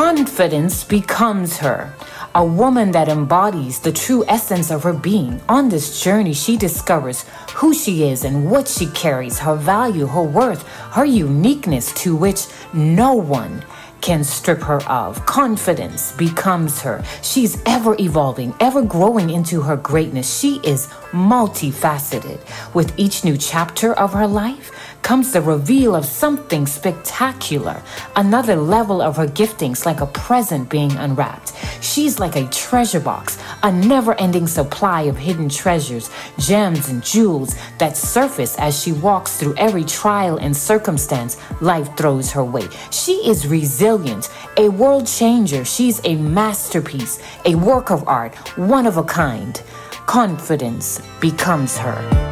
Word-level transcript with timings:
confidence 0.00 0.82
becomes 0.82 1.58
her. 1.58 1.92
A 2.34 2.42
woman 2.42 2.90
that 2.92 3.10
embodies 3.10 3.80
the 3.80 3.92
true 3.92 4.24
essence 4.28 4.70
of 4.70 4.82
her 4.84 4.94
being. 4.94 5.42
On 5.46 5.68
this 5.68 6.02
journey, 6.02 6.32
she 6.32 6.56
discovers 6.56 7.26
who 7.56 7.74
she 7.74 8.04
is 8.04 8.24
and 8.24 8.50
what 8.50 8.66
she 8.66 8.86
carries, 8.86 9.38
her 9.40 9.56
value, 9.56 10.06
her 10.06 10.22
worth, 10.22 10.66
her 10.96 11.04
uniqueness 11.04 11.92
to 12.02 12.16
which 12.16 12.46
no 12.72 13.12
one 13.12 13.62
can 14.00 14.24
strip 14.24 14.62
her 14.62 14.82
of. 14.84 15.26
Confidence 15.26 16.12
becomes 16.12 16.80
her. 16.80 17.04
She's 17.20 17.60
ever 17.66 17.94
evolving, 18.00 18.54
ever 18.58 18.80
growing 18.80 19.28
into 19.28 19.60
her 19.60 19.76
greatness. 19.76 20.38
She 20.40 20.60
is 20.64 20.86
multifaceted. 21.12 22.40
With 22.74 22.98
each 22.98 23.22
new 23.22 23.36
chapter 23.36 23.92
of 23.92 24.14
her 24.14 24.26
life 24.26 24.89
comes 25.02 25.32
the 25.32 25.40
reveal 25.40 25.94
of 25.94 26.04
something 26.04 26.66
spectacular, 26.66 27.82
another 28.16 28.56
level 28.56 29.00
of 29.00 29.16
her 29.16 29.26
giftings, 29.26 29.86
like 29.86 30.00
a 30.00 30.06
present 30.06 30.68
being 30.68 30.92
unwrapped. 30.92 31.52
She's 31.80 32.18
like 32.18 32.36
a 32.36 32.46
treasure 32.48 33.00
box, 33.00 33.38
a 33.62 33.72
never 33.72 34.14
ending 34.20 34.46
supply 34.46 35.02
of 35.02 35.16
hidden 35.16 35.48
treasures, 35.48 36.10
gems, 36.38 36.88
and 36.88 37.02
jewels 37.02 37.56
that 37.78 37.96
surface 37.96 38.56
as 38.58 38.80
she 38.80 38.92
walks 38.92 39.36
through 39.36 39.54
every 39.56 39.84
trial 39.84 40.36
and 40.36 40.56
circumstance 40.56 41.36
life 41.60 41.96
throws 41.96 42.30
her 42.32 42.44
way. 42.44 42.68
She 42.90 43.14
is 43.28 43.46
resilient, 43.46 44.30
a 44.56 44.68
world 44.68 45.06
changer. 45.06 45.64
She's 45.64 46.00
a 46.04 46.16
masterpiece, 46.16 47.18
a 47.44 47.54
work 47.54 47.90
of 47.90 48.06
art, 48.06 48.36
one 48.58 48.86
of 48.86 48.96
a 48.96 49.04
kind. 49.04 49.60
Confidence 50.06 51.00
becomes 51.20 51.76
her. 51.78 52.29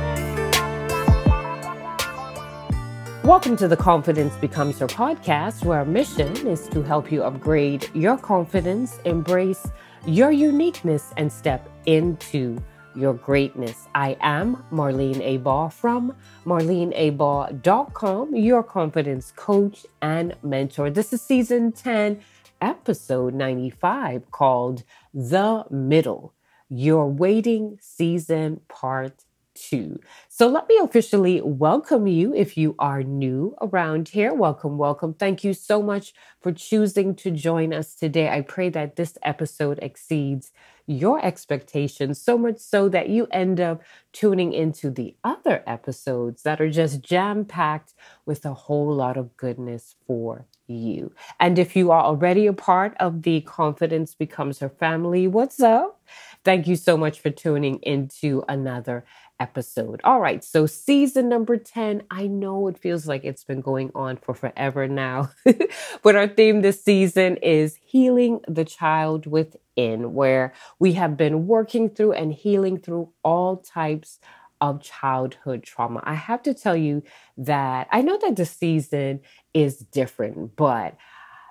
Welcome 3.29 3.57
to 3.59 3.69
the 3.69 3.77
Confidence 3.77 4.35
Becomes 4.37 4.79
Her 4.79 4.87
podcast, 4.87 5.63
where 5.63 5.81
our 5.81 5.85
mission 5.85 6.35
is 6.47 6.67
to 6.69 6.83
help 6.83 7.13
you 7.13 7.23
upgrade 7.23 7.91
your 7.93 8.17
confidence, 8.17 9.01
embrace 9.05 9.71
your 10.07 10.33
uniqueness, 10.33 11.13
and 11.19 11.31
step 11.31 11.69
into 11.85 12.57
your 12.95 13.13
greatness. 13.13 13.87
I 13.95 14.17
am 14.21 14.65
Marlene 14.73 15.21
Abaugh 15.21 15.71
from 15.71 16.17
marleneabaugh.com, 16.47 18.35
your 18.35 18.63
confidence 18.63 19.31
coach 19.37 19.85
and 20.01 20.35
mentor. 20.43 20.89
This 20.89 21.13
is 21.13 21.21
season 21.21 21.73
10, 21.73 22.23
episode 22.63 23.35
95, 23.35 24.31
called 24.31 24.85
The 25.13 25.67
Middle, 25.69 26.33
Your 26.71 27.07
Waiting 27.07 27.77
Season 27.79 28.63
Part 28.69 29.27
two. 29.59 30.01
So 30.29 30.47
let 30.49 30.69
me 30.69 30.79
officially 30.83 31.41
welcome 31.43 32.07
you 32.07 32.35
if 32.35 32.57
you 32.57 32.75
are 32.79 33.03
new 33.03 33.57
around 33.61 34.09
here. 34.09 34.33
Welcome, 34.33 34.79
welcome. 34.79 35.15
Thank 35.15 35.45
you 35.45 35.53
so 35.53 35.83
much 35.83 36.15
for 36.41 36.53
choosing 36.53 37.15
to 37.17 37.31
join 37.31 37.73
us 37.73 37.95
today. 37.95 38.29
I 38.29 38.43
pray 38.43 38.69
that 38.71 38.97
this 38.97 39.19
episode 39.23 39.79
exceeds 39.83 40.53
your 40.87 41.23
expectations 41.25 42.21
so 42.21 42.39
much 42.39 42.59
so 42.59 42.89
that 42.89 43.11
you 43.11 43.27
end 43.31 43.61
up 43.61 43.83
tuning 44.13 44.53
into 44.55 44.91
the 44.91 45.15
other 45.23 45.63
episodes 45.67 46.43
that 46.45 46.61
are 46.61 46.71
just 46.71 47.03
jam 47.03 47.45
packed 47.45 47.93
with 48.25 48.47
a 48.47 48.55
whole 48.55 48.95
lot 48.95 49.17
of 49.19 49.37
goodness 49.37 49.97
for 50.07 50.47
you. 50.67 51.13
And 51.41 51.59
if 51.59 51.77
you 51.77 51.91
are 51.91 52.03
already 52.03 52.47
a 52.47 52.53
part 52.53 52.95
of 52.99 53.23
the 53.23 53.43
Confidence 53.43 54.15
Becomes 54.15 54.61
Her 54.61 54.69
family, 54.69 55.27
what's 55.27 55.61
up? 55.61 56.01
Thank 56.45 56.67
you 56.67 56.77
so 56.77 56.97
much 56.97 57.21
for 57.21 57.31
tuning 57.31 57.81
into 57.83 58.43
another 58.49 59.05
episode. 59.41 60.01
All 60.05 60.21
right, 60.21 60.43
so 60.43 60.67
season 60.67 61.29
number 61.29 61.57
10. 61.57 62.03
I 62.11 62.27
know 62.27 62.69
it 62.69 62.79
feels 62.79 63.07
like 63.07 63.25
it's 63.25 63.45
been 63.45 63.61
going 63.61 63.91
on 63.95 64.17
for 64.17 64.35
forever 64.35 64.89
now, 64.89 65.31
but 66.03 66.17
our 66.17 66.29
theme 66.29 66.63
this 66.63 66.83
season 66.83 67.37
is 67.39 67.79
healing 67.85 68.41
the 68.49 68.65
child 68.65 69.27
within, 69.27 70.15
where 70.15 70.53
we 70.79 70.93
have 70.95 71.17
been 71.17 71.47
working 71.47 71.91
through 71.91 72.13
and 72.13 72.33
healing 72.33 72.79
through 72.79 73.11
all 73.23 73.59
types 73.59 74.19
of 74.61 74.83
childhood 74.83 75.63
trauma. 75.63 76.01
I 76.05 76.15
have 76.15 76.43
to 76.43 76.55
tell 76.55 76.77
you 76.77 77.03
that 77.37 77.89
I 77.93 78.03
know 78.03 78.19
that 78.19 78.37
the 78.37 78.47
season 78.47 79.21
is 79.55 79.79
different, 79.79 80.57
but 80.57 80.97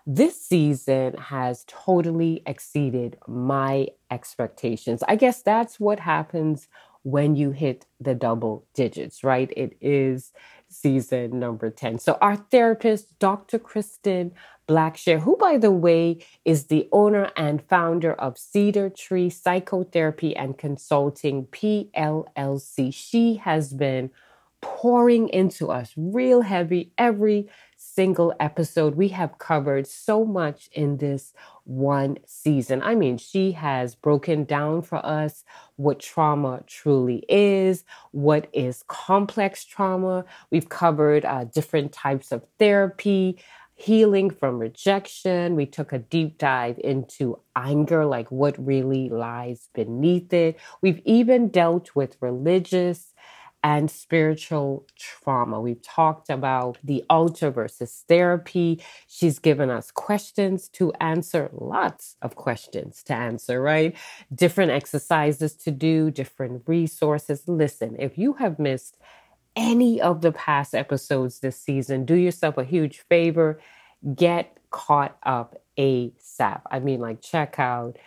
this 0.06 0.42
season 0.42 1.16
has 1.16 1.66
totally 1.68 2.42
exceeded 2.46 3.18
my 3.28 3.88
expectations. 4.10 5.04
I 5.06 5.18
guess 5.18 5.42
that's 5.42 5.80
what 5.82 6.00
happens 6.00 6.70
when 7.08 7.38
you 7.38 7.52
hit 7.52 7.86
the 8.02 8.14
double 8.14 8.66
digits, 8.74 9.24
right? 9.24 9.50
It 9.56 9.78
is 9.80 10.34
season 10.68 11.40
number 11.40 11.70
10. 11.70 12.00
So, 12.00 12.18
our 12.20 12.36
therapist, 12.36 13.18
Dr. 13.18 13.60
Krysten 13.60 14.32
Blackshear, 14.68 15.22
who, 15.22 15.38
by 15.38 15.58
the 15.58 15.72
way, 15.72 16.18
is 16.44 16.66
the 16.66 16.90
owner 16.92 17.32
and 17.38 17.64
founder 17.64 18.12
of 18.12 18.38
Cedar 18.38 18.90
Tree 18.90 19.30
Psychotherapy 19.30 20.36
and 20.36 20.58
Consulting 20.58 21.46
PLLC, 21.46 22.94
she 22.94 23.36
has 23.36 23.72
been 23.72 24.12
pouring 24.60 25.30
into 25.30 25.72
us 25.72 25.94
real 25.96 26.42
heavy 26.42 26.92
every 26.98 27.48
single 27.78 28.34
episode. 28.38 28.96
We 28.96 29.10
have 29.10 29.38
covered 29.38 29.88
so 29.88 30.26
much 30.26 30.68
in 30.74 30.98
this 30.98 31.32
one 31.68 32.18
season. 32.26 32.82
I 32.82 32.96
mean, 32.96 33.18
she 33.18 33.52
has 33.52 33.94
broken 33.94 34.46
down 34.46 34.82
for 34.82 35.06
us 35.06 35.44
what 35.76 36.00
trauma 36.00 36.64
truly 36.66 37.26
is, 37.28 37.84
what 38.12 38.48
is 38.54 38.84
complex 38.88 39.66
trauma. 39.66 40.24
We've 40.50 40.70
covered 40.70 41.26
uh, 41.26 41.44
different 41.44 41.92
types 41.92 42.32
of 42.32 42.46
therapy, 42.58 43.38
healing 43.76 44.30
from 44.30 44.60
rejection. 44.60 45.56
We 45.56 45.66
took 45.66 45.92
a 45.92 46.00
deep 46.00 46.38
dive 46.38 46.80
into 46.84 47.40
anger, 47.56 48.06
like 48.06 48.32
what 48.32 48.56
really 48.66 49.10
lies 49.10 49.68
beneath 49.74 50.32
it. 50.32 50.58
We've 50.82 51.02
even 51.06 51.50
dealt 51.50 51.96
with 51.96 52.18
religious 52.22 53.14
and 53.64 53.90
spiritual 53.90 54.86
trauma. 54.98 55.60
We've 55.60 55.82
talked 55.82 56.30
about 56.30 56.78
the 56.84 57.04
altar 57.10 57.50
versus 57.50 58.04
therapy. 58.08 58.82
She's 59.08 59.40
given 59.40 59.70
us 59.70 59.92
questions 59.92 60.70
to 60.70 60.94
answer, 61.02 61.50
lots 61.54 62.16
of 62.22 62.36
questions 62.36 63.04
to 63.04 63.14
answer, 63.14 63.62
right? 63.62 63.96
Different 64.34 64.72
exercises 64.72 65.54
to 65.56 65.72
do, 65.72 66.12
different 66.12 66.64
resources. 66.68 67.48
Listen, 67.48 67.96
if 68.00 68.18
you 68.18 68.34
have 68.34 68.60
missed 68.60 68.98
any 69.56 70.00
of 70.00 70.22
the 70.22 70.32
past 70.32 70.76
episodes 70.76 71.40
this 71.40 71.60
season, 71.60 72.06
do 72.06 72.16
yourself 72.16 72.58
a 72.58 72.64
huge 72.64 73.00
favor. 73.10 73.60
Get 74.16 74.56
caught 74.70 75.18
up 75.24 75.62
ASAP. 75.78 76.62
I 76.70 76.80
mean, 76.80 77.00
like, 77.00 77.22
check 77.22 77.58
out 77.58 77.98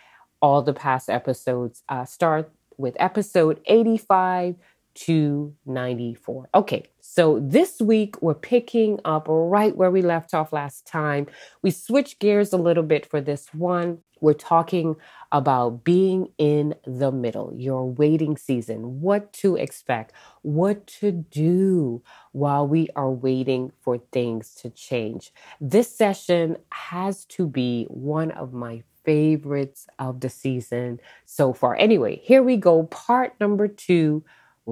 all 0.41 0.61
the 0.61 0.73
past 0.73 1.09
episodes. 1.09 1.83
Uh, 1.89 2.05
start 2.05 2.51
with 2.77 2.95
episode 2.99 3.59
85 3.65 4.55
294. 4.95 6.49
Okay, 6.53 6.83
so 6.99 7.39
this 7.39 7.79
week 7.79 8.21
we're 8.21 8.33
picking 8.33 8.99
up 9.05 9.25
right 9.27 9.75
where 9.75 9.91
we 9.91 10.01
left 10.01 10.33
off 10.33 10.53
last 10.53 10.85
time. 10.85 11.27
We 11.61 11.71
switch 11.71 12.19
gears 12.19 12.53
a 12.53 12.57
little 12.57 12.83
bit 12.83 13.05
for 13.05 13.21
this 13.21 13.53
one. 13.53 13.99
We're 14.21 14.33
talking 14.33 14.95
about 15.31 15.83
being 15.83 16.29
in 16.37 16.75
the 16.85 17.11
middle, 17.11 17.51
your 17.55 17.89
waiting 17.89 18.37
season, 18.37 19.01
what 19.01 19.33
to 19.33 19.55
expect, 19.55 20.13
what 20.43 20.85
to 20.87 21.11
do 21.11 22.03
while 22.31 22.67
we 22.67 22.89
are 22.95 23.09
waiting 23.09 23.71
for 23.81 23.97
things 23.97 24.53
to 24.55 24.69
change. 24.69 25.33
This 25.59 25.93
session 25.93 26.57
has 26.69 27.25
to 27.25 27.47
be 27.47 27.85
one 27.89 28.29
of 28.31 28.53
my 28.53 28.83
favorites 29.03 29.87
of 29.97 30.19
the 30.19 30.29
season 30.29 30.99
so 31.25 31.53
far. 31.53 31.75
Anyway, 31.75 32.21
here 32.23 32.43
we 32.43 32.57
go. 32.57 32.83
Part 32.83 33.33
number 33.39 33.67
two 33.67 34.23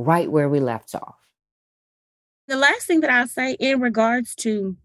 right 0.04 0.30
where 0.30 0.50
we 0.50 0.60
left 0.60 0.96
off. 0.96 1.16
The 2.48 2.58
last 2.58 2.88
thing 2.88 3.02
that 3.02 3.12
I'll 3.12 3.28
say 3.28 3.56
in 3.60 3.80
regards 3.80 4.34
to 4.36 4.76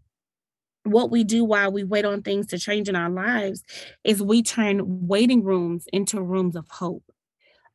what 0.85 1.11
we 1.11 1.25
do 1.25 1.45
while 1.45 1.73
we 1.73 1.83
wait 1.83 2.05
on 2.05 2.23
things 2.23 2.47
to 2.49 2.59
change 2.59 2.89
in 2.89 2.97
our 2.97 3.09
lives 3.09 3.63
is 4.05 4.23
we 4.23 4.43
turn 4.43 5.07
waiting 5.07 5.43
rooms 5.43 5.87
into 5.93 6.21
rooms 6.21 6.57
of 6.57 6.69
hope. 6.69 7.05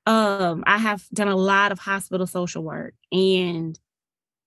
Um, 0.06 0.64
I 0.68 0.78
have 0.78 1.08
done 1.14 1.28
a 1.28 1.36
lot 1.36 1.72
of 1.72 1.80
hospital 1.80 2.28
social 2.28 2.64
work 2.64 2.94
and 3.12 3.80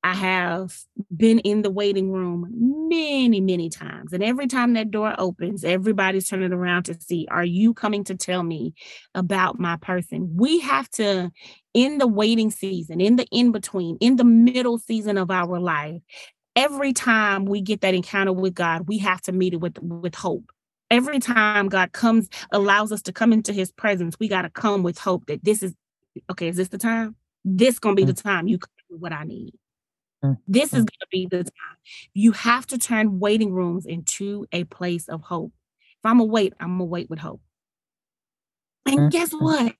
I 0.04 0.14
have 0.14 0.76
been 1.16 1.38
in 1.40 1.62
the 1.62 1.70
waiting 1.70 2.10
room 2.10 2.48
many, 2.88 3.40
many 3.40 3.70
times. 3.70 4.12
And 4.12 4.22
every 4.22 4.48
time 4.48 4.72
that 4.72 4.90
door 4.90 5.14
opens, 5.16 5.64
everybody's 5.64 6.28
turning 6.28 6.52
around 6.52 6.84
to 6.84 7.00
see, 7.00 7.28
are 7.30 7.44
you 7.44 7.72
coming 7.72 8.02
to 8.04 8.16
tell 8.16 8.42
me 8.42 8.74
about 9.14 9.60
my 9.60 9.76
person? 9.76 10.32
We 10.34 10.58
have 10.60 10.90
to, 10.90 11.30
in 11.72 11.98
the 11.98 12.08
waiting 12.08 12.50
season, 12.50 13.00
in 13.00 13.14
the 13.16 13.26
in 13.30 13.52
between, 13.52 13.96
in 14.00 14.16
the 14.16 14.24
middle 14.24 14.78
season 14.78 15.16
of 15.16 15.30
our 15.30 15.60
life, 15.60 16.00
every 16.56 16.92
time 16.92 17.44
we 17.44 17.60
get 17.60 17.80
that 17.82 17.94
encounter 17.94 18.32
with 18.32 18.54
God, 18.54 18.88
we 18.88 18.98
have 18.98 19.20
to 19.22 19.32
meet 19.32 19.54
it 19.54 19.60
with, 19.60 19.78
with 19.80 20.16
hope. 20.16 20.50
Every 20.90 21.20
time 21.20 21.68
God 21.68 21.92
comes, 21.92 22.28
allows 22.50 22.90
us 22.90 23.02
to 23.02 23.12
come 23.12 23.32
into 23.32 23.52
his 23.52 23.70
presence, 23.70 24.16
we 24.18 24.28
got 24.28 24.42
to 24.42 24.50
come 24.50 24.82
with 24.82 24.98
hope 24.98 25.26
that 25.26 25.44
this 25.44 25.62
is 25.62 25.74
okay, 26.30 26.48
is 26.48 26.56
this 26.56 26.68
the 26.68 26.76
time? 26.76 27.16
This 27.44 27.78
gonna 27.78 27.94
be 27.94 28.04
the 28.04 28.12
mm. 28.12 28.22
time 28.22 28.46
you 28.46 28.58
come 28.58 28.70
with 28.90 29.00
what 29.00 29.12
I 29.12 29.24
need. 29.24 29.54
This 30.46 30.72
is 30.72 30.84
mm. 30.84 30.86
going 30.86 30.86
to 30.86 31.06
be 31.10 31.26
the 31.26 31.44
time. 31.44 31.76
You 32.14 32.32
have 32.32 32.66
to 32.68 32.78
turn 32.78 33.18
waiting 33.18 33.52
rooms 33.52 33.86
into 33.86 34.46
a 34.52 34.64
place 34.64 35.08
of 35.08 35.22
hope. 35.22 35.52
If 36.02 36.06
I'm 36.06 36.18
gonna 36.18 36.30
wait, 36.30 36.54
I'm 36.58 36.78
gonna 36.78 36.84
wait 36.84 37.08
with 37.08 37.20
hope. 37.20 37.40
And 38.86 38.98
mm-hmm. 38.98 39.08
guess 39.08 39.32
what? 39.32 39.74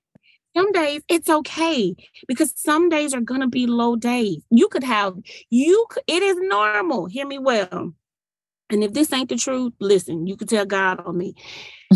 Some 0.57 0.71
days 0.71 1.03
it's 1.09 1.29
okay 1.29 1.97
because 2.29 2.53
some 2.57 2.89
days 2.89 3.15
are 3.15 3.21
gonna 3.21 3.49
be 3.49 3.67
low 3.67 3.97
days. 3.97 4.43
You 4.51 4.69
could 4.69 4.85
have 4.85 5.17
you. 5.51 5.87
It 6.07 6.23
is 6.23 6.37
normal. 6.39 7.07
Hear 7.07 7.27
me 7.27 7.39
well. 7.39 7.93
And 8.71 8.85
if 8.85 8.93
this 8.93 9.13
ain't 9.13 9.29
the 9.29 9.37
truth, 9.37 9.73
listen. 9.81 10.27
You 10.27 10.37
can 10.37 10.47
tell 10.47 10.65
God 10.65 11.01
on 11.01 11.17
me. 11.17 11.35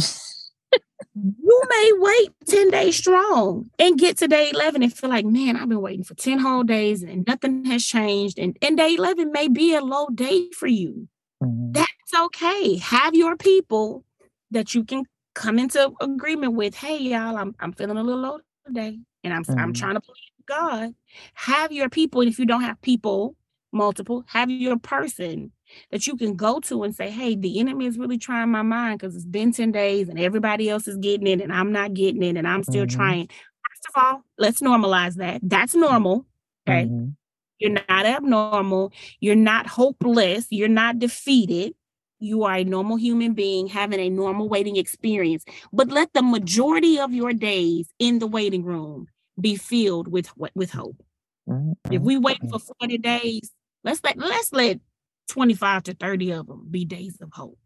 you 1.16 1.62
may 1.68 1.92
wait 1.94 2.30
10 2.46 2.70
days 2.70 2.96
strong 2.96 3.70
and 3.78 3.98
get 3.98 4.18
to 4.18 4.28
day 4.28 4.50
11 4.50 4.82
and 4.82 4.92
feel 4.92 5.08
like, 5.08 5.24
man, 5.24 5.56
I've 5.56 5.68
been 5.68 5.80
waiting 5.80 6.04
for 6.04 6.14
10 6.14 6.38
whole 6.38 6.62
days 6.62 7.02
and 7.02 7.26
nothing 7.26 7.64
has 7.64 7.84
changed. 7.84 8.38
And, 8.38 8.56
and 8.60 8.76
day 8.76 8.94
11 8.94 9.32
may 9.32 9.48
be 9.48 9.74
a 9.74 9.80
low 9.80 10.08
day 10.08 10.50
for 10.50 10.66
you. 10.66 11.08
Mm-hmm. 11.42 11.72
That's 11.72 12.14
okay. 12.14 12.76
Have 12.76 13.14
your 13.14 13.36
people 13.36 14.04
that 14.50 14.74
you 14.74 14.84
can 14.84 15.04
come 15.34 15.58
into 15.58 15.92
agreement 16.00 16.52
with. 16.52 16.74
Hey, 16.74 16.98
y'all, 16.98 17.36
I'm, 17.36 17.54
I'm 17.60 17.72
feeling 17.72 17.96
a 17.96 18.02
little 18.02 18.20
low 18.20 18.38
today 18.66 18.98
and 19.24 19.32
I'm, 19.32 19.44
mm-hmm. 19.44 19.58
I'm 19.58 19.72
trying 19.72 19.94
to 19.94 20.00
please 20.00 20.16
God. 20.46 20.94
Have 21.34 21.72
your 21.72 21.88
people. 21.88 22.20
And 22.20 22.30
if 22.30 22.38
you 22.38 22.44
don't 22.44 22.62
have 22.62 22.80
people, 22.82 23.36
multiple, 23.76 24.24
have 24.28 24.50
your 24.50 24.78
person 24.78 25.52
that 25.90 26.06
you 26.06 26.16
can 26.16 26.36
go 26.36 26.60
to 26.60 26.82
and 26.82 26.94
say, 26.94 27.10
hey, 27.10 27.36
the 27.36 27.60
enemy 27.60 27.86
is 27.86 27.98
really 27.98 28.18
trying 28.18 28.50
my 28.50 28.62
mind 28.62 28.98
because 28.98 29.14
it's 29.14 29.24
been 29.24 29.52
10 29.52 29.72
days 29.72 30.08
and 30.08 30.18
everybody 30.18 30.68
else 30.68 30.88
is 30.88 30.96
getting 30.96 31.26
it 31.26 31.40
and 31.40 31.52
I'm 31.52 31.72
not 31.72 31.94
getting 31.94 32.22
it 32.22 32.36
and 32.36 32.46
I'm 32.46 32.62
still 32.62 32.86
mm-hmm. 32.86 32.96
trying. 32.96 33.26
First 33.26 33.88
of 33.94 34.02
all, 34.02 34.24
let's 34.38 34.60
normalize 34.60 35.14
that. 35.14 35.40
That's 35.42 35.74
normal. 35.74 36.26
Okay. 36.68 36.84
Mm-hmm. 36.84 37.10
You're 37.58 37.72
not 37.88 38.06
abnormal. 38.06 38.92
You're 39.20 39.34
not 39.34 39.66
hopeless. 39.66 40.46
You're 40.50 40.68
not 40.68 40.98
defeated. 40.98 41.74
You 42.18 42.44
are 42.44 42.56
a 42.56 42.64
normal 42.64 42.96
human 42.96 43.34
being 43.34 43.66
having 43.66 44.00
a 44.00 44.10
normal 44.10 44.48
waiting 44.48 44.76
experience. 44.76 45.44
But 45.72 45.88
let 45.88 46.12
the 46.12 46.22
majority 46.22 46.98
of 46.98 47.12
your 47.12 47.32
days 47.32 47.88
in 47.98 48.18
the 48.18 48.26
waiting 48.26 48.62
room 48.64 49.08
be 49.40 49.56
filled 49.56 50.08
with 50.08 50.28
with 50.54 50.70
hope. 50.70 51.02
Mm-hmm. 51.48 51.92
If 51.92 52.02
we 52.02 52.16
wait 52.16 52.38
for 52.50 52.58
40 52.80 52.98
days, 52.98 53.50
let's 53.86 54.04
let 54.04 54.18
let's 54.18 54.52
let 54.52 54.80
25 55.28 55.84
to 55.84 55.94
30 55.94 56.32
of 56.32 56.46
them 56.46 56.66
be 56.70 56.84
days 56.84 57.18
of 57.22 57.30
hope. 57.32 57.58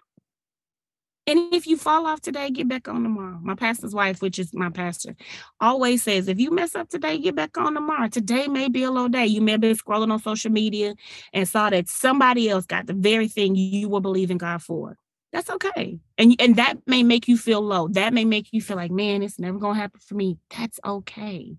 And 1.27 1.53
if 1.55 1.67
you 1.67 1.77
fall 1.77 2.07
off 2.07 2.21
today, 2.21 2.51
get 2.51 2.67
back 2.67 2.89
on 2.89 3.03
tomorrow. 3.03 3.39
My 3.43 3.55
pastor's 3.55 3.95
wife, 3.95 4.21
which 4.21 4.39
is 4.39 4.53
my 4.53 4.71
pastor, 4.71 5.15
always 5.61 6.03
says, 6.03 6.29
if 6.29 6.41
you 6.41 6.51
mess 6.51 6.75
up 6.75 6.89
today, 6.89 7.19
get 7.19 7.37
back 7.37 7.57
on 7.57 7.75
tomorrow. 7.75 8.09
Today 8.09 8.49
may 8.49 8.69
be 8.69 8.83
a 8.83 8.91
low 8.91 9.07
day. 9.07 9.27
You 9.27 9.41
may 9.41 9.53
have 9.53 9.61
been 9.61 9.77
scrolling 9.77 10.11
on 10.11 10.19
social 10.19 10.51
media 10.51 10.95
and 11.33 11.49
saw 11.49 11.71
that 11.71 11.89
somebody 11.89 12.49
else 12.49 12.67
got 12.67 12.87
the 12.87 12.95
very 12.95 13.29
thing 13.29 13.55
you 13.55 13.89
were 13.89 14.01
believing 14.01 14.39
God 14.39 14.63
for. 14.63 14.97
That's 15.33 15.51
okay. 15.51 16.01
And, 16.19 16.35
and 16.41 16.57
that 16.57 16.79
may 16.87 17.05
make 17.05 17.29
you 17.29 17.37
feel 17.37 17.61
low. 17.61 17.87
That 17.89 18.13
may 18.13 18.25
make 18.25 18.49
you 18.53 18.61
feel 18.61 18.77
like, 18.77 18.91
man, 18.91 19.23
it's 19.23 19.39
never 19.39 19.59
going 19.59 19.75
to 19.75 19.81
happen 19.81 20.01
for 20.01 20.15
me. 20.15 20.39
That's 20.57 20.81
okay. 20.85 21.55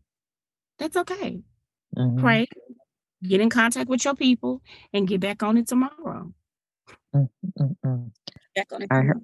That's 0.80 0.98
okay. 0.98 1.40
Mm-hmm. 1.98 2.20
Pray, 2.20 2.48
get 3.24 3.42
in 3.42 3.50
contact 3.50 3.90
with 3.90 4.04
your 4.06 4.16
people 4.16 4.62
and 4.94 5.08
get 5.08 5.20
back 5.20 5.44
on 5.44 5.58
it 5.58 5.68
tomorrow. 5.68 6.34
Mm-mm-mm. 7.16 8.12
Back 8.56 8.72
on 8.72 8.82
it. 8.82 8.88
I 8.92 9.02
heard, 9.02 9.22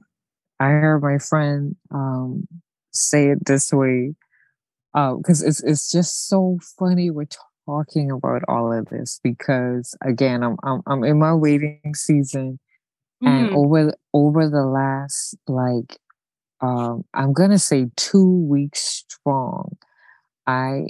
I 0.59 0.65
heard 0.67 1.01
my 1.01 1.17
friend 1.17 1.75
um, 1.91 2.47
say 2.91 3.29
it 3.29 3.45
this 3.45 3.71
way 3.71 4.15
because 4.94 5.44
uh, 5.44 5.47
it's 5.47 5.63
it's 5.63 5.91
just 5.91 6.27
so 6.27 6.57
funny 6.79 7.11
we're 7.11 7.27
talking 7.65 8.09
about 8.09 8.41
all 8.47 8.71
of 8.71 8.85
this 8.88 9.19
because 9.23 9.95
again 10.01 10.44
I'm 10.44 10.57
I'm, 10.63 10.81
I'm 10.88 11.03
in 11.03 11.19
my 11.19 11.33
waiting 11.33 11.94
season 11.94 12.59
mm-hmm. 13.23 13.27
and 13.27 13.55
over 13.55 13.94
over 14.13 14.49
the 14.49 14.65
last 14.65 15.35
like 15.47 15.99
um, 16.61 17.03
I'm 17.13 17.33
gonna 17.33 17.59
say 17.59 17.88
two 17.95 18.47
weeks 18.47 19.05
strong 19.07 19.77
I 20.47 20.88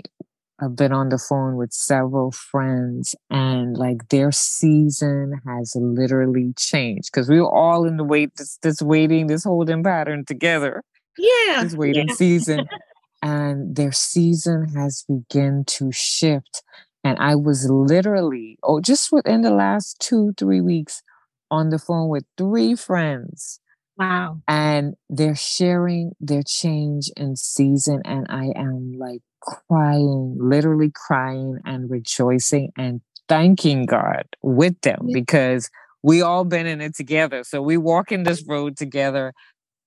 I've 0.59 0.75
been 0.75 0.91
on 0.91 1.09
the 1.09 1.19
phone 1.19 1.55
with 1.55 1.71
several 1.71 2.31
friends 2.31 3.13
and 3.29 3.77
like 3.77 4.09
their 4.09 4.31
season 4.31 5.39
has 5.45 5.75
literally 5.79 6.53
changed 6.57 7.09
because 7.11 7.29
we 7.29 7.39
were 7.39 7.53
all 7.53 7.85
in 7.85 7.97
the 7.97 8.03
wait 8.03 8.35
this, 8.37 8.57
this 8.63 8.81
waiting, 8.81 9.27
this 9.27 9.43
holding 9.43 9.83
pattern 9.83 10.25
together. 10.25 10.83
Yeah. 11.17 11.63
This 11.63 11.75
waiting 11.75 12.07
yeah. 12.07 12.15
season. 12.15 12.67
and 13.21 13.75
their 13.75 13.91
season 13.91 14.69
has 14.75 15.05
begun 15.07 15.63
to 15.65 15.91
shift. 15.91 16.63
And 17.03 17.17
I 17.19 17.35
was 17.35 17.69
literally, 17.69 18.57
oh, 18.63 18.81
just 18.81 19.11
within 19.11 19.41
the 19.41 19.51
last 19.51 19.97
two, 19.99 20.33
three 20.37 20.61
weeks 20.61 21.03
on 21.51 21.69
the 21.69 21.79
phone 21.79 22.09
with 22.09 22.25
three 22.37 22.75
friends. 22.75 23.59
Wow. 23.97 24.41
And 24.47 24.95
they're 25.09 25.35
sharing 25.35 26.11
their 26.19 26.43
change 26.43 27.09
in 27.17 27.35
season. 27.35 28.01
And 28.05 28.27
I 28.29 28.51
am 28.55 28.93
like 28.97 29.21
crying, 29.41 30.37
literally 30.39 30.91
crying 30.93 31.59
and 31.65 31.89
rejoicing 31.89 32.71
and 32.77 33.01
thanking 33.27 33.85
God 33.85 34.25
with 34.41 34.79
them 34.81 35.09
because 35.11 35.69
we 36.03 36.21
all 36.21 36.45
been 36.45 36.67
in 36.67 36.79
it 36.81 36.95
together. 36.95 37.43
So 37.43 37.61
we 37.61 37.77
walk 37.77 38.11
in 38.11 38.23
this 38.23 38.43
road 38.47 38.77
together. 38.77 39.33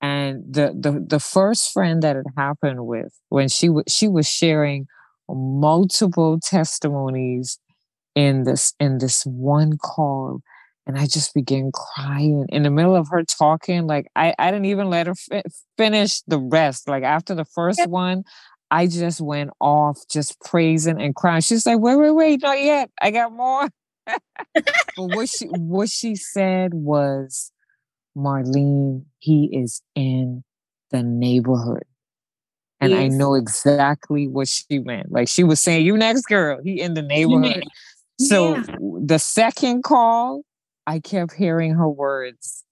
And 0.02 0.44
the 0.54 0.74
the 0.78 1.04
the 1.08 1.20
first 1.20 1.72
friend 1.72 2.02
that 2.02 2.16
it 2.16 2.26
happened 2.36 2.86
with, 2.86 3.12
when 3.30 3.48
she 3.48 3.68
was 3.70 3.84
she 3.88 4.08
was 4.08 4.28
sharing 4.28 4.86
multiple 5.28 6.38
testimonies 6.42 7.58
in 8.14 8.44
this 8.44 8.74
in 8.80 8.98
this 8.98 9.24
one 9.26 9.78
call 9.78 10.40
and 10.86 10.98
I 10.98 11.06
just 11.06 11.34
began 11.34 11.70
crying 11.72 12.46
in 12.48 12.62
the 12.62 12.70
middle 12.70 12.96
of 12.96 13.08
her 13.10 13.22
talking. 13.24 13.86
Like 13.86 14.06
I, 14.16 14.34
I 14.38 14.50
didn't 14.50 14.66
even 14.66 14.88
let 14.88 15.06
her 15.06 15.14
fi- 15.14 15.42
finish 15.76 16.22
the 16.22 16.38
rest. 16.38 16.88
Like 16.88 17.04
after 17.04 17.34
the 17.34 17.44
first 17.44 17.86
one, 17.86 18.24
I 18.70 18.86
just 18.86 19.20
went 19.20 19.50
off 19.60 19.98
just 20.10 20.40
praising 20.40 21.00
and 21.00 21.14
crying. 21.14 21.42
She's 21.42 21.66
like, 21.66 21.80
wait, 21.80 21.96
wait, 21.96 22.12
wait, 22.12 22.42
not 22.42 22.60
yet. 22.60 22.90
I 23.00 23.10
got 23.10 23.32
more. 23.32 23.68
but 24.06 24.64
what 24.96 25.28
she 25.28 25.46
what 25.46 25.88
she 25.88 26.16
said 26.16 26.74
was, 26.74 27.52
Marlene, 28.16 29.04
he 29.18 29.50
is 29.52 29.82
in 29.94 30.42
the 30.90 31.02
neighborhood. 31.02 31.84
And 32.80 32.92
yes. 32.92 33.00
I 33.00 33.08
know 33.08 33.34
exactly 33.34 34.26
what 34.26 34.48
she 34.48 34.78
meant. 34.78 35.12
Like 35.12 35.28
she 35.28 35.44
was 35.44 35.60
saying, 35.60 35.84
you 35.84 35.96
next 35.96 36.22
girl, 36.22 36.60
he 36.64 36.80
in 36.80 36.94
the 36.94 37.02
neighborhood. 37.02 37.64
Yeah. 38.18 38.28
So 38.28 38.56
yeah. 38.56 38.76
the 39.04 39.18
second 39.18 39.84
call, 39.84 40.42
I 40.90 40.98
kept 40.98 41.32
hearing 41.34 41.74
her 41.74 41.88
words 41.88 42.64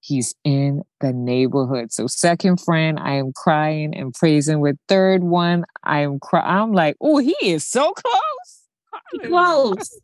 He's 0.00 0.34
in 0.42 0.82
the 1.00 1.12
neighborhood. 1.12 1.92
So 1.92 2.06
second 2.06 2.60
friend, 2.60 2.98
I 2.98 3.14
am 3.14 3.32
crying 3.32 3.94
and 3.94 4.14
praising. 4.14 4.60
With 4.60 4.76
third 4.88 5.22
one, 5.22 5.64
I 5.84 6.00
am 6.00 6.18
crying. 6.18 6.46
I'm 6.46 6.72
like, 6.72 6.96
oh, 7.00 7.18
he 7.18 7.36
is 7.42 7.66
so 7.66 7.92
close. 7.92 9.02
He 9.12 9.18
close. 9.18 10.00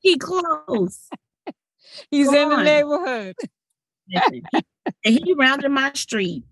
he 0.00 0.16
close. 0.16 1.08
He's 2.10 2.30
Go 2.30 2.42
in 2.42 2.52
on. 2.52 2.58
the 2.58 2.64
neighborhood. 2.64 3.36
and 5.04 5.18
he 5.24 5.34
rounded 5.34 5.70
my 5.70 5.92
street. 5.94 6.44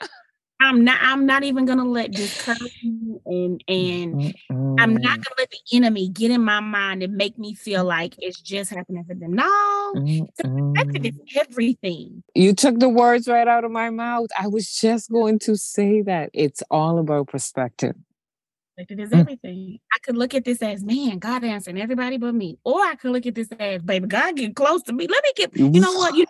I'm 0.62 0.84
not 0.84 0.98
I'm 1.02 1.26
not 1.26 1.42
even 1.44 1.64
gonna 1.66 1.84
let 1.84 2.12
discouragement 2.12 3.22
and 3.26 3.64
and 3.68 4.14
mm-hmm. 4.14 4.74
I'm 4.78 4.94
not 4.94 5.16
gonna 5.16 5.36
let 5.38 5.50
the 5.50 5.76
enemy 5.76 6.08
get 6.08 6.30
in 6.30 6.42
my 6.42 6.60
mind 6.60 7.02
and 7.02 7.14
make 7.14 7.38
me 7.38 7.54
feel 7.54 7.84
like 7.84 8.14
it's 8.18 8.40
just 8.40 8.70
happening 8.70 9.04
for 9.04 9.14
them. 9.14 9.32
No, 9.32 9.92
it's 9.96 11.10
everything. 11.36 12.22
You 12.34 12.54
took 12.54 12.78
the 12.78 12.88
words 12.88 13.28
right 13.28 13.48
out 13.48 13.64
of 13.64 13.70
my 13.70 13.90
mouth. 13.90 14.28
I 14.38 14.46
was 14.48 14.72
just 14.72 15.10
going 15.10 15.38
to 15.40 15.56
say 15.56 16.02
that 16.02 16.30
it's 16.32 16.62
all 16.70 16.98
about 16.98 17.28
perspective. 17.28 17.94
It 18.78 18.98
is 18.98 19.12
everything. 19.12 19.78
I 19.92 19.98
could 20.02 20.16
look 20.16 20.34
at 20.34 20.44
this 20.44 20.62
as, 20.62 20.82
man, 20.82 21.18
God 21.18 21.44
answering 21.44 21.80
everybody 21.80 22.16
but 22.16 22.34
me. 22.34 22.58
Or 22.64 22.80
I 22.80 22.94
could 22.94 23.12
look 23.12 23.26
at 23.26 23.34
this 23.34 23.48
as, 23.60 23.82
baby, 23.82 24.06
God 24.06 24.36
get 24.36 24.56
close 24.56 24.82
to 24.84 24.92
me. 24.92 25.06
Let 25.06 25.22
me 25.22 25.32
get, 25.36 25.56
you 25.56 25.80
know 25.80 25.92
what? 25.92 26.16
You 26.16 26.24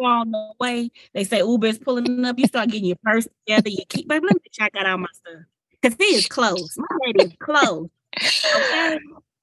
on 0.00 0.30
the 0.30 0.52
way. 0.60 0.90
They 1.14 1.24
say 1.24 1.38
Uber 1.38 1.66
is 1.66 1.78
pulling 1.78 2.24
up. 2.24 2.38
You 2.38 2.46
start 2.46 2.70
getting 2.70 2.86
your 2.86 2.98
purse 3.02 3.26
together. 3.46 3.70
You 3.70 3.84
keep, 3.88 4.08
baby, 4.08 4.26
let 4.26 4.34
me 4.34 4.50
check 4.52 4.74
out 4.76 4.86
all 4.86 4.98
my 4.98 5.06
stuff. 5.12 5.42
Because 5.80 5.96
he 5.98 6.14
is 6.14 6.26
close. 6.26 6.76
My 6.76 6.86
lady 7.06 7.24
is 7.26 7.32
close. 7.38 7.88
Okay. 8.54 8.98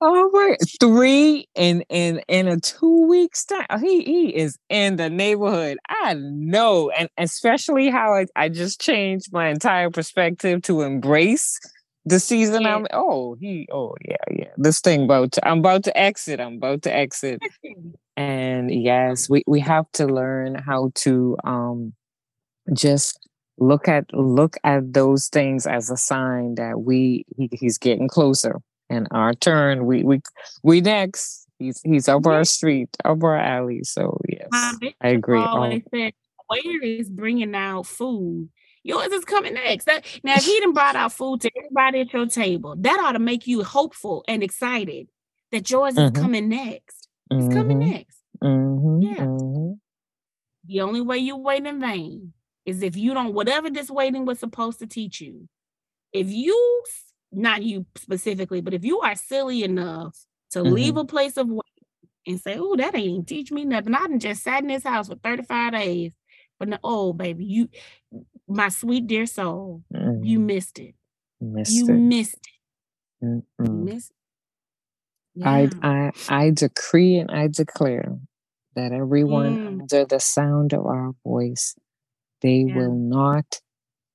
Oh 0.05 0.29
my 0.33 0.57
three 0.81 1.47
in 1.55 1.81
in 1.87 2.21
in 2.27 2.49
a 2.49 2.59
two 2.59 3.07
weeks 3.07 3.45
time. 3.45 3.65
Oh, 3.69 3.77
he 3.77 4.03
he 4.03 4.35
is 4.35 4.57
in 4.67 4.97
the 4.97 5.09
neighborhood. 5.09 5.77
I 5.87 6.15
know. 6.15 6.89
And 6.89 7.07
especially 7.17 7.89
how 7.89 8.13
I, 8.13 8.25
I 8.35 8.49
just 8.49 8.81
changed 8.81 9.31
my 9.31 9.47
entire 9.47 9.89
perspective 9.89 10.61
to 10.63 10.81
embrace 10.81 11.57
the 12.05 12.19
season 12.19 12.63
yeah. 12.63 12.75
I'm 12.75 12.87
oh 12.91 13.35
he 13.39 13.67
oh 13.71 13.95
yeah 14.03 14.15
yeah. 14.31 14.49
This 14.57 14.79
thing 14.79 15.03
about 15.03 15.33
to, 15.33 15.47
I'm 15.47 15.59
about 15.59 15.83
to 15.85 15.97
exit 15.97 16.39
I'm 16.39 16.55
about 16.55 16.81
to 16.83 16.95
exit. 16.95 17.41
And 18.15 18.71
yes 18.71 19.29
we 19.29 19.43
we 19.47 19.59
have 19.61 19.91
to 19.93 20.05
learn 20.05 20.55
how 20.55 20.91
to 20.95 21.37
um 21.43 21.93
just 22.73 23.19
look 23.57 23.87
at 23.87 24.05
look 24.13 24.57
at 24.63 24.93
those 24.93 25.27
things 25.27 25.65
as 25.65 25.89
a 25.89 25.97
sign 25.97 26.55
that 26.55 26.81
we 26.81 27.25
he, 27.35 27.49
he's 27.51 27.77
getting 27.77 28.07
closer 28.07 28.59
and 28.89 29.07
our 29.11 29.33
turn. 29.33 29.85
We 29.85 30.03
we 30.03 30.21
we 30.63 30.81
next. 30.81 31.47
He's 31.59 31.79
he's 31.81 32.09
up 32.09 32.25
our 32.25 32.43
street 32.43 32.89
up 33.05 33.23
our 33.23 33.37
alley. 33.37 33.83
So 33.83 34.19
yes 34.27 34.49
I 34.51 35.09
agree. 35.09 35.39
always 35.39 35.83
said 35.89 36.13
waiter 36.49 36.83
is 36.83 37.09
bringing 37.09 37.55
out 37.55 37.85
food, 37.85 38.49
yours 38.83 39.11
is 39.11 39.25
coming 39.25 39.53
next. 39.55 39.85
That, 39.85 40.05
now, 40.23 40.35
if 40.35 40.45
he 40.45 40.59
done 40.59 40.73
brought 40.73 40.95
out 40.95 41.13
food 41.13 41.41
to 41.41 41.51
everybody 41.57 42.01
at 42.01 42.13
your 42.13 42.27
table, 42.27 42.75
that 42.79 42.99
ought 42.99 43.13
to 43.13 43.19
make 43.19 43.47
you 43.47 43.63
hopeful 43.63 44.23
and 44.27 44.43
excited 44.43 45.07
that 45.51 45.69
yours 45.69 45.95
mm-hmm. 45.95 46.15
is 46.15 46.21
coming 46.21 46.49
next. 46.49 47.07
It's 47.31 47.45
mm-hmm. 47.45 47.53
coming 47.53 47.79
next. 47.79 48.17
Mm-hmm. 48.43 49.01
Yeah. 49.01 49.25
Mm-hmm. 49.25 49.73
The 50.65 50.81
only 50.81 51.01
way 51.01 51.17
you 51.17 51.35
wait 51.37 51.65
in 51.65 51.79
vain 51.79 52.33
is 52.65 52.81
if 52.81 52.95
you 52.95 53.13
don't, 53.13 53.33
whatever 53.33 53.69
this 53.69 53.89
waiting 53.89 54.25
was 54.25 54.39
supposed 54.39 54.79
to 54.79 54.87
teach 54.87 55.19
you, 55.19 55.47
if 56.11 56.29
you, 56.29 56.83
not 57.31 57.63
you 57.63 57.85
specifically, 57.95 58.61
but 58.61 58.73
if 58.73 58.85
you 58.85 58.99
are 59.01 59.15
silly 59.15 59.63
enough 59.63 60.17
to 60.51 60.61
leave 60.61 60.93
mm-hmm. 60.93 60.99
a 60.99 61.05
place 61.05 61.37
of 61.37 61.47
waiting 61.47 61.63
and 62.25 62.39
say, 62.39 62.57
oh, 62.57 62.75
that 62.75 62.95
ain't 62.95 63.27
teach 63.27 63.51
me 63.51 63.65
nothing. 63.65 63.93
I 63.93 64.07
done 64.07 64.19
just 64.19 64.43
sat 64.43 64.61
in 64.61 64.67
this 64.67 64.83
house 64.83 65.07
for 65.09 65.15
35 65.15 65.73
days. 65.73 66.13
But 66.59 66.69
no, 66.69 66.77
oh, 66.83 67.13
baby, 67.13 67.43
you, 67.45 67.69
my 68.47 68.69
sweet 68.69 69.07
dear 69.07 69.25
soul, 69.25 69.83
mm. 69.93 70.19
you 70.23 70.39
missed 70.39 70.79
it. 70.79 70.95
Missed 71.41 71.73
you 71.73 71.87
it. 71.89 72.03
missed 72.07 72.35
it. 72.35 72.59
Mm-mm. 73.23 73.43
You 73.59 73.71
missed 73.71 74.11
it. 74.11 74.15
I, 75.43 75.69
I 75.81 76.11
I 76.29 76.49
decree 76.51 77.17
and 77.17 77.31
I 77.31 77.47
declare 77.47 78.17
that 78.75 78.91
everyone 78.93 79.57
Mm. 79.57 79.67
under 79.67 80.05
the 80.05 80.19
sound 80.19 80.73
of 80.73 80.85
our 80.85 81.13
voice, 81.25 81.75
they 82.41 82.65
Yeah. 82.65 82.75
will 82.75 82.95
not 82.95 83.61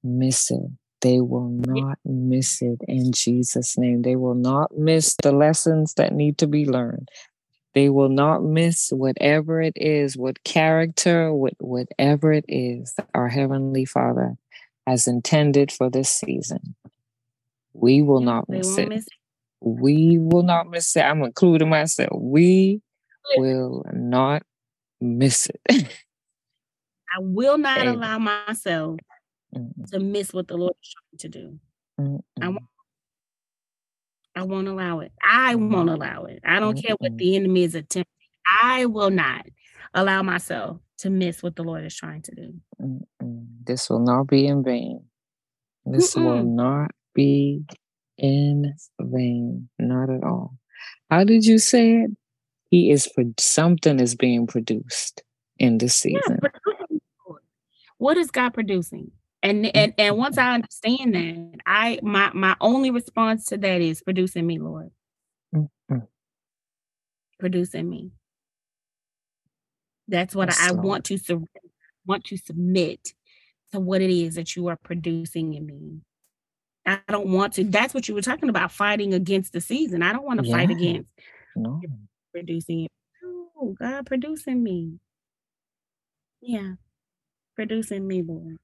miss 0.03 0.51
it. 0.51 0.71
They 1.03 1.21
will 1.21 1.49
Yeah. 1.73 1.83
not 1.83 1.99
miss 2.05 2.63
it 2.63 2.81
in 2.89 3.13
Jesus' 3.13 3.79
name. 3.79 4.03
They 4.03 4.17
will 4.17 4.35
not 4.35 4.77
miss 4.77 5.17
the 5.23 5.33
lessons 5.33 5.95
that 5.95 6.13
need 6.15 6.39
to 6.39 6.47
be 6.47 6.67
learned. 6.67 7.09
They 7.75 7.89
will 7.89 8.09
not 8.09 8.43
miss 8.43 8.91
whatever 8.91 9.61
it 9.61 9.75
is, 9.77 10.17
what 10.17 10.43
character, 10.45 11.33
what 11.33 11.55
whatever 11.59 12.33
it 12.33 12.45
is 12.49 12.95
our 13.15 13.29
Heavenly 13.29 13.85
Father 13.85 14.37
has 14.87 15.07
intended 15.07 15.71
for 15.71 15.91
this 15.91 16.11
season. 16.11 16.75
We 17.75 18.03
will 18.03 18.21
not 18.21 18.49
miss 18.49 18.79
it. 18.79 18.89
miss 18.89 19.07
it. 19.07 19.13
We 19.61 20.19
will 20.19 20.43
not 20.43 20.69
miss 20.71 20.97
it. 20.97 21.01
I'm 21.03 21.23
including 21.23 21.69
myself. 21.69 22.11
We 22.15 22.81
will 23.37 23.85
not 23.93 24.43
miss 25.01 25.49
it. 25.49 25.87
I 27.15 27.21
will 27.21 27.59
not 27.59 27.79
Amen. 27.79 27.95
allow 27.95 28.19
myself 28.19 29.01
to 29.93 30.01
miss 30.01 30.33
what 30.33 30.49
the 30.49 30.57
Lord 30.57 30.75
is 30.83 30.95
trying 30.95 31.19
to 31.19 31.29
do. 31.29 31.59
mm, 32.01 32.23
I 32.41 32.49
won't. 32.49 32.63
I 34.39 34.43
won't 34.43 34.69
allow 34.69 35.01
it. 35.01 35.11
I 35.21 35.57
won't 35.57 35.91
allow 35.91 36.27
it. 36.27 36.41
I 36.47 36.61
don't 36.61 36.81
care 36.81 36.95
what 36.99 37.19
the 37.19 37.35
enemy 37.35 37.65
is 37.65 37.75
attempting. 37.75 38.07
I 38.63 38.87
will 38.87 39.11
not 39.11 39.47
allow 39.95 40.23
myself 40.23 40.79
to 40.99 41.11
miss 41.11 41.43
what 41.43 41.57
the 41.57 41.65
Lord 41.65 41.85
is 41.85 41.97
trying 41.97 42.23
to 42.23 42.35
do. 42.37 42.55
mm, 42.81 43.01
mm. 43.21 43.47
This 43.65 43.91
will 43.91 43.99
not 43.99 44.29
be 44.29 44.47
in 44.47 44.63
vain. 44.63 45.03
This 45.85 46.15
will 46.15 46.23
Mm-mm. 46.23 46.55
not 46.55 46.93
be 47.15 47.65
in 48.17 48.75
vain. 49.01 49.69
Not 49.77 50.09
at 50.09 50.23
all. 50.23 50.55
How 51.11 51.25
did 51.25 51.45
you 51.45 51.59
say 51.59 51.95
it? 52.03 52.11
He 52.71 52.93
is 52.93 53.07
for 53.07 53.25
something 53.41 53.99
is 53.99 54.15
being 54.15 54.47
produced 54.47 55.25
in 55.59 55.79
this 55.79 55.97
season. 55.97 56.39
Lord. 57.27 57.43
What 57.97 58.17
is 58.17 58.31
God 58.31 58.55
producing? 58.55 59.11
And 59.49 59.65
and 59.75 59.95
and 59.97 60.17
once 60.19 60.37
I 60.37 60.55
understand 60.55 61.15
that, 61.15 61.61
I 61.65 62.01
my 62.03 62.31
my 62.35 62.55
only 62.61 62.91
response 62.91 63.47
to 63.47 63.57
that 63.57 63.81
is 63.81 64.03
producing 64.03 64.47
me, 64.47 64.59
Lord. 64.59 64.91
Mm, 65.55 65.69
mm. 65.91 66.07
Producing 67.39 67.89
me. 67.89 68.11
That's 70.07 70.35
what 70.35 70.49
Yes, 70.49 70.61
I, 70.61 70.69
I 70.69 70.73
want 70.73 71.05
to 71.07 71.17
sur- 71.17 71.41
want 72.07 72.25
to 72.25 72.37
submit 72.37 73.15
to 73.73 73.81
what 73.81 74.03
it 74.03 74.11
is 74.11 74.35
that 74.35 74.55
you 74.55 74.67
are 74.69 74.77
producing 74.77 75.55
in 75.55 75.67
me. 75.67 76.01
I 76.85 77.01
don't 77.09 77.29
want 77.29 77.55
to. 77.55 77.65
That's 77.65 77.95
what 77.95 78.07
you 78.07 78.15
were 78.15 78.23
talking 78.23 78.51
about, 78.51 78.71
fighting 78.71 79.15
against 79.15 79.55
the 79.55 79.63
season. 79.63 80.03
I 80.03 80.13
don't 80.13 80.27
want 80.27 80.45
to 80.45 80.51
fight 80.51 80.71
against 80.71 81.09
No. 81.57 81.81
producing 82.35 82.85
it. 82.85 82.93
No, 83.23 83.75
God 83.79 84.05
producing 84.05 84.63
me. 84.63 84.99
Yeah, 86.43 86.75
producing 87.57 88.07
me, 88.07 88.23
Lord. 88.23 88.59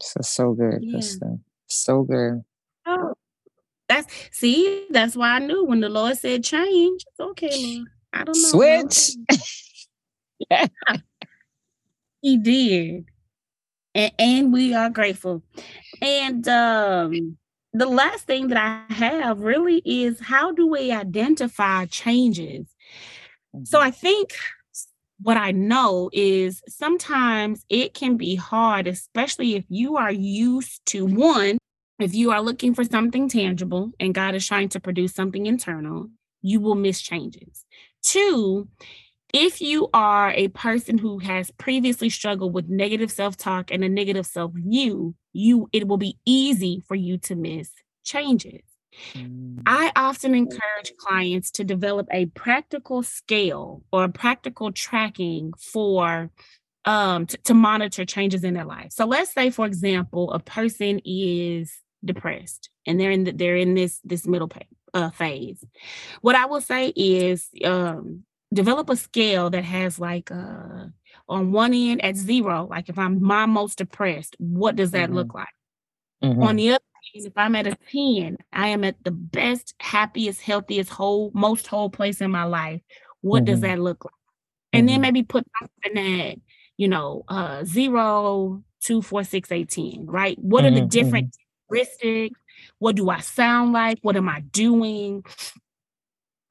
Is 0.00 0.28
so 0.28 0.52
good, 0.52 0.82
Yeah. 0.82 1.00
So 1.66 2.02
good. 2.02 2.44
Oh, 2.86 3.14
that's 3.88 4.12
see, 4.32 4.86
that's 4.90 5.16
why 5.16 5.36
I 5.36 5.38
knew 5.38 5.64
when 5.64 5.80
the 5.80 5.88
Lord 5.88 6.16
said 6.16 6.44
change. 6.44 7.04
It's 7.06 7.20
okay, 7.20 7.56
Lord. 7.56 7.88
I 8.12 8.24
don't 8.24 8.42
know. 8.42 8.88
Switch. 8.88 9.10
He 12.22 12.38
did. 12.38 13.04
And, 13.94 14.12
and 14.18 14.52
we 14.52 14.74
are 14.74 14.88
grateful. 14.88 15.42
And 16.00 16.46
um 16.48 17.36
the 17.74 17.86
last 17.86 18.26
thing 18.26 18.48
that 18.48 18.86
I 18.88 18.94
have 18.94 19.40
really 19.40 19.82
is 19.84 20.20
how 20.20 20.52
do 20.52 20.66
we 20.66 20.90
identify 20.90 21.84
changes? 21.86 22.66
So 23.64 23.80
I 23.80 23.90
think 23.90 24.32
what 25.20 25.36
I 25.36 25.52
know 25.52 26.10
is 26.12 26.62
sometimes 26.68 27.64
it 27.68 27.94
can 27.94 28.16
be 28.16 28.34
hard, 28.34 28.86
especially 28.86 29.54
if 29.54 29.64
you 29.68 29.96
are 29.96 30.12
used 30.12 30.84
to 30.86 31.06
one, 31.06 31.58
if 31.98 32.14
you 32.14 32.32
are 32.32 32.42
looking 32.42 32.74
for 32.74 32.84
something 32.84 33.28
tangible 33.28 33.92
and 34.00 34.14
God 34.14 34.34
is 34.34 34.46
trying 34.46 34.68
to 34.70 34.80
produce 34.80 35.14
something 35.14 35.46
internal, 35.46 36.08
you 36.42 36.60
will 36.60 36.74
miss 36.74 37.00
changes. 37.00 37.64
Two, 38.02 38.68
if 39.32 39.60
you 39.60 39.88
are 39.94 40.30
a 40.32 40.48
person 40.48 40.98
who 40.98 41.18
has 41.18 41.50
previously 41.52 42.10
struggled 42.10 42.52
with 42.52 42.68
negative 42.68 43.10
self-talk 43.10 43.70
and 43.70 43.82
a 43.82 43.88
negative 43.88 44.26
self-view, 44.26 45.14
you 45.32 45.68
it 45.72 45.88
will 45.88 45.96
be 45.96 46.18
easy 46.24 46.82
for 46.86 46.94
you 46.94 47.18
to 47.18 47.34
miss 47.34 47.70
changes. 48.04 48.62
Mm, 49.16 49.62
I 49.66 49.92
often 49.96 50.34
encourage 50.34 50.92
clients 50.98 51.50
to 51.52 51.64
develop 51.64 52.06
a 52.10 52.26
practical 52.26 53.02
scale 53.02 53.82
or 53.92 54.08
practical 54.08 54.72
tracking 54.72 55.52
for 55.58 56.30
um 56.86 57.26
t- 57.26 57.38
to 57.44 57.54
monitor 57.54 58.04
changes 58.04 58.44
in 58.44 58.54
their 58.54 58.64
life. 58.64 58.92
So 58.92 59.06
let's 59.06 59.32
say 59.32 59.50
for 59.50 59.66
example 59.66 60.32
a 60.32 60.38
person 60.38 61.00
is 61.04 61.80
depressed 62.04 62.68
and 62.86 63.00
they're 63.00 63.10
in 63.10 63.24
the, 63.24 63.32
they're 63.32 63.56
in 63.56 63.74
this 63.74 64.00
this 64.04 64.26
middle 64.26 64.50
uh, 64.92 65.10
phase. 65.10 65.64
What 66.20 66.36
I 66.36 66.46
will 66.46 66.60
say 66.60 66.88
is 66.96 67.48
um 67.64 68.24
develop 68.52 68.90
a 68.90 68.96
scale 68.96 69.50
that 69.50 69.64
has 69.64 69.98
like 69.98 70.30
uh 70.30 70.86
on 71.28 71.52
one 71.52 71.72
end 71.74 72.04
at 72.04 72.16
0 72.16 72.66
like 72.70 72.88
if 72.88 72.98
I'm 72.98 73.22
my 73.22 73.46
most 73.46 73.78
depressed, 73.78 74.36
what 74.38 74.76
does 74.76 74.90
that 74.92 75.10
Mhm. 75.10 75.14
look 75.14 75.34
like? 75.34 75.48
mhm. 76.22 76.42
On 76.42 76.56
the 76.56 76.70
other 76.70 76.84
if 77.12 77.32
I'm 77.36 77.54
at 77.56 77.66
a 77.66 77.76
10, 77.90 78.38
I 78.52 78.68
am 78.68 78.84
at 78.84 79.02
the 79.04 79.10
best, 79.10 79.74
happiest, 79.80 80.40
healthiest, 80.42 80.90
whole, 80.90 81.30
most 81.34 81.66
whole 81.66 81.90
place 81.90 82.20
in 82.20 82.30
my 82.30 82.44
life. 82.44 82.80
What 83.20 83.44
does 83.44 83.60
Mhm. 83.60 83.60
that 83.60 83.78
look 83.78 84.04
like? 84.04 84.12
And 84.72 84.88
then 84.88 85.00
Mhm. 85.00 85.02
maybe 85.02 85.22
put 85.22 85.46
something 85.60 86.20
at, 86.22 86.38
you 86.78 86.88
know, 86.88 87.24
uh 87.28 87.64
zero, 87.64 88.62
two, 88.80 89.02
four, 89.02 89.24
six, 89.24 89.52
eight, 89.52 89.70
10, 89.70 90.06
right? 90.06 90.38
What 90.38 90.64
are 90.64 90.70
the 90.70 90.80
Mhm, 90.80 90.82
different 90.82 91.28
characteristics? 91.70 92.40
What 92.78 92.96
do 92.96 93.10
I 93.10 93.20
sound 93.20 93.72
like? 93.72 93.98
What 94.02 94.16
am 94.16 94.28
I 94.28 94.40
doing? 94.40 95.24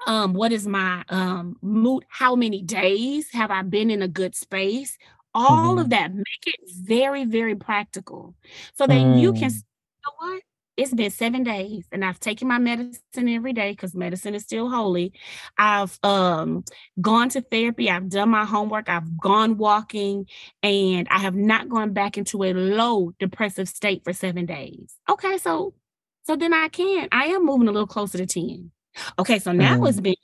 Um, 0.05 0.33
what 0.33 0.51
is 0.51 0.67
my 0.67 1.03
um 1.09 1.57
mood? 1.61 2.05
How 2.09 2.35
many 2.35 2.61
days 2.61 3.31
have 3.31 3.51
I 3.51 3.61
been 3.61 3.89
in 3.89 4.01
a 4.01 4.07
good 4.07 4.35
space? 4.35 4.97
All 5.33 5.79
of 5.79 5.89
Mhm. 5.89 5.91
that 5.91 6.13
make 6.13 6.25
it 6.45 6.55
very, 6.81 7.25
very 7.25 7.55
practical 7.55 8.35
so 8.75 8.85
that 8.87 9.01
you 9.03 9.33
can 9.33 9.49
Mm. 9.49 9.63
Know 10.05 10.13
what? 10.17 10.41
It's 10.75 10.93
been 10.93 11.11
seven 11.11 11.43
days 11.43 11.85
and 11.91 12.03
I've 12.03 12.19
taken 12.19 12.47
my 12.47 12.57
medicine 12.57 13.29
every 13.29 13.53
day 13.53 13.71
because 13.71 13.93
medicine 13.93 14.33
is 14.33 14.41
still 14.43 14.69
holy. 14.69 15.13
I've 15.57 15.99
um 16.01 16.63
gone 16.99 17.29
to 17.29 17.41
therapy, 17.41 17.91
I've 17.91 18.09
done 18.09 18.29
my 18.29 18.43
homework, 18.45 18.89
I've 18.89 19.17
gone 19.19 19.57
walking, 19.57 20.25
and 20.63 21.07
I 21.11 21.19
have 21.19 21.35
not 21.35 21.69
gone 21.69 21.93
back 21.93 22.17
into 22.17 22.43
a 22.43 22.53
low 22.53 23.11
depressive 23.19 23.69
state 23.69 24.03
for 24.03 24.13
seven 24.13 24.47
days. 24.47 24.95
Okay, 25.07 25.37
so 25.37 25.75
so 26.23 26.35
then 26.35 26.53
I 26.53 26.69
can, 26.69 27.07
I 27.11 27.25
am 27.25 27.45
moving 27.45 27.67
a 27.67 27.71
little 27.71 27.85
closer 27.87 28.17
to 28.17 28.25
10. 28.25 28.71
Okay, 29.19 29.37
so 29.39 29.51
now 29.51 29.77
Mm. 29.77 29.89
it's 29.89 29.99
been 29.99 30.15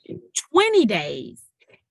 20 0.52 0.86
days 0.86 1.42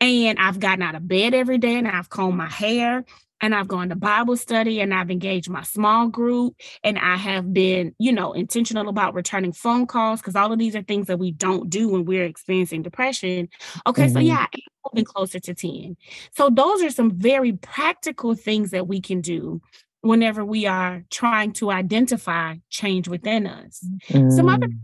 and 0.01 0.39
I've 0.39 0.59
gotten 0.59 0.81
out 0.81 0.95
of 0.95 1.07
bed 1.07 1.33
every 1.33 1.57
day 1.57 1.75
and 1.75 1.87
I've 1.87 2.09
combed 2.09 2.37
my 2.37 2.49
hair 2.49 3.03
and 3.41 3.55
I've 3.55 3.67
gone 3.67 3.89
to 3.89 3.95
Bible 3.95 4.35
study 4.37 4.81
and 4.81 4.93
I've 4.93 5.11
engaged 5.11 5.49
my 5.49 5.63
small 5.63 6.07
group 6.07 6.55
and 6.83 6.97
I 6.99 7.15
have 7.15 7.53
been, 7.53 7.95
you 7.99 8.11
know, 8.11 8.33
intentional 8.33 8.89
about 8.89 9.13
returning 9.13 9.53
phone 9.53 9.87
calls 9.87 10.21
because 10.21 10.35
all 10.35 10.51
of 10.51 10.59
these 10.59 10.75
are 10.75 10.81
things 10.83 11.07
that 11.07 11.19
we 11.19 11.31
don't 11.31 11.69
do 11.69 11.89
when 11.89 12.05
we're 12.05 12.25
experiencing 12.25 12.81
depression. 12.81 13.49
Okay, 13.87 14.07
so 14.09 14.19
Mhm. 14.19 14.25
yeah, 14.25 14.45
I'm 14.53 14.59
moving 14.93 15.05
closer 15.05 15.39
to 15.39 15.53
10. 15.53 15.95
So 16.31 16.49
those 16.49 16.83
are 16.83 16.89
some 16.91 17.11
very 17.11 17.53
practical 17.53 18.35
things 18.35 18.71
that 18.71 18.87
we 18.87 19.01
can 19.01 19.21
do 19.21 19.61
whenever 20.01 20.43
we 20.45 20.65
are 20.65 21.03
trying 21.09 21.51
to 21.53 21.71
identify 21.71 22.55
change 22.69 23.07
within 23.09 23.47
us. 23.47 23.89
Some 24.29 24.47
other 24.49 24.67
Mm. 24.67 24.79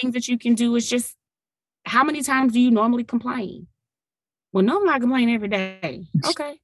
things 0.00 0.14
that 0.14 0.28
you 0.28 0.38
can 0.38 0.54
do 0.54 0.74
is 0.76 0.88
just 0.88 1.16
how 1.86 2.04
many 2.04 2.22
times 2.22 2.52
do 2.54 2.60
you 2.60 2.70
normally 2.70 3.04
complain? 3.04 3.66
Well, 4.52 4.64
no, 4.64 4.78
I'm 4.78 4.84
not 4.84 5.00
complaining 5.00 5.34
every 5.34 5.48
day. 5.48 6.06
Okay. 6.28 6.58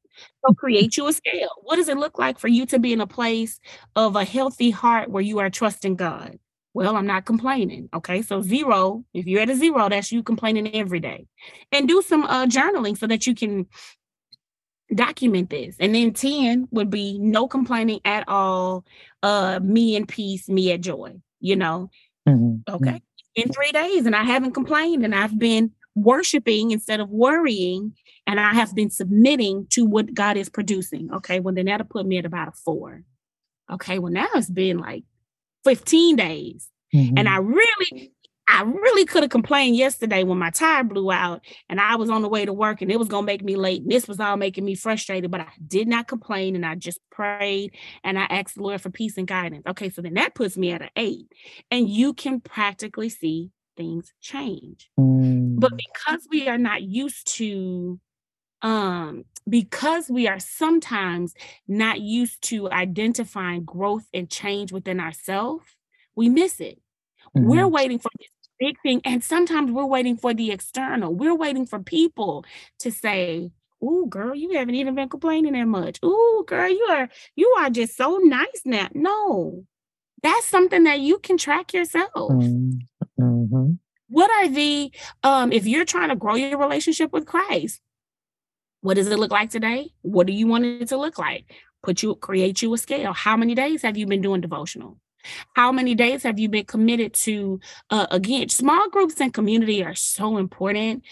So 0.47 0.55
create 0.55 0.97
you 0.97 1.07
a 1.09 1.13
scale. 1.13 1.51
What 1.63 1.77
does 1.77 1.91
it 1.91 1.99
look 1.99 2.19
like 2.19 2.39
for 2.39 2.49
you 2.49 2.65
to 2.67 2.79
be 2.79 2.95
in 2.95 3.03
a 3.03 3.07
place 3.07 3.61
of 3.97 4.17
a 4.17 4.25
healthy 4.25 4.71
heart 4.71 5.11
where 5.11 5.23
you 5.23 5.41
are 5.41 5.51
trusting 5.51 5.97
God? 5.97 6.39
Well, 6.73 6.97
I'm 6.97 7.07
not 7.07 7.27
complaining. 7.27 7.91
Okay. 7.93 8.23
So 8.23 8.41
zero, 8.41 9.05
if 9.13 9.27
you're 9.27 9.43
at 9.43 9.51
a 9.51 9.55
zero, 9.55 9.91
that's 9.91 10.11
you 10.13 10.23
complaining 10.23 10.75
every 10.75 11.01
day. 11.01 11.27
And 11.71 11.87
do 11.87 12.01
some 12.01 12.25
uh, 12.25 12.47
journaling 12.47 12.97
so 12.97 13.07
that 13.07 13.27
you 13.27 13.35
can 13.35 13.67
document 14.95 15.51
this. 15.51 15.77
And 15.81 15.95
then 15.95 16.13
10 16.13 16.69
would 16.71 16.91
be 16.91 17.19
no 17.19 17.49
complaining 17.49 18.01
at 18.05 18.29
all. 18.29 18.85
Uh, 19.23 19.61
me 19.63 19.97
in 19.97 20.07
peace, 20.07 20.49
me 20.49 20.73
at 20.73 20.81
joy, 20.81 21.15
you 21.41 21.57
know. 21.57 21.91
Mm-hmm. 22.29 22.75
Okay. 22.75 23.03
In 23.35 23.53
three 23.53 23.73
days, 23.73 24.07
and 24.07 24.17
I 24.17 24.25
haven't 24.25 24.53
complained, 24.53 25.05
and 25.05 25.15
I've 25.15 25.39
been 25.39 25.73
worshiping 25.97 26.71
instead 26.71 27.01
of 27.01 27.11
worrying, 27.11 27.95
and 28.27 28.39
I 28.39 28.53
have 28.55 28.75
been 28.75 28.91
submitting 28.91 29.67
to 29.71 29.85
what 29.85 30.15
God 30.15 30.37
is 30.37 30.49
producing. 30.49 31.09
Okay. 31.13 31.41
Well, 31.41 31.55
then 31.55 31.67
that'll 31.67 31.87
put 31.87 32.07
me 32.07 32.19
at 32.19 32.27
about 32.27 32.49
a 32.49 32.53
four. 32.53 33.03
Okay. 33.73 33.99
Well, 33.99 34.13
now 34.13 34.29
it's 34.35 34.51
been 34.51 34.79
like 34.79 35.03
15 35.65 36.15
days. 36.17 36.69
Mm-hmm. 36.95 37.19
And 37.19 37.29
I 37.29 37.39
really, 37.39 38.13
I 38.49 38.63
really 38.63 39.05
could 39.05 39.25
have 39.25 39.31
complained 39.31 39.77
yesterday 39.77 40.23
when 40.23 40.39
my 40.39 40.51
tire 40.51 40.85
blew 40.85 41.11
out 41.11 41.41
and 41.69 41.81
I 41.81 41.97
was 41.97 42.11
on 42.11 42.23
the 42.23 42.29
way 42.29 42.45
to 42.45 42.53
work 42.53 42.81
and 42.81 42.93
it 42.93 42.99
was 42.99 43.09
going 43.09 43.23
to 43.23 43.27
make 43.27 43.43
me 43.43 43.57
late. 43.57 43.83
And 43.83 43.91
this 43.91 44.07
was 44.07 44.21
all 44.21 44.37
making 44.37 44.65
me 44.65 44.77
frustrated, 44.77 45.31
but 45.31 45.41
I 45.41 45.49
did 45.67 45.89
not 45.89 46.07
complain 46.07 46.55
and 46.55 46.65
I 46.65 46.77
just 46.77 47.01
prayed 47.11 47.73
and 48.05 48.19
I 48.19 48.25
asked 48.25 48.55
the 48.55 48.63
Lord 48.63 48.81
for 48.81 48.91
peace 48.91 49.19
and 49.19 49.27
guidance. 49.27 49.65
Okay, 49.67 49.91
so 49.91 50.01
then 50.01 50.15
that 50.15 50.35
puts 50.37 50.57
me 50.57 50.71
at 50.71 50.83
an 50.83 50.91
eight. 50.95 51.27
And 51.73 51.89
you 51.89 52.15
can 52.15 52.41
practically 52.41 53.09
see 53.09 53.51
things 53.77 54.13
change. 54.21 54.91
Mm. 54.99 55.59
But 55.61 55.73
because 55.77 56.27
we 56.31 56.49
are 56.49 56.59
not 56.59 56.83
used 56.83 57.29
to, 57.37 58.01
um, 58.63 59.25
because 59.49 60.09
we 60.09 60.27
are 60.29 60.41
sometimes 60.41 61.35
not 61.69 62.01
used 62.01 62.43
to 62.43 62.71
identifying 62.71 63.65
growth 63.65 64.07
and 64.13 64.31
change 64.31 64.73
within 64.73 65.01
ourselves, 65.01 65.65
we 66.15 66.29
miss 66.29 66.61
it. 66.61 66.81
Mm-hmm. 67.37 67.49
We're 67.49 67.69
waiting 67.69 67.99
for 67.99 68.11
this 68.19 68.31
big 68.59 68.77
thing. 68.83 69.01
And 69.05 69.23
sometimes 69.23 69.71
we're 69.71 69.87
waiting 69.87 70.17
for 70.17 70.35
the 70.35 70.51
external. 70.51 71.15
We're 71.15 71.37
waiting 71.37 71.67
for 71.67 71.79
people 71.79 72.45
to 72.81 72.91
say, 72.91 73.53
Ooh, 73.85 74.07
girl, 74.09 74.35
you 74.35 74.57
haven't 74.57 74.75
even 74.75 74.95
been 74.95 75.09
complaining 75.09 75.53
that 75.53 75.67
much. 75.67 75.99
Ooh, 76.03 76.45
girl, 76.47 76.69
you 76.69 76.87
are 76.91 77.09
you 77.35 77.55
are 77.59 77.71
just 77.71 77.97
so 77.97 78.19
nice 78.23 78.63
now. 78.65 78.89
No, 78.95 79.67
that's 80.23 80.47
something 80.47 80.85
that 80.85 81.01
you 81.01 81.19
can 81.19 81.37
track 81.37 81.75
yourself. 81.75 82.11
Mm-hmm. 82.15 82.79
Mm-hmm. 83.19 83.73
What 84.09 84.31
are 84.31 84.49
the 84.49 84.93
um 85.23 85.53
if 85.53 85.67
you're 85.67 85.85
trying 85.85 86.11
to 86.11 86.17
grow 86.17 86.35
your 86.35 86.59
relationship 86.59 87.13
with 87.13 87.27
Christ? 87.27 87.81
What 88.81 88.95
does 88.95 89.09
it 89.09 89.19
look 89.19 89.33
like 89.33 89.51
today? 89.51 89.93
What 90.03 90.27
do 90.27 90.33
you 90.33 90.47
want 90.47 90.65
it 90.65 90.89
to 90.89 90.97
look 90.97 91.19
like? 91.19 91.53
Put 91.83 92.03
you 92.03 92.15
create 92.15 92.63
you 92.63 92.73
a 92.75 92.79
scale. 92.79 93.13
How 93.13 93.37
many 93.37 93.55
days 93.55 93.83
have 93.83 93.97
you 93.97 94.07
been 94.07 94.21
doing 94.21 94.41
devotional? 94.41 94.99
How 95.55 95.73
many 95.73 95.95
days 95.95 96.23
have 96.23 96.39
you 96.39 96.49
been 96.49 96.67
committed 96.67 97.15
to? 97.15 97.61
Uh, 97.91 98.07
again, 98.11 98.49
small 98.49 98.89
groups 98.91 99.21
and 99.21 99.35
community 99.35 99.83
are 99.83 99.95
so 99.95 100.37
important 100.39 101.03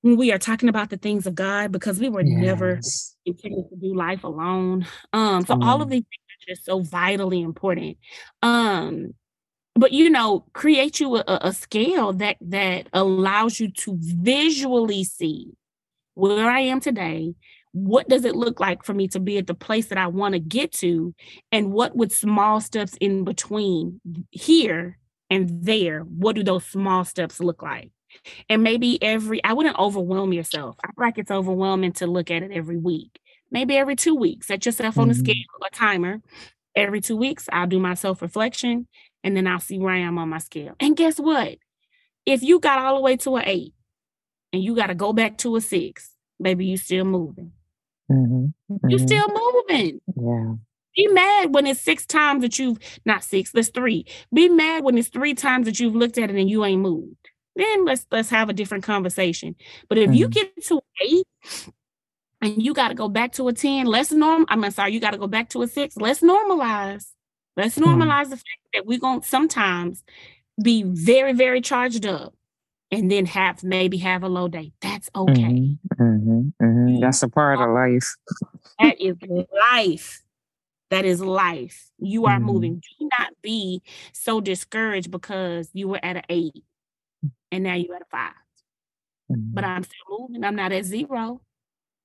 when 0.00 0.16
we 0.16 0.32
are 0.32 0.38
talking 0.38 0.68
about 0.68 0.90
the 0.90 0.96
things 0.96 1.26
of 1.26 1.34
God 1.34 1.72
because 1.72 1.98
we 2.00 2.08
were 2.08 2.22
yes. 2.22 2.38
never 2.38 2.80
intended 3.24 3.68
to 3.70 3.76
do 3.76 3.94
life 3.94 4.24
alone. 4.24 4.86
Um, 5.12 5.44
so 5.44 5.58
all 5.60 5.82
of 5.82 5.90
these 5.90 6.04
things 6.04 6.26
are 6.30 6.54
just 6.54 6.64
so 6.64 6.80
vitally 6.80 7.42
important. 7.42 7.98
Um, 8.40 9.14
but 9.76 9.92
you 9.92 10.10
know, 10.10 10.44
create 10.52 11.00
you 11.00 11.16
a, 11.16 11.24
a 11.26 11.52
scale 11.52 12.12
that 12.14 12.36
that 12.40 12.88
allows 12.92 13.60
you 13.60 13.70
to 13.70 13.96
visually 14.00 15.04
see 15.04 15.52
where 16.14 16.50
I 16.50 16.60
am 16.60 16.80
today 16.80 17.34
what 17.76 18.08
does 18.08 18.24
it 18.24 18.34
look 18.34 18.58
like 18.58 18.82
for 18.84 18.94
me 18.94 19.06
to 19.06 19.20
be 19.20 19.36
at 19.36 19.46
the 19.46 19.54
place 19.54 19.88
that 19.88 19.98
I 19.98 20.06
want 20.06 20.32
to 20.32 20.38
get 20.38 20.72
to? 20.76 21.14
And 21.52 21.72
what 21.72 21.94
would 21.94 22.10
small 22.10 22.58
steps 22.58 22.96
in 23.02 23.22
between 23.22 24.00
here 24.30 24.98
and 25.28 25.62
there, 25.62 26.00
what 26.00 26.36
do 26.36 26.42
those 26.42 26.64
small 26.64 27.04
steps 27.04 27.38
look 27.38 27.62
like? 27.62 27.90
And 28.48 28.62
maybe 28.62 29.02
every, 29.02 29.44
I 29.44 29.52
wouldn't 29.52 29.78
overwhelm 29.78 30.32
yourself. 30.32 30.76
I 30.82 30.86
feel 30.86 31.04
like 31.04 31.18
it's 31.18 31.30
overwhelming 31.30 31.92
to 31.94 32.06
look 32.06 32.30
at 32.30 32.42
it 32.42 32.50
every 32.50 32.78
week. 32.78 33.20
Maybe 33.50 33.76
every 33.76 33.94
two 33.94 34.14
weeks, 34.14 34.46
set 34.46 34.64
yourself 34.64 34.96
on 34.96 35.10
a 35.10 35.12
mm-hmm. 35.12 35.20
scale, 35.20 35.34
a 35.66 35.70
timer. 35.74 36.22
Every 36.74 37.02
two 37.02 37.16
weeks, 37.16 37.46
I'll 37.52 37.66
do 37.66 37.78
my 37.78 37.92
self 37.92 38.22
reflection 38.22 38.86
and 39.26 39.36
then 39.36 39.48
I'll 39.48 39.58
see 39.58 39.76
where 39.76 39.92
I 39.92 39.98
am 39.98 40.18
on 40.18 40.28
my 40.28 40.38
scale. 40.38 40.76
And 40.78 40.96
guess 40.96 41.18
what? 41.18 41.58
If 42.24 42.44
you 42.44 42.60
got 42.60 42.78
all 42.78 42.94
the 42.94 43.00
way 43.00 43.16
to 43.18 43.36
an 43.36 43.42
eight 43.44 43.74
and 44.52 44.62
you 44.62 44.76
got 44.76 44.86
to 44.86 44.94
go 44.94 45.12
back 45.12 45.36
to 45.38 45.56
a 45.56 45.60
six, 45.60 46.12
baby, 46.40 46.66
you 46.66 46.76
still 46.76 47.04
moving. 47.04 47.50
Mm-hmm. 48.10 48.72
Mm-hmm. 48.72 48.88
You're 48.88 49.00
still 49.00 49.26
moving. 49.26 50.00
Yeah. 50.16 50.54
Be 50.94 51.08
mad 51.08 51.52
when 51.52 51.66
it's 51.66 51.80
six 51.80 52.06
times 52.06 52.42
that 52.42 52.56
you've 52.60 52.78
not 53.04 53.24
six, 53.24 53.50
that's 53.50 53.68
three. 53.68 54.06
Be 54.32 54.48
mad 54.48 54.84
when 54.84 54.96
it's 54.96 55.08
three 55.08 55.34
times 55.34 55.66
that 55.66 55.80
you've 55.80 55.96
looked 55.96 56.18
at 56.18 56.30
it 56.30 56.36
and 56.36 56.48
you 56.48 56.64
ain't 56.64 56.80
moved. 56.80 57.16
Then 57.56 57.84
let's 57.84 58.06
let's 58.12 58.30
have 58.30 58.48
a 58.48 58.52
different 58.52 58.84
conversation. 58.84 59.56
But 59.88 59.98
if 59.98 60.10
mm-hmm. 60.10 60.18
you 60.18 60.28
get 60.28 60.64
to 60.66 60.80
eight 61.02 61.26
and 62.40 62.62
you 62.62 62.74
got 62.74 62.88
to 62.88 62.94
go 62.94 63.08
back 63.08 63.32
to 63.32 63.48
a 63.48 63.52
10, 63.52 63.86
let's 63.86 64.12
norm. 64.12 64.46
I'm 64.48 64.70
sorry, 64.70 64.92
you 64.92 65.00
got 65.00 65.10
to 65.10 65.18
go 65.18 65.26
back 65.26 65.48
to 65.50 65.62
a 65.62 65.66
six. 65.66 65.96
Let's 65.96 66.20
normalize. 66.20 67.06
Let's 67.56 67.78
mm-hmm. 67.78 68.02
normalize 68.02 68.30
the 68.30 68.36
fact 68.36 68.68
that 68.74 68.86
we're 68.86 68.98
gonna 68.98 69.22
sometimes 69.22 70.04
be 70.62 70.82
very, 70.82 71.32
very 71.32 71.60
charged 71.60 72.06
up 72.06 72.34
and 72.90 73.10
then 73.10 73.26
have 73.26 73.62
maybe 73.64 73.96
have 73.98 74.22
a 74.22 74.28
low 74.28 74.48
day. 74.48 74.72
That's 74.80 75.10
okay. 75.14 75.32
Mm-hmm, 75.32 76.02
mm-hmm, 76.02 76.64
mm-hmm. 76.64 77.00
That's 77.00 77.22
a 77.22 77.28
part 77.28 77.60
of 77.60 77.70
life. 77.70 78.14
that 78.78 79.00
is 79.00 79.16
life. 79.72 80.22
That 80.90 81.04
is 81.04 81.20
life. 81.20 81.90
You 81.98 82.26
are 82.26 82.38
moving. 82.38 82.74
Mm-hmm. 82.74 83.04
Do 83.04 83.10
not 83.18 83.32
be 83.42 83.82
so 84.12 84.40
discouraged 84.40 85.10
because 85.10 85.68
you 85.72 85.88
were 85.88 86.00
at 86.02 86.16
an 86.16 86.22
eight 86.28 86.64
and 87.50 87.64
now 87.64 87.74
you're 87.74 87.96
at 87.96 88.02
a 88.02 88.06
5 88.10 88.32
But 89.28 89.36
mm-hmm. 89.36 89.64
I'm 89.64 89.82
still 89.82 90.18
moving. 90.20 90.44
I'm 90.44 90.56
not 90.56 90.72
at 90.72 90.84
0 90.84 91.40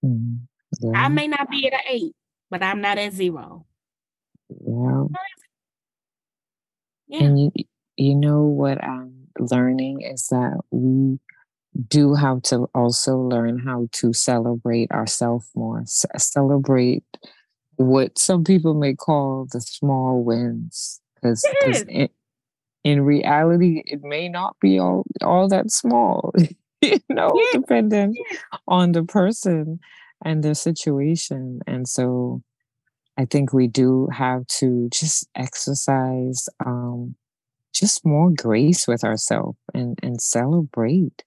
mm-hmm. 0.04 0.36
yeah. 0.82 1.00
I 1.00 1.10
may 1.10 1.28
not 1.28 1.50
be 1.50 1.68
at 1.68 1.74
an 1.74 1.80
eight, 1.90 2.16
but 2.50 2.64
I'm 2.64 2.82
not 2.82 2.98
at 2.98 3.14
zero. 3.14 3.66
Yeah. 4.50 5.06
Yeah. 7.12 7.24
And 7.24 7.40
you, 7.40 7.52
you 7.98 8.16
know 8.16 8.44
what? 8.44 8.84
I'm 8.84 9.28
learning 9.38 10.02
is 10.02 10.28
that 10.28 10.60
we 10.72 11.20
do 11.88 12.16
have 12.16 12.42
to 12.44 12.70
also 12.74 13.18
learn 13.18 13.60
how 13.60 13.88
to 13.94 14.14
celebrate 14.14 14.92
ourselves 14.92 15.50
more, 15.56 15.84
C- 15.86 16.08
celebrate 16.18 17.04
what 17.76 18.18
some 18.18 18.44
people 18.44 18.74
may 18.74 18.94
call 18.94 19.48
the 19.52 19.62
small 19.62 20.24
wins. 20.24 21.02
Because 21.16 21.46
in, 21.90 22.10
in 22.84 23.02
reality, 23.02 23.84
it 23.86 24.02
may 24.04 24.30
not 24.30 24.56
be 24.62 24.80
all, 24.80 25.06
all 25.22 25.48
that 25.50 25.70
small, 25.70 26.34
you 26.82 27.00
know, 27.10 27.32
yeah. 27.36 27.60
depending 27.60 28.16
yeah. 28.16 28.38
on 28.68 28.94
the 28.94 29.04
person 29.04 29.80
and 30.24 30.44
their 30.44 30.56
situation. 30.56 31.60
And 31.68 31.88
so 31.88 32.42
I 33.18 33.26
think 33.26 33.54
we 33.54 33.68
do 33.68 34.08
have 34.12 34.48
to 34.60 34.90
just 34.92 35.28
exercise 35.36 36.48
um, 36.66 37.16
just 37.74 38.06
more 38.06 38.32
grace 38.32 38.88
with 38.88 39.04
ourselves 39.04 39.58
and 39.74 40.00
and 40.02 40.22
celebrate. 40.22 41.24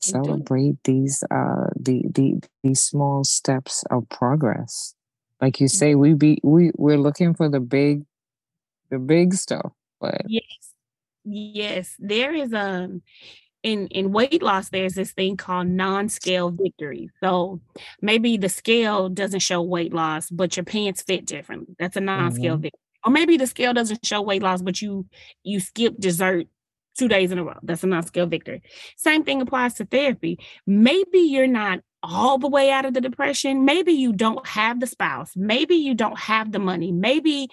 Celebrate 0.00 0.82
these 0.82 1.22
uh 1.30 1.68
the, 1.76 2.02
the 2.10 2.42
these 2.64 2.82
small 2.82 3.22
steps 3.22 3.84
of 3.90 4.08
progress. 4.08 4.94
Like 5.40 5.60
you 5.60 5.68
say 5.68 5.94
we 5.94 6.14
be 6.14 6.40
we 6.42 6.72
we're 6.76 6.98
looking 6.98 7.34
for 7.34 7.48
the 7.48 7.60
big 7.60 8.04
the 8.90 8.98
big 8.98 9.32
stuff 9.34 9.72
but 10.00 10.22
yes. 10.26 10.42
Yes. 11.24 11.96
There 12.00 12.34
is 12.34 12.52
um 12.52 13.02
in 13.62 13.86
in 13.88 14.12
weight 14.12 14.42
loss 14.42 14.70
there's 14.70 14.94
this 14.94 15.12
thing 15.12 15.36
called 15.36 15.68
non-scale 15.68 16.50
victory 16.50 17.08
so 17.22 17.60
maybe 18.00 18.36
the 18.36 18.48
scale 18.48 19.08
doesn't 19.08 19.40
show 19.40 19.62
weight 19.62 19.92
loss 19.92 20.28
but 20.30 20.56
your 20.56 20.64
pants 20.64 21.02
fit 21.02 21.24
differently 21.26 21.74
that's 21.78 21.96
a 21.96 22.00
non-scale 22.00 22.54
mm-hmm. 22.54 22.62
victory 22.62 22.78
or 23.04 23.12
maybe 23.12 23.36
the 23.36 23.46
scale 23.46 23.74
doesn't 23.74 24.04
show 24.04 24.22
weight 24.22 24.42
loss, 24.42 24.62
but 24.62 24.80
you 24.80 25.06
you 25.42 25.60
skip 25.60 25.98
dessert 25.98 26.46
two 26.96 27.08
days 27.08 27.32
in 27.32 27.38
a 27.38 27.44
row. 27.44 27.58
That's 27.62 27.82
a 27.84 27.86
non-scale 27.86 28.26
victory. 28.26 28.62
Same 28.96 29.24
thing 29.24 29.40
applies 29.40 29.74
to 29.74 29.86
therapy. 29.86 30.38
Maybe 30.66 31.20
you're 31.20 31.46
not 31.46 31.80
all 32.02 32.38
the 32.38 32.48
way 32.48 32.70
out 32.70 32.84
of 32.84 32.94
the 32.94 33.00
depression. 33.00 33.64
Maybe 33.64 33.92
you 33.92 34.12
don't 34.12 34.46
have 34.46 34.80
the 34.80 34.86
spouse. 34.86 35.32
Maybe 35.36 35.76
you 35.76 35.94
don't 35.94 36.18
have 36.18 36.52
the 36.52 36.58
money. 36.58 36.92
Maybe 36.92 37.48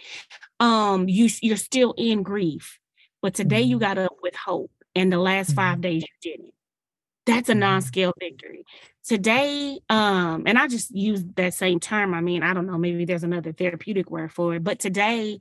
um 0.59 1.07
you 1.07 1.29
you're 1.41 1.57
still 1.57 1.93
in 1.97 2.23
grief. 2.23 2.79
But 3.21 3.33
today 3.33 3.61
you 3.61 3.77
mm-hmm. 3.77 3.85
got 3.85 3.97
up 3.97 4.15
with 4.21 4.35
hope. 4.35 4.71
And 4.99 5.11
the 5.11 5.17
last 5.17 5.53
five 5.53 5.75
mm-hmm. 5.75 5.81
days 5.81 6.03
you 6.03 6.31
didn't. 6.31 6.53
That's 7.25 7.49
a 7.49 7.53
mm-hmm. 7.53 7.59
non-scale 7.59 8.13
victory 8.19 8.65
today 9.05 9.79
um 9.89 10.43
and 10.45 10.59
i 10.59 10.67
just 10.67 10.91
use 10.91 11.23
that 11.35 11.53
same 11.53 11.79
term 11.79 12.13
i 12.13 12.21
mean 12.21 12.43
i 12.43 12.53
don't 12.53 12.67
know 12.67 12.77
maybe 12.77 13.05
there's 13.05 13.23
another 13.23 13.51
therapeutic 13.51 14.11
word 14.11 14.31
for 14.31 14.55
it 14.55 14.63
but 14.63 14.77
today 14.77 15.39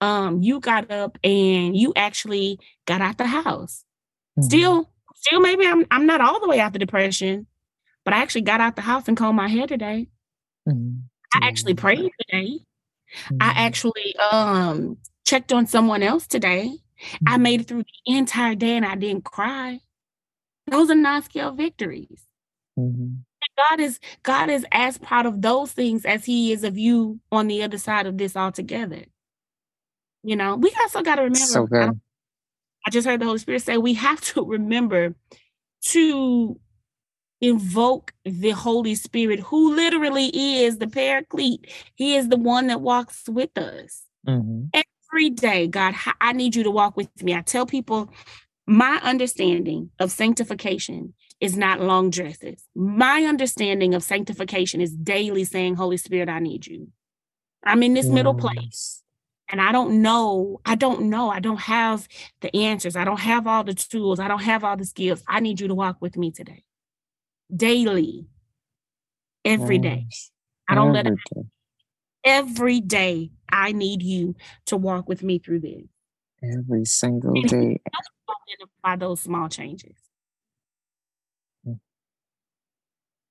um 0.00 0.40
you 0.40 0.58
got 0.60 0.90
up 0.90 1.18
and 1.22 1.76
you 1.76 1.92
actually 1.96 2.58
got 2.86 3.02
out 3.02 3.18
the 3.18 3.26
house 3.26 3.84
mm-hmm. 4.38 4.46
still 4.46 4.90
still 5.16 5.40
maybe 5.40 5.66
i'm 5.66 5.84
i'm 5.90 6.06
not 6.06 6.22
all 6.22 6.40
the 6.40 6.48
way 6.48 6.60
out 6.60 6.72
the 6.72 6.78
depression 6.78 7.46
but 8.04 8.14
i 8.14 8.22
actually 8.22 8.40
got 8.40 8.60
out 8.60 8.74
the 8.76 8.80
house 8.80 9.06
and 9.06 9.18
combed 9.18 9.36
my 9.36 9.48
hair 9.48 9.66
today 9.66 10.06
Mm-hmm. 10.68 10.98
I 11.34 11.46
actually 11.46 11.74
prayed 11.74 12.10
today. 12.20 12.58
Mm-hmm. 13.24 13.36
I 13.40 13.52
actually 13.56 14.14
um 14.32 14.98
checked 15.24 15.52
on 15.52 15.66
someone 15.66 16.02
else 16.02 16.26
today. 16.26 16.78
Mm-hmm. 17.00 17.28
I 17.28 17.36
made 17.38 17.60
it 17.62 17.68
through 17.68 17.84
the 17.84 18.16
entire 18.16 18.54
day 18.54 18.76
and 18.76 18.86
I 18.86 18.94
didn't 18.96 19.24
cry. 19.24 19.80
Those 20.66 20.90
are 20.90 20.94
non-scale 20.94 21.52
victories. 21.52 22.26
Mm-hmm. 22.78 23.16
God 23.56 23.80
is 23.80 23.98
God 24.22 24.50
is 24.50 24.64
as 24.72 24.98
proud 24.98 25.26
of 25.26 25.42
those 25.42 25.72
things 25.72 26.04
as 26.04 26.24
He 26.24 26.52
is 26.52 26.64
of 26.64 26.78
you 26.78 27.20
on 27.32 27.46
the 27.46 27.62
other 27.62 27.78
side 27.78 28.06
of 28.06 28.18
this 28.18 28.36
altogether. 28.36 29.04
You 30.22 30.36
know, 30.36 30.56
we 30.56 30.72
also 30.80 31.02
got 31.02 31.16
to 31.16 31.22
remember. 31.22 31.38
So 31.38 31.68
I, 31.72 31.90
I 32.86 32.90
just 32.90 33.06
heard 33.06 33.20
the 33.20 33.26
Holy 33.26 33.38
Spirit 33.38 33.62
say 33.62 33.78
we 33.78 33.94
have 33.94 34.20
to 34.20 34.44
remember 34.44 35.14
to 35.86 36.60
invoke 37.40 38.12
the 38.24 38.50
Holy 38.50 38.94
Spirit, 38.94 39.40
who 39.40 39.74
literally 39.74 40.30
is 40.62 40.78
the 40.78 40.86
paraclete. 40.86 41.66
He 41.94 42.16
is 42.16 42.28
the 42.28 42.36
one 42.36 42.66
that 42.66 42.80
walks 42.80 43.28
with 43.28 43.56
us. 43.56 44.02
Mm-hmm. 44.26 44.78
Every 45.12 45.30
day, 45.30 45.66
God, 45.66 45.94
I 46.20 46.32
need 46.32 46.54
you 46.54 46.62
to 46.62 46.70
walk 46.70 46.96
with 46.96 47.22
me. 47.22 47.34
I 47.34 47.42
tell 47.42 47.66
people 47.66 48.10
my 48.66 49.00
understanding 49.02 49.90
of 49.98 50.12
sanctification 50.12 51.14
is 51.40 51.56
not 51.56 51.80
long 51.80 52.10
dresses. 52.10 52.64
My 52.74 53.24
understanding 53.24 53.94
of 53.94 54.02
sanctification 54.02 54.80
is 54.80 54.92
daily 54.92 55.44
saying, 55.44 55.74
Holy 55.74 55.96
Spirit, 55.96 56.28
I 56.28 56.38
need 56.38 56.66
you. 56.66 56.88
I'm 57.64 57.82
in 57.82 57.94
this 57.94 58.06
yes. 58.06 58.14
middle 58.14 58.34
mm. 58.34 58.40
place. 58.40 59.02
And 59.48 59.60
I 59.60 59.72
don't 59.72 60.00
know. 60.00 60.60
I 60.64 60.76
don't 60.76 61.10
know. 61.10 61.28
I 61.28 61.40
don't 61.40 61.60
have 61.60 62.06
the 62.40 62.54
answers. 62.54 62.94
I 62.94 63.04
don't 63.04 63.18
have 63.18 63.48
all 63.48 63.64
the 63.64 63.74
tools. 63.74 64.20
I 64.20 64.28
don't 64.28 64.42
have 64.42 64.62
all 64.62 64.76
the 64.76 64.84
skills. 64.84 65.24
I 65.26 65.40
need 65.40 65.60
you 65.60 65.66
to 65.66 65.74
walk 65.74 65.96
with 66.00 66.16
me 66.16 66.30
today 66.30 66.64
daily, 67.54 68.26
every 69.44 69.78
day. 69.78 70.06
I 70.68 70.74
don't 70.74 70.92
let 70.92 71.06
it 71.06 71.14
every 72.24 72.80
day. 72.80 73.30
I 73.52 73.72
need 73.72 74.02
you 74.02 74.36
to 74.66 74.76
walk 74.76 75.08
with 75.08 75.22
me 75.22 75.38
through 75.38 75.60
this. 75.60 75.82
Every 76.42 76.84
single 76.84 77.34
day. 77.42 77.80
By 78.82 78.96
those 78.96 79.20
small 79.20 79.48
changes. 79.48 79.96
Hmm. 81.64 81.74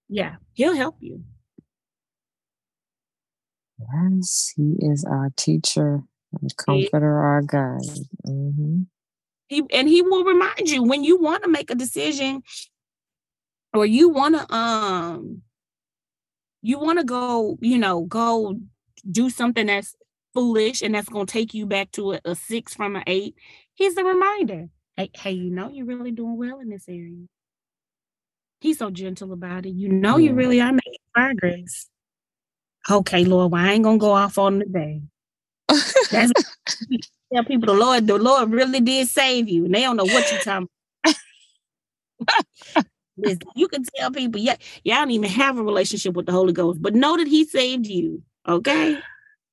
Yeah, 0.07 0.35
he'll 0.53 0.75
help 0.75 0.97
you. 0.99 1.23
Yes, 3.79 4.53
he 4.55 4.75
is 4.79 5.05
our 5.05 5.31
teacher 5.35 6.03
and 6.39 6.55
comforter, 6.57 7.17
our 7.19 7.41
guide. 7.41 7.79
Mm-hmm. 8.27 8.81
He, 9.47 9.63
and 9.71 9.87
he 9.87 10.01
will 10.01 10.23
remind 10.23 10.69
you 10.69 10.83
when 10.83 11.03
you 11.03 11.19
want 11.19 11.43
to 11.43 11.49
make 11.49 11.71
a 11.71 11.75
decision 11.75 12.43
or 13.73 13.85
you 13.85 14.09
want 14.09 14.35
to 14.35 14.55
um 14.55 15.41
you 16.61 16.77
want 16.77 16.99
to 16.99 17.05
go 17.05 17.57
you 17.61 17.77
know 17.77 18.03
go 18.03 18.59
do 19.09 19.29
something 19.29 19.67
that's 19.67 19.95
foolish 20.33 20.81
and 20.81 20.95
that's 20.95 21.09
going 21.09 21.25
to 21.25 21.31
take 21.31 21.53
you 21.53 21.65
back 21.65 21.91
to 21.91 22.13
a, 22.13 22.21
a, 22.25 22.35
six 22.35 22.73
from 22.75 22.95
an 22.95 23.03
eight 23.07 23.35
he's 23.73 23.97
a 23.97 24.03
reminder. 24.03 24.67
Hey 24.95 25.09
hey 25.15 25.31
you 25.31 25.49
know 25.49 25.69
you're 25.69 25.85
really 25.85 26.11
doing 26.11 26.37
well 26.37 26.59
in 26.59 26.69
this 26.69 26.85
area. 26.87 27.25
He's 28.61 28.77
so 28.77 28.89
gentle 28.89 29.31
about 29.31 29.65
it. 29.65 29.71
You 29.71 29.89
know 29.89 30.17
you 30.17 30.33
really 30.33 30.59
are 30.61 30.71
making 30.71 30.93
progress. 31.13 31.87
Okay 32.89 33.25
lord 33.25 33.51
well 33.51 33.61
i 33.61 33.71
ain't 33.73 33.83
gonna 33.83 33.97
go 33.97 34.11
off 34.11 34.37
on 34.37 34.59
the 34.59 34.65
day. 34.65 35.01
That's 36.11 36.31
tell 37.33 37.43
people 37.43 37.73
the 37.73 37.79
lord 37.79 38.07
the 38.07 38.17
lord 38.17 38.51
really 38.51 38.81
did 38.81 39.07
save 39.07 39.47
you 39.47 39.65
and 39.65 39.75
they 39.75 39.81
don't 39.81 39.97
know 39.97 40.05
what 40.05 40.31
you're 40.31 40.41
talking 40.41 40.67
you 43.55 43.67
can 43.67 43.83
tell 43.95 44.11
people, 44.11 44.39
yeah, 44.39 44.55
y'all 44.83 44.97
don't 44.97 45.11
even 45.11 45.29
have 45.29 45.57
a 45.57 45.63
relationship 45.63 46.13
with 46.15 46.25
the 46.25 46.31
Holy 46.31 46.53
Ghost, 46.53 46.81
but 46.81 46.95
know 46.95 47.17
that 47.17 47.27
He 47.27 47.45
saved 47.45 47.87
you. 47.87 48.21
Okay. 48.47 48.99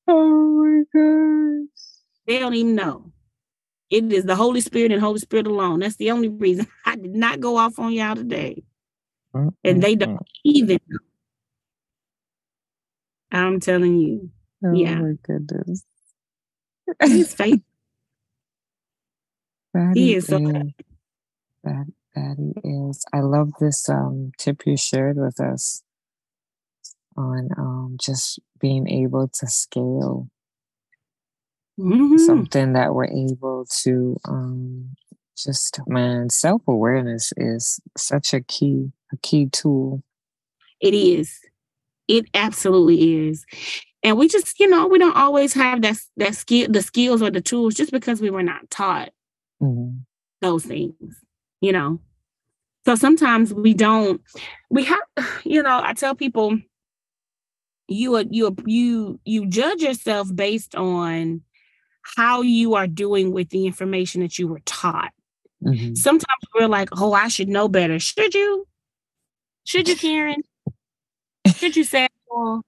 Oh 0.09 0.63
my 0.63 0.83
gosh. 0.93 1.69
They 2.27 2.39
don't 2.39 2.55
even 2.55 2.75
know. 2.75 3.13
It 3.91 4.13
is 4.13 4.25
the 4.25 4.37
Holy 4.37 4.61
Spirit 4.61 4.93
and 4.93 5.01
Holy 5.01 5.19
Spirit 5.19 5.47
alone. 5.47 5.81
That's 5.81 5.97
the 5.97 6.11
only 6.11 6.29
reason 6.29 6.67
I 6.85 6.97
did 6.97 7.15
not 7.15 7.41
go 7.41 7.57
off 7.57 7.79
on 7.79 7.93
y'all 7.93 8.17
today. 8.17 8.63
Mm-hmm. 9.35 9.49
And 9.65 9.83
they 9.83 9.95
don't 9.95 10.21
even 10.45 10.79
know. 10.89 10.99
I'm 13.33 13.61
telling 13.61 13.99
you. 13.99 14.31
Oh 14.65 14.73
yeah. 14.73 14.97
my 14.97 15.13
goodness. 15.23 15.85
He's 17.05 17.35
faithful. 17.35 17.65
he 19.95 20.15
is 20.15 20.27
so 20.27 20.39
good. 20.39 20.75
That 21.65 21.87
Patty, 22.15 22.55
is 22.65 23.05
I 23.13 23.21
love 23.21 23.51
this 23.61 23.89
um, 23.89 24.33
tip 24.39 24.63
you 24.67 24.77
shared 24.77 25.17
with 25.17 25.41
us 25.41 25.83
on 27.17 27.49
um, 27.57 27.97
just 28.01 28.39
being 28.61 28.89
able 28.89 29.29
to 29.29 29.47
scale 29.47 30.29
mm-hmm. 31.79 32.17
something 32.19 32.73
that 32.73 32.95
we're 32.95 33.07
able 33.07 33.67
to 33.83 34.17
um, 34.27 34.91
just 35.37 35.81
man 35.87 36.31
self 36.31 36.63
awareness 36.67 37.33
is 37.37 37.81
such 37.97 38.33
a 38.33 38.41
key 38.41 38.91
a 39.13 39.17
key 39.19 39.47
tool. 39.47 40.03
It 40.81 40.95
is. 40.95 41.39
It 42.09 42.27
absolutely 42.35 43.29
is. 43.29 43.45
And 44.03 44.17
we 44.17 44.29
just, 44.29 44.61
you 44.61 44.69
know, 44.69 44.87
we 44.87 44.99
don't 44.99 45.17
always 45.17 45.53
have 45.55 45.83
that 45.83 45.97
that 46.17 46.35
skill, 46.35 46.69
the 46.71 46.83
skills 46.83 47.23
or 47.23 47.31
the 47.31 47.41
tools 47.41 47.75
just 47.75 47.93
because 47.93 48.21
we 48.21 48.31
were 48.31 48.43
not 48.43 48.71
taught 48.71 49.11
mm-hmm. 49.61 49.99
those 50.41 50.65
things 50.65 51.17
you 51.61 51.73
know. 51.73 51.99
So 52.85 52.95
sometimes 52.95 53.53
we 53.53 53.75
don't, 53.75 54.21
we 54.71 54.85
have, 54.85 55.01
you 55.45 55.63
know, 55.63 55.81
I 55.83 55.93
tell 55.93 56.15
people 56.15 56.59
you 57.89 58.25
you 58.31 58.57
you 58.65 59.21
you 59.25 59.47
judge 59.47 59.83
yourself 59.83 60.35
based 60.35 60.75
on 60.75 61.43
how 62.03 62.43
you 62.43 62.75
are 62.75 62.87
doing 62.87 63.33
with 63.33 63.51
the 63.51 63.67
information 63.67 64.23
that 64.23 64.39
you 64.39 64.49
were 64.49 64.61
taught. 64.65 65.13
Mm-hmm. 65.65 65.95
Sometimes 65.95 66.43
we're 66.55 66.69
like, 66.69 66.89
oh, 66.93 67.13
I 67.13 67.29
should 67.29 67.49
know 67.49 67.69
better. 67.69 67.99
Should 67.99 68.35
you? 68.35 68.67
Should 69.65 69.89
you, 69.89 69.97
Karen? 69.97 70.43
should 71.57 71.77
you, 71.77 71.83
Samuel? 71.83 72.63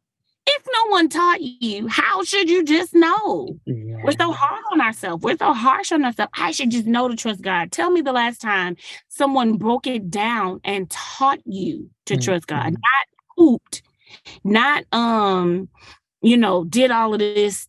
if 0.49 0.67
no 0.73 0.91
one 0.91 1.09
taught 1.09 1.41
you, 1.41 1.89
how 1.89 2.23
should 2.25 2.49
you 2.49 2.65
just 2.65 2.95
know? 2.95 3.59
Yeah. 3.67 3.97
We're 4.03 4.13
so 4.13 4.33
hard 4.33 4.63
on 4.73 4.81
ourselves. 4.81 5.23
We're 5.23 5.37
so 5.37 5.53
harsh 5.53 5.93
on 5.93 6.05
ourselves. 6.05 6.33
I 6.35 6.53
should 6.53 6.71
just 6.71 6.87
know 6.87 7.09
to 7.09 7.17
trust 7.17 7.43
God. 7.43 7.71
Tell 7.71 7.91
me 7.91 8.01
the 8.01 8.13
last 8.13 8.41
time 8.41 8.77
someone 9.09 9.57
broke 9.57 9.87
it 9.87 10.11
down 10.11 10.61
and 10.65 10.89
taught 10.91 11.41
you 11.45 11.91
to 12.07 12.15
mm-hmm. 12.15 12.23
trust 12.23 12.47
God, 12.47 12.73
not 12.73 13.07
hooped, 13.37 13.83
not 14.45 14.85
um 14.93 15.69
you 16.21 16.37
know, 16.37 16.65
did 16.65 16.91
all 16.91 17.15
of 17.15 17.21
this 17.21 17.69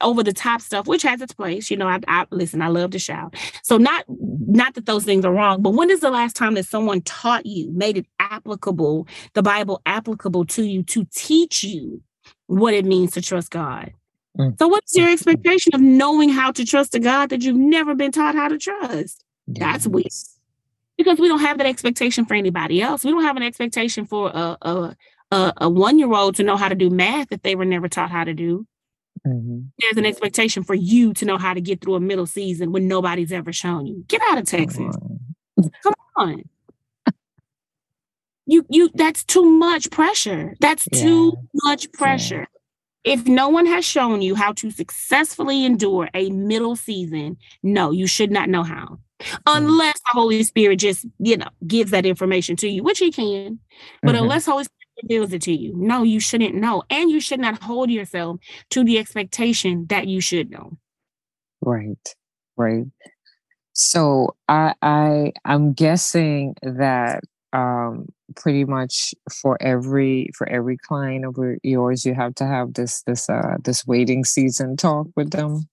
over 0.00 0.22
the 0.22 0.32
top 0.32 0.60
stuff, 0.60 0.86
which 0.86 1.02
has 1.02 1.20
its 1.20 1.32
place. 1.32 1.70
You 1.70 1.76
know, 1.76 1.86
I, 1.86 2.00
I, 2.08 2.26
listen, 2.30 2.60
I 2.60 2.68
love 2.68 2.90
to 2.90 2.98
shout. 2.98 3.36
So 3.62 3.76
not 3.76 4.04
not 4.08 4.74
that 4.74 4.86
those 4.86 5.04
things 5.04 5.24
are 5.24 5.32
wrong, 5.32 5.62
but 5.62 5.70
when 5.70 5.90
is 5.90 6.00
the 6.00 6.10
last 6.10 6.34
time 6.34 6.54
that 6.54 6.66
someone 6.66 7.00
taught 7.02 7.46
you, 7.46 7.70
made 7.72 7.96
it 7.96 8.06
applicable, 8.18 9.06
the 9.34 9.42
Bible 9.42 9.80
applicable 9.86 10.46
to 10.46 10.64
you 10.64 10.82
to 10.84 11.06
teach 11.14 11.62
you 11.62 12.02
what 12.46 12.74
it 12.74 12.84
means 12.84 13.12
to 13.12 13.22
trust 13.22 13.50
God? 13.50 13.92
Mm. 14.36 14.58
So 14.58 14.66
what's 14.66 14.96
your 14.96 15.08
expectation 15.08 15.74
of 15.74 15.80
knowing 15.80 16.28
how 16.28 16.50
to 16.52 16.64
trust 16.64 16.94
a 16.94 16.98
God 16.98 17.30
that 17.30 17.42
you've 17.42 17.56
never 17.56 17.94
been 17.94 18.10
taught 18.10 18.34
how 18.34 18.48
to 18.48 18.58
trust? 18.58 19.24
That's 19.46 19.86
weird. 19.86 20.06
Because 20.96 21.18
we 21.18 21.28
don't 21.28 21.40
have 21.40 21.58
that 21.58 21.66
expectation 21.66 22.24
for 22.24 22.34
anybody 22.34 22.82
else. 22.82 23.04
We 23.04 23.10
don't 23.10 23.22
have 23.22 23.36
an 23.36 23.42
expectation 23.42 24.06
for 24.06 24.30
a, 24.30 24.56
a 24.62 24.96
a, 25.30 25.52
a 25.58 25.68
one 25.68 25.98
year 25.98 26.12
old 26.12 26.36
to 26.36 26.42
know 26.42 26.56
how 26.56 26.68
to 26.68 26.74
do 26.74 26.90
math 26.90 27.28
that 27.28 27.42
they 27.42 27.54
were 27.54 27.64
never 27.64 27.88
taught 27.88 28.10
how 28.10 28.24
to 28.24 28.34
do. 28.34 28.66
Mm-hmm. 29.26 29.60
There's 29.80 29.96
an 29.96 30.06
expectation 30.06 30.62
for 30.62 30.74
you 30.74 31.12
to 31.14 31.24
know 31.24 31.38
how 31.38 31.54
to 31.54 31.60
get 31.60 31.80
through 31.80 31.96
a 31.96 32.00
middle 32.00 32.26
season 32.26 32.72
when 32.72 32.86
nobody's 32.86 33.32
ever 33.32 33.52
shown 33.52 33.86
you. 33.86 34.04
Get 34.08 34.20
out 34.28 34.38
of 34.38 34.44
Texas. 34.44 34.96
Come 35.82 35.94
on. 36.16 36.42
You 38.46 38.64
you 38.68 38.90
that's 38.94 39.24
too 39.24 39.44
much 39.44 39.90
pressure. 39.90 40.54
That's 40.60 40.86
yeah. 40.92 41.02
too 41.02 41.32
much 41.64 41.90
pressure. 41.92 42.46
Yeah. 43.04 43.14
If 43.14 43.26
no 43.26 43.48
one 43.48 43.66
has 43.66 43.84
shown 43.84 44.22
you 44.22 44.34
how 44.34 44.52
to 44.54 44.70
successfully 44.70 45.64
endure 45.64 46.08
a 46.14 46.30
middle 46.30 46.76
season, 46.76 47.36
no, 47.62 47.92
you 47.92 48.06
should 48.06 48.30
not 48.30 48.48
know 48.48 48.62
how. 48.64 48.98
Unless 49.46 49.94
the 50.00 50.10
Holy 50.10 50.42
Spirit 50.42 50.76
just, 50.76 51.06
you 51.18 51.36
know, 51.36 51.48
gives 51.66 51.92
that 51.92 52.04
information 52.04 52.56
to 52.56 52.68
you, 52.68 52.82
which 52.82 52.98
he 52.98 53.10
can. 53.10 53.60
But 54.02 54.14
mm-hmm. 54.14 54.24
unless 54.24 54.46
Holy 54.46 54.64
reveals 55.02 55.32
it 55.32 55.42
to 55.42 55.52
you. 55.52 55.72
No, 55.76 56.02
you 56.02 56.20
shouldn't 56.20 56.54
know. 56.54 56.82
And 56.90 57.10
you 57.10 57.20
should 57.20 57.40
not 57.40 57.62
hold 57.62 57.90
yourself 57.90 58.40
to 58.70 58.84
the 58.84 58.98
expectation 58.98 59.86
that 59.88 60.06
you 60.06 60.20
should 60.20 60.50
know. 60.50 60.78
Right. 61.60 62.14
Right. 62.56 62.86
So 63.72 64.36
I 64.48 64.74
I 64.80 65.32
I'm 65.44 65.72
guessing 65.72 66.54
that 66.62 67.22
um 67.52 68.06
pretty 68.34 68.64
much 68.64 69.14
for 69.30 69.56
every 69.60 70.30
for 70.36 70.48
every 70.48 70.76
client 70.76 71.24
of 71.24 71.36
yours 71.62 72.04
you 72.04 72.14
have 72.14 72.34
to 72.36 72.46
have 72.46 72.74
this 72.74 73.02
this 73.02 73.28
uh 73.28 73.56
this 73.62 73.86
waiting 73.86 74.24
season 74.24 74.76
talk 74.76 75.08
with 75.14 75.30
them. 75.30 75.68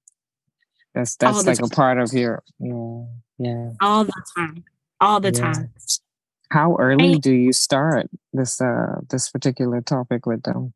That's 0.94 1.16
that's 1.16 1.46
like 1.46 1.58
time. 1.58 1.66
a 1.66 1.70
part 1.70 1.98
of 1.98 2.14
your 2.14 2.44
yeah 2.60 3.06
yeah 3.38 3.70
all 3.82 4.04
the 4.04 4.24
time 4.38 4.64
all 5.00 5.20
the 5.20 5.32
yeah. 5.32 5.42
time 5.42 5.74
how 6.50 6.76
early 6.78 7.18
do 7.18 7.34
you 7.34 7.54
start 7.54 8.10
this 8.32 8.62
uh 8.62 9.02
this 9.10 9.30
particular 9.30 9.82
topic 9.82 10.26
with 10.26 10.44
them? 10.44 10.74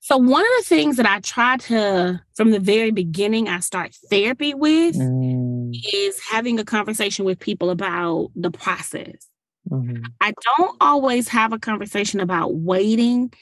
So 0.00 0.16
one 0.16 0.42
of 0.42 0.50
the 0.58 0.64
things 0.64 0.96
that 0.96 1.04
I 1.04 1.20
try 1.20 1.58
to, 1.58 2.22
from 2.34 2.52
the 2.52 2.58
very 2.58 2.90
beginning, 2.90 3.48
I 3.48 3.60
start 3.60 3.94
therapy 4.08 4.54
with 4.54 4.96
mm. 4.96 5.72
is 5.92 6.18
having 6.20 6.58
a 6.58 6.64
conversation 6.64 7.26
with 7.26 7.38
people 7.38 7.68
about 7.68 8.30
the 8.34 8.50
process. 8.50 9.28
Mm-hmm. 9.70 10.04
I 10.22 10.32
don't 10.56 10.76
always 10.80 11.28
have 11.28 11.52
a 11.52 11.58
conversation 11.58 12.20
about 12.20 12.54
waiting 12.54 13.32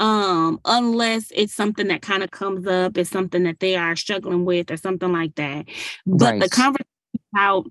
um 0.00 0.58
unless 0.64 1.30
it's 1.34 1.54
something 1.54 1.86
that 1.86 2.02
kind 2.02 2.24
of 2.24 2.30
comes 2.32 2.66
up 2.66 2.98
it's 2.98 3.10
something 3.10 3.44
that 3.44 3.60
they 3.60 3.76
are 3.76 3.94
struggling 3.94 4.44
with 4.44 4.68
or 4.72 4.76
something 4.76 5.12
like 5.12 5.32
that 5.36 5.66
but 6.04 6.32
right. 6.32 6.42
the 6.42 6.48
conversation 6.48 7.20
about 7.32 7.66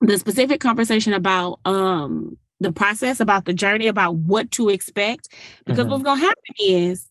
the 0.00 0.18
specific 0.18 0.60
conversation 0.60 1.12
about 1.12 1.60
um 1.64 2.36
the 2.60 2.72
process 2.72 3.20
about 3.20 3.44
the 3.44 3.52
journey 3.52 3.86
about 3.86 4.16
what 4.16 4.50
to 4.50 4.68
expect 4.68 5.28
because 5.64 5.84
mm-hmm. 5.84 5.90
what's 5.90 6.02
going 6.02 6.18
to 6.18 6.26
happen 6.26 6.54
is 6.58 7.08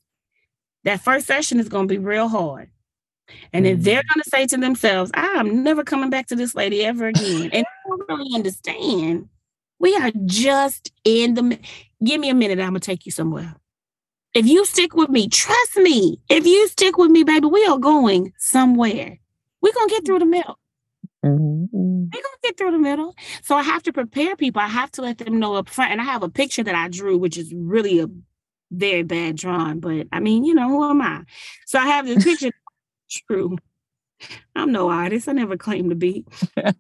that 0.84 1.02
first 1.02 1.26
session 1.26 1.60
is 1.60 1.70
going 1.70 1.88
to 1.88 1.94
be 1.94 1.98
real 1.98 2.28
hard 2.28 2.70
and 3.54 3.66
mm-hmm. 3.66 3.76
then 3.76 3.84
they're 3.84 4.04
going 4.14 4.24
to 4.24 4.30
say 4.30 4.46
to 4.46 4.58
themselves 4.58 5.12
i'm 5.14 5.64
never 5.64 5.84
coming 5.84 6.10
back 6.10 6.28
to 6.28 6.36
this 6.36 6.56
lady 6.56 6.84
ever 6.84 7.08
again 7.08 7.50
and 7.54 7.66
I 7.66 7.90
don't 7.90 8.10
really 8.10 8.36
understand 8.36 9.30
we 9.80 9.96
are 9.96 10.12
just 10.26 10.92
in 11.04 11.34
the 11.36 11.60
give 12.04 12.20
me 12.20 12.30
a 12.30 12.36
minute 12.36 12.60
i'm 12.60 12.70
going 12.70 12.82
to 12.82 12.86
take 12.86 13.06
you 13.06 13.12
somewhere 13.12 13.56
if 14.38 14.46
you 14.46 14.66
stick 14.66 14.94
with 14.94 15.10
me, 15.10 15.28
trust 15.30 15.78
me. 15.78 16.20
If 16.30 16.46
you 16.46 16.68
stick 16.68 16.96
with 16.96 17.10
me, 17.10 17.24
baby, 17.24 17.48
we 17.48 17.66
are 17.66 17.80
going 17.80 18.34
somewhere. 18.38 19.18
We're 19.62 19.74
gonna 19.74 19.90
get 19.90 20.06
through 20.06 20.20
the 20.20 20.28
middle. 20.28 20.60
Mm-hmm. 21.26 22.06
We're 22.14 22.22
gonna 22.22 22.38
get 22.44 22.58
through 22.58 22.72
the 22.72 22.78
middle. 22.78 23.16
So 23.42 23.56
I 23.56 23.64
have 23.64 23.84
to 23.84 23.94
prepare 23.94 24.36
people. 24.36 24.62
I 24.62 24.68
have 24.68 24.92
to 24.92 25.02
let 25.02 25.18
them 25.18 25.40
know 25.40 25.56
up 25.56 25.70
front. 25.70 25.92
And 25.92 26.02
I 26.02 26.06
have 26.06 26.24
a 26.24 26.30
picture 26.30 26.64
that 26.64 26.76
I 26.76 26.88
drew, 26.88 27.18
which 27.18 27.38
is 27.38 27.54
really 27.56 28.00
a 28.00 28.08
very 28.72 29.04
bad 29.04 29.38
drawing, 29.38 29.80
but 29.80 30.08
I 30.12 30.20
mean, 30.20 30.44
you 30.44 30.54
know, 30.54 30.68
who 30.68 30.90
am 30.90 31.02
I? 31.02 31.24
So 31.66 31.80
I 31.80 31.88
have 31.88 32.06
this 32.06 32.24
picture 32.24 32.52
true. 33.28 33.58
I'm 34.56 34.72
no 34.72 34.90
artist. 34.90 35.28
I 35.28 35.34
never 35.34 35.58
claimed 35.58 35.90
to 35.92 35.96
be. 35.96 36.26
it 36.58 36.76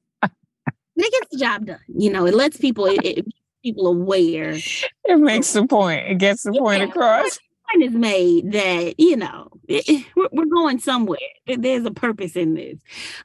gets 0.95 1.27
the 1.31 1.37
job 1.37 1.65
done. 1.65 1.79
You 1.87 2.11
know, 2.11 2.25
it 2.25 2.33
lets 2.33 2.57
people 2.57 2.85
it, 2.85 3.05
it 3.05 3.25
people 3.63 3.87
aware. 3.87 4.53
It 4.53 5.19
makes 5.19 5.53
the 5.53 5.65
point. 5.65 6.07
It 6.07 6.17
gets 6.17 6.43
the 6.43 6.51
yeah. 6.53 6.61
point 6.61 6.83
across 6.83 7.39
point 7.71 7.83
is 7.83 7.93
made 7.93 8.51
that 8.51 8.95
you 8.97 9.15
know 9.15 9.49
we're, 9.67 10.29
we're 10.31 10.45
going 10.45 10.79
somewhere. 10.79 11.17
There's 11.45 11.85
a 11.85 11.91
purpose 11.91 12.35
in 12.35 12.53
this. 12.53 12.79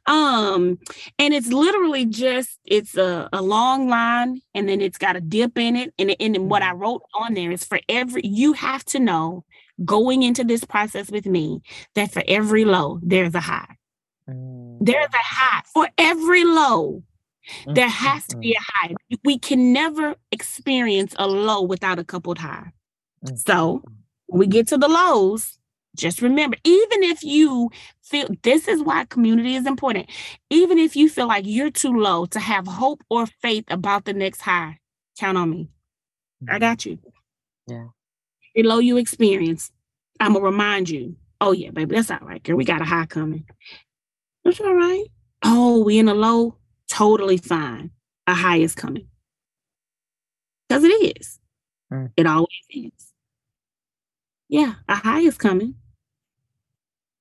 Um 0.06 0.78
and 1.18 1.34
it's 1.34 1.52
literally 1.52 2.06
just 2.06 2.58
it's 2.64 2.96
a, 2.96 3.28
a 3.32 3.42
long 3.42 3.88
line 3.88 4.40
and 4.54 4.68
then 4.68 4.80
it's 4.80 4.98
got 4.98 5.16
a 5.16 5.20
dip 5.20 5.58
in 5.58 5.76
it 5.76 5.94
and, 5.98 6.14
and 6.18 6.50
what 6.50 6.62
i 6.62 6.70
mm-hmm. 6.70 6.80
wrote 6.80 7.02
on 7.14 7.34
there 7.34 7.50
is 7.50 7.64
for 7.64 7.80
every 7.88 8.22
you 8.24 8.52
have 8.52 8.84
to 8.84 8.98
know 8.98 9.44
going 9.84 10.22
into 10.22 10.44
this 10.44 10.64
process 10.64 11.10
with 11.10 11.26
me 11.26 11.60
that 11.94 12.12
for 12.12 12.22
every 12.28 12.64
low 12.64 13.00
there's 13.02 13.34
a 13.34 13.40
high. 13.40 13.76
Mm. 14.28 14.78
there's 14.80 15.06
a 15.06 15.16
high. 15.16 15.62
For 15.72 15.88
every 15.98 16.44
low 16.44 17.02
there 17.66 17.88
has 17.88 18.26
to 18.28 18.36
be 18.36 18.52
a 18.52 18.60
high. 18.60 18.94
We 19.24 19.38
can 19.38 19.72
never 19.72 20.14
experience 20.30 21.14
a 21.18 21.26
low 21.26 21.62
without 21.62 21.98
a 21.98 22.04
coupled 22.04 22.38
high. 22.38 22.72
So 23.34 23.82
we 24.28 24.46
get 24.46 24.68
to 24.68 24.78
the 24.78 24.88
lows, 24.88 25.58
just 25.96 26.22
remember, 26.22 26.56
even 26.64 27.02
if 27.02 27.22
you 27.22 27.70
feel 28.02 28.28
this 28.42 28.66
is 28.68 28.82
why 28.82 29.04
community 29.04 29.54
is 29.54 29.66
important, 29.66 30.08
even 30.50 30.78
if 30.78 30.96
you 30.96 31.08
feel 31.08 31.28
like 31.28 31.44
you're 31.46 31.70
too 31.70 31.92
low 31.92 32.26
to 32.26 32.40
have 32.40 32.66
hope 32.66 33.02
or 33.10 33.26
faith 33.26 33.64
about 33.68 34.04
the 34.04 34.12
next 34.12 34.40
high, 34.40 34.78
count 35.18 35.36
on 35.36 35.50
me. 35.50 35.68
I 36.48 36.52
mm-hmm. 36.52 36.60
got 36.60 36.86
you. 36.86 36.98
Yeah. 37.68 37.86
The 38.54 38.62
low 38.62 38.78
you 38.78 38.96
experience, 38.96 39.70
I'm 40.18 40.32
gonna 40.32 40.44
remind 40.44 40.88
you. 40.88 41.16
Oh 41.40 41.52
yeah, 41.52 41.70
baby, 41.70 41.94
that's 41.94 42.10
all 42.10 42.18
right, 42.22 42.42
girl. 42.42 42.56
We 42.56 42.64
got 42.64 42.80
a 42.80 42.84
high 42.84 43.06
coming. 43.06 43.44
That's 44.44 44.60
all 44.60 44.74
right. 44.74 45.04
Oh, 45.44 45.82
we 45.84 45.98
in 45.98 46.08
a 46.08 46.14
low, 46.14 46.56
totally 46.88 47.36
fine. 47.36 47.90
A 48.26 48.34
high 48.34 48.58
is 48.58 48.74
coming. 48.74 49.08
Because 50.68 50.84
it 50.84 51.16
is. 51.18 51.38
Mm. 51.92 52.12
It 52.16 52.26
always 52.26 52.48
is. 52.70 53.11
Yeah, 54.52 54.74
a 54.86 54.96
high 54.96 55.20
is 55.20 55.38
coming. 55.38 55.76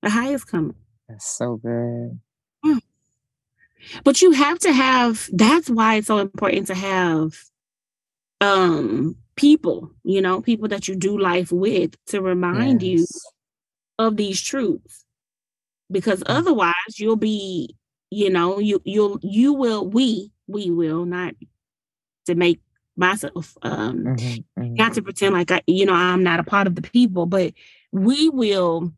A 0.02 0.10
high 0.10 0.34
is 0.34 0.44
coming. 0.44 0.74
That's 1.08 1.26
so 1.26 1.56
good. 1.56 2.20
Mm. 2.62 2.80
But 4.04 4.20
you 4.20 4.32
have 4.32 4.58
to 4.58 4.70
have 4.70 5.30
that's 5.32 5.70
why 5.70 5.94
it's 5.94 6.08
so 6.08 6.18
important 6.18 6.66
to 6.66 6.74
have 6.74 7.32
um 8.42 9.16
people, 9.34 9.90
you 10.04 10.20
know, 10.20 10.42
people 10.42 10.68
that 10.68 10.88
you 10.88 10.94
do 10.94 11.18
life 11.18 11.50
with 11.50 11.96
to 12.08 12.20
remind 12.20 12.82
yes. 12.82 13.00
you 13.00 13.06
of 13.98 14.18
these 14.18 14.38
truths. 14.38 15.06
Because 15.90 16.20
mm. 16.20 16.36
otherwise 16.36 16.98
you'll 16.98 17.16
be, 17.16 17.74
you 18.10 18.28
know, 18.28 18.58
you 18.58 18.82
you'll 18.84 19.18
you 19.22 19.54
will 19.54 19.88
we 19.88 20.30
we 20.48 20.70
will 20.70 21.06
not 21.06 21.32
to 22.26 22.34
make 22.34 22.60
myself 22.96 23.56
um 23.62 23.98
mm-hmm, 24.04 24.60
mm-hmm. 24.60 24.74
not 24.74 24.92
to 24.92 25.02
pretend 25.02 25.34
like 25.34 25.50
i 25.50 25.62
you 25.66 25.86
know 25.86 25.94
i'm 25.94 26.22
not 26.22 26.40
a 26.40 26.44
part 26.44 26.66
of 26.66 26.74
the 26.74 26.82
people 26.82 27.26
but 27.26 27.52
we 27.90 28.28
will 28.28 28.92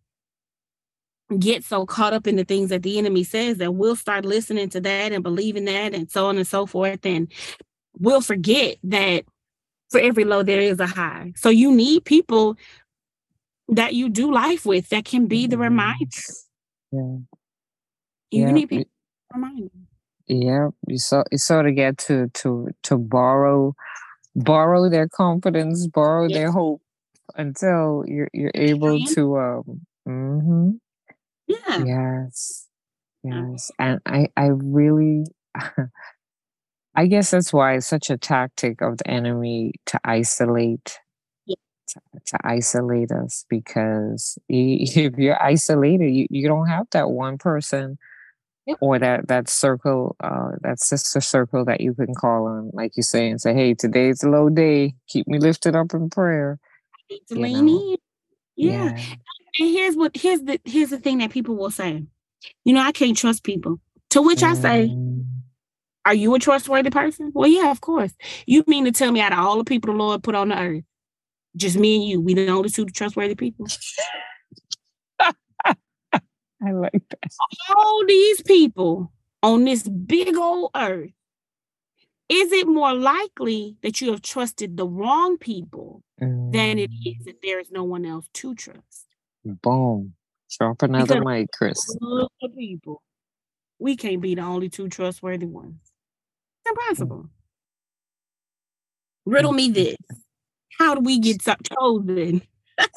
get 1.39 1.65
so 1.65 1.87
caught 1.87 2.13
up 2.13 2.27
in 2.27 2.37
the 2.37 2.45
things 2.45 2.71
that 2.71 2.83
the 2.83 2.99
enemy 2.99 3.25
says 3.25 3.59
that 3.59 3.73
we'll 3.73 3.97
start 3.97 4.25
listening 4.25 4.69
to 4.69 4.81
that 4.81 5.13
and 5.13 5.23
believing 5.23 5.65
that 5.65 5.95
and 5.95 6.11
so 6.11 6.27
on 6.27 6.37
and 6.37 6.47
so 6.47 6.67
forth 6.67 7.05
and 7.05 7.33
we'll 7.99 8.21
forget 8.21 8.77
that 8.83 9.25
for 9.91 10.01
every 10.01 10.25
low 10.25 10.43
there 10.43 10.61
is 10.61 10.81
a 10.81 10.87
high 10.87 11.33
so 11.37 11.49
you 11.49 11.73
need 11.73 12.05
people 12.05 12.57
that 13.69 13.95
you 13.95 14.09
do 14.09 14.33
life 14.33 14.67
with 14.67 14.89
that 14.91 15.05
can 15.05 15.27
be 15.27 15.47
the 15.47 15.57
reminder 15.57 16.05
yeah 16.93 17.01
you 18.31 18.43
yeah. 18.43 18.51
need 18.51 18.69
people 18.69 18.91
remind 19.33 19.71
yeah, 20.27 20.69
you 20.87 20.99
so 20.99 21.25
you 21.31 21.39
sort 21.39 21.67
of 21.67 21.75
get 21.75 21.99
to 21.99 22.29
to 22.29 22.69
to 22.85 22.99
borrow 22.99 23.75
borrow 24.35 24.89
their 24.89 25.09
confidence, 25.09 25.87
borrow 25.87 26.27
yes. 26.27 26.39
their 26.39 26.51
hope 26.51 26.81
until 27.37 28.05
you're 28.07 28.31
you're 28.33 28.51
able 28.55 29.05
to 29.07 29.39
um 29.39 29.81
mm-hmm. 30.07 30.71
yeah 31.47 31.85
yes 31.85 32.67
yes 33.23 33.71
and 33.79 34.01
I 34.07 34.29
I 34.37 34.47
really 34.47 35.25
I 36.97 37.07
guess 37.07 37.31
that's 37.33 37.53
why 37.53 37.75
it's 37.75 37.87
such 37.87 38.09
a 38.09 38.17
tactic 38.17 38.81
of 38.81 38.99
the 38.99 39.09
enemy 39.09 39.73
to 39.87 40.01
isolate 40.05 40.99
yeah. 41.45 41.57
to, 41.89 42.01
to, 42.27 42.39
isolate 42.45 43.11
us 43.11 43.45
because 43.49 44.39
if 44.49 45.19
you're 45.19 45.43
isolated 45.43 46.11
you, 46.13 46.27
you 46.31 46.47
don't 46.47 46.69
have 46.69 46.87
that 46.93 47.11
one 47.11 47.39
person. 47.39 47.99
Or 48.81 48.99
that 48.99 49.29
that 49.29 49.49
circle 49.49 50.17
uh 50.25 50.53
that 50.63 50.81
sister 50.81 51.21
circle 51.21 51.65
that 51.65 51.81
you 51.81 51.95
can 51.95 52.15
call 52.15 52.47
on 52.47 52.71
like 52.73 52.93
you 52.97 53.03
say 53.03 53.29
and 53.29 53.41
say 53.41 53.53
hey 53.53 53.75
today's 53.75 54.23
a 54.23 54.29
low 54.29 54.49
day 54.49 54.95
keep 55.09 55.29
me 55.29 55.39
lifted 55.39 55.77
up 55.77 55.93
in 55.93 56.09
prayer 56.09 56.59
Delaney. 57.29 57.99
Yeah. 58.57 58.97
yeah. 58.97 59.05
And 59.59 59.69
here's 59.69 59.97
what 59.97 60.17
here's 60.17 60.43
the 60.43 60.61
here's 60.65 60.91
the 60.91 60.99
thing 60.99 61.19
that 61.19 61.31
people 61.31 61.57
will 61.57 61.71
say. 61.71 62.05
You 62.65 62.75
know, 62.75 62.81
I 62.81 62.93
can't 62.93 63.17
trust 63.17 63.45
people. 63.45 63.81
To 64.11 64.23
which 64.23 64.41
mm. 64.41 64.51
I 64.51 64.55
say, 64.55 64.89
mm. 64.89 65.25
Are 66.07 66.15
you 66.15 66.35
a 66.35 66.39
trustworthy 66.39 66.91
person? 66.91 67.33
Well, 67.35 67.49
yeah, 67.49 67.71
of 67.71 67.81
course. 67.81 68.13
You 68.47 68.63
mean 68.67 68.85
to 68.85 68.93
tell 68.93 69.11
me 69.11 69.21
out 69.21 69.33
of 69.33 69.39
all 69.39 69.57
the 69.57 69.65
people 69.65 69.93
the 69.93 69.99
Lord 69.99 70.23
put 70.23 70.35
on 70.35 70.49
the 70.49 70.59
earth, 70.59 70.85
just 71.57 71.79
me 71.79 71.97
and 71.97 72.05
you, 72.05 72.21
we 72.21 72.35
the 72.35 72.49
only 72.49 72.69
two 72.69 72.85
trustworthy 72.85 73.35
people? 73.35 73.67
I 76.65 76.73
like 76.73 77.03
that. 77.11 77.33
All 77.77 78.05
these 78.07 78.43
people 78.43 79.13
on 79.43 79.65
this 79.65 79.87
big 79.87 80.37
old 80.37 80.71
earth, 80.75 81.11
is 82.29 82.53
it 82.53 82.67
more 82.67 82.95
likely 82.95 83.77
that 83.83 84.01
you 84.01 84.11
have 84.11 84.23
trusted 84.23 84.77
the 84.77 84.87
wrong 84.87 85.37
people 85.37 86.03
mm. 86.21 86.53
than 86.53 86.79
it 86.79 86.91
is 87.05 87.17
mm. 87.17 87.25
that 87.27 87.43
there 87.43 87.61
is 87.61 87.71
no 87.71 87.85
one 87.85 88.07
else 88.07 88.27
to 88.35 88.55
trust? 88.55 89.07
Boom. 89.45 90.15
Drop 90.59 90.83
another 90.83 91.21
because 91.21 91.25
mic, 91.25 91.53
Chris. 91.53 91.97
People, 92.57 93.03
we 93.79 93.97
can't 93.97 94.23
be 94.23 94.35
the 94.35 94.43
only 94.43 94.69
two 94.69 94.89
trustworthy 94.89 95.47
ones. 95.47 95.81
It's 96.65 96.71
impossible. 96.71 97.25
Mm. 97.25 97.29
Riddle 99.27 99.53
me 99.53 99.71
mm. 99.71 99.75
this. 99.75 99.97
How 100.79 100.95
do 100.95 101.01
we 101.03 101.19
get 101.19 101.43
chosen 101.43 102.41
to 102.79 102.89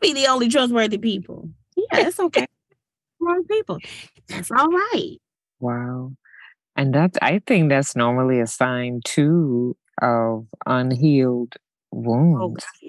be 0.00 0.14
the 0.14 0.26
only 0.28 0.48
trustworthy 0.48 0.98
people? 0.98 1.50
Yeah, 1.76 2.06
it's 2.06 2.18
okay 2.18 2.46
wrong 3.20 3.44
people. 3.44 3.78
That's 4.28 4.50
all 4.50 4.68
right. 4.68 5.16
Wow. 5.60 6.12
And 6.76 6.94
that 6.94 7.16
I 7.20 7.40
think 7.46 7.68
that's 7.68 7.94
normally 7.94 8.40
a 8.40 8.46
sign 8.46 9.00
too 9.04 9.76
of 10.00 10.46
unhealed 10.66 11.54
wounds. 11.92 12.64
Oh, 12.82 12.88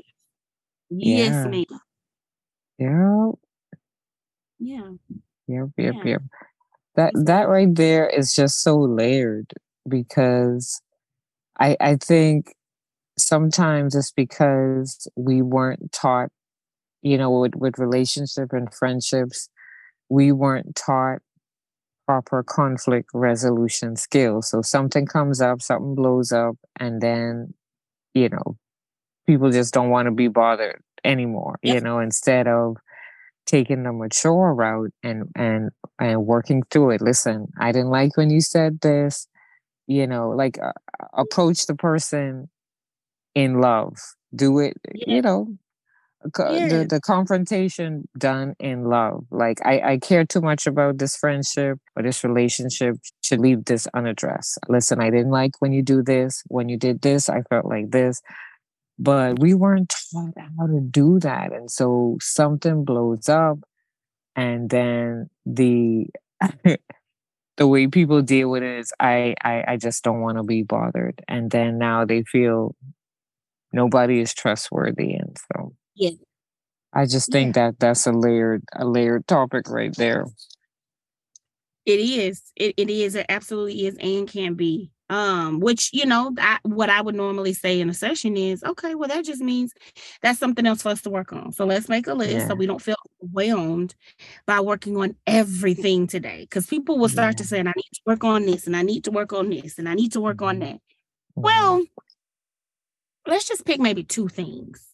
yes, 0.89 1.33
yeah. 1.33 1.47
ma'am. 1.47 1.65
Yeah. 2.77 3.31
Yeah. 4.59 4.91
Yep, 5.47 5.69
yep, 5.77 5.95
yeah. 5.95 6.11
yep. 6.11 6.21
That 6.95 7.13
that 7.25 7.49
right 7.49 7.73
there 7.73 8.07
is 8.07 8.33
just 8.33 8.61
so 8.61 8.77
layered 8.77 9.53
because 9.87 10.81
I 11.59 11.75
I 11.81 11.95
think 11.95 12.53
sometimes 13.17 13.95
it's 13.95 14.11
because 14.11 15.07
we 15.15 15.41
weren't 15.41 15.91
taught 15.91 16.29
you 17.01 17.17
know, 17.17 17.31
with, 17.31 17.55
with 17.55 17.79
relationship 17.79 18.53
and 18.53 18.73
friendships, 18.73 19.49
we 20.11 20.33
weren't 20.33 20.75
taught 20.75 21.19
proper 22.05 22.43
conflict 22.43 23.09
resolution 23.13 23.95
skills. 23.95 24.49
So 24.49 24.61
something 24.61 25.05
comes 25.05 25.39
up, 25.39 25.61
something 25.61 25.95
blows 25.95 26.33
up, 26.33 26.57
and 26.77 27.01
then, 27.01 27.53
you 28.13 28.27
know, 28.27 28.57
people 29.25 29.51
just 29.51 29.73
don't 29.73 29.89
want 29.89 30.07
to 30.07 30.11
be 30.11 30.27
bothered 30.27 30.83
anymore, 31.05 31.57
yep. 31.63 31.75
you 31.75 31.81
know, 31.81 31.99
instead 31.99 32.49
of 32.49 32.75
taking 33.45 33.83
the 33.83 33.93
mature 33.93 34.53
route 34.53 34.91
and 35.01 35.29
and 35.35 35.69
and 35.97 36.25
working 36.25 36.63
through 36.69 36.91
it. 36.91 37.01
Listen, 37.01 37.47
I 37.57 37.71
didn't 37.71 37.89
like 37.89 38.17
when 38.17 38.29
you 38.29 38.41
said 38.41 38.81
this, 38.81 39.29
you 39.87 40.07
know, 40.07 40.31
like 40.31 40.59
uh, 40.61 40.73
approach 41.13 41.67
the 41.67 41.75
person 41.75 42.49
in 43.33 43.61
love. 43.61 43.95
Do 44.35 44.59
it, 44.59 44.75
yeah. 44.93 45.15
you 45.15 45.21
know, 45.21 45.47
yeah. 46.23 46.67
the 46.67 46.85
the 46.89 47.01
confrontation 47.01 48.07
done 48.17 48.53
in 48.59 48.85
love. 48.85 49.25
Like 49.31 49.59
I 49.65 49.81
I 49.81 49.97
care 49.97 50.25
too 50.25 50.41
much 50.41 50.67
about 50.67 50.97
this 50.97 51.15
friendship 51.15 51.79
or 51.95 52.03
this 52.03 52.23
relationship 52.23 52.97
to 53.23 53.37
leave 53.37 53.65
this 53.65 53.87
unaddressed. 53.93 54.59
Listen, 54.69 55.01
I 55.01 55.09
didn't 55.09 55.31
like 55.31 55.51
when 55.59 55.73
you 55.73 55.81
do 55.81 56.03
this. 56.03 56.43
When 56.47 56.69
you 56.69 56.77
did 56.77 57.01
this, 57.01 57.29
I 57.29 57.41
felt 57.49 57.65
like 57.65 57.91
this. 57.91 58.21
But 58.99 59.39
we 59.39 59.53
weren't 59.55 59.93
taught 60.13 60.33
how 60.37 60.67
to 60.67 60.79
do 60.79 61.19
that. 61.19 61.53
And 61.53 61.71
so 61.71 62.17
something 62.21 62.85
blows 62.85 63.27
up 63.27 63.59
and 64.35 64.69
then 64.69 65.29
the 65.45 66.07
the 67.57 67.67
way 67.67 67.87
people 67.87 68.21
deal 68.21 68.49
with 68.49 68.63
it 68.63 68.79
is 68.79 68.93
I 68.99 69.35
I, 69.43 69.63
I 69.69 69.77
just 69.77 70.03
don't 70.03 70.21
want 70.21 70.37
to 70.37 70.43
be 70.43 70.63
bothered. 70.63 71.23
And 71.27 71.49
then 71.51 71.77
now 71.77 72.05
they 72.05 72.23
feel 72.23 72.75
nobody 73.73 74.19
is 74.19 74.33
trustworthy. 74.33 75.13
And 75.13 75.37
so 75.51 75.73
yeah. 75.95 76.11
I 76.93 77.05
just 77.05 77.31
think 77.31 77.55
yeah. 77.55 77.67
that 77.67 77.79
that's 77.79 78.05
a 78.05 78.11
layered 78.11 78.63
a 78.73 78.85
layered 78.85 79.27
topic 79.27 79.69
right 79.69 79.95
there. 79.95 80.25
It 81.85 81.99
is. 81.99 82.41
It, 82.55 82.75
it 82.77 82.89
is. 82.89 83.15
It 83.15 83.25
absolutely 83.29 83.85
is 83.85 83.97
and 83.99 84.27
can 84.27 84.53
be. 84.55 84.91
Um, 85.09 85.59
which 85.59 85.89
you 85.91 86.05
know, 86.05 86.33
I, 86.39 86.59
what 86.63 86.89
I 86.89 87.01
would 87.01 87.15
normally 87.15 87.51
say 87.51 87.81
in 87.81 87.89
a 87.89 87.93
session 87.93 88.37
is, 88.37 88.63
okay, 88.63 88.95
well, 88.95 89.09
that 89.09 89.25
just 89.25 89.41
means 89.41 89.73
that's 90.21 90.39
something 90.39 90.65
else 90.65 90.83
for 90.83 90.89
us 90.89 91.01
to 91.01 91.09
work 91.09 91.33
on. 91.33 91.51
So 91.51 91.65
let's 91.65 91.89
make 91.89 92.07
a 92.07 92.13
list 92.13 92.31
yeah. 92.31 92.47
so 92.47 92.55
we 92.55 92.65
don't 92.65 92.81
feel 92.81 92.95
overwhelmed 93.21 93.93
by 94.45 94.61
working 94.61 94.95
on 94.95 95.17
everything 95.27 96.07
today. 96.07 96.41
Because 96.41 96.65
people 96.65 96.97
will 96.97 97.09
start 97.09 97.33
yeah. 97.33 97.37
to 97.37 97.43
say, 97.43 97.59
I 97.59 97.63
need 97.63 97.73
to 97.93 98.01
work 98.05 98.23
on 98.23 98.45
this, 98.45 98.67
and 98.67 98.75
I 98.75 98.83
need 98.83 99.03
to 99.03 99.11
work 99.11 99.33
on 99.33 99.49
this, 99.49 99.77
and 99.77 99.89
I 99.89 99.95
need 99.95 100.13
to 100.13 100.21
work 100.21 100.41
on 100.41 100.59
mm-hmm. 100.59 100.65
that. 100.65 100.75
Mm-hmm. 100.75 101.41
Well, 101.41 101.83
let's 103.27 103.47
just 103.47 103.65
pick 103.65 103.81
maybe 103.81 104.03
two 104.03 104.29
things 104.29 104.90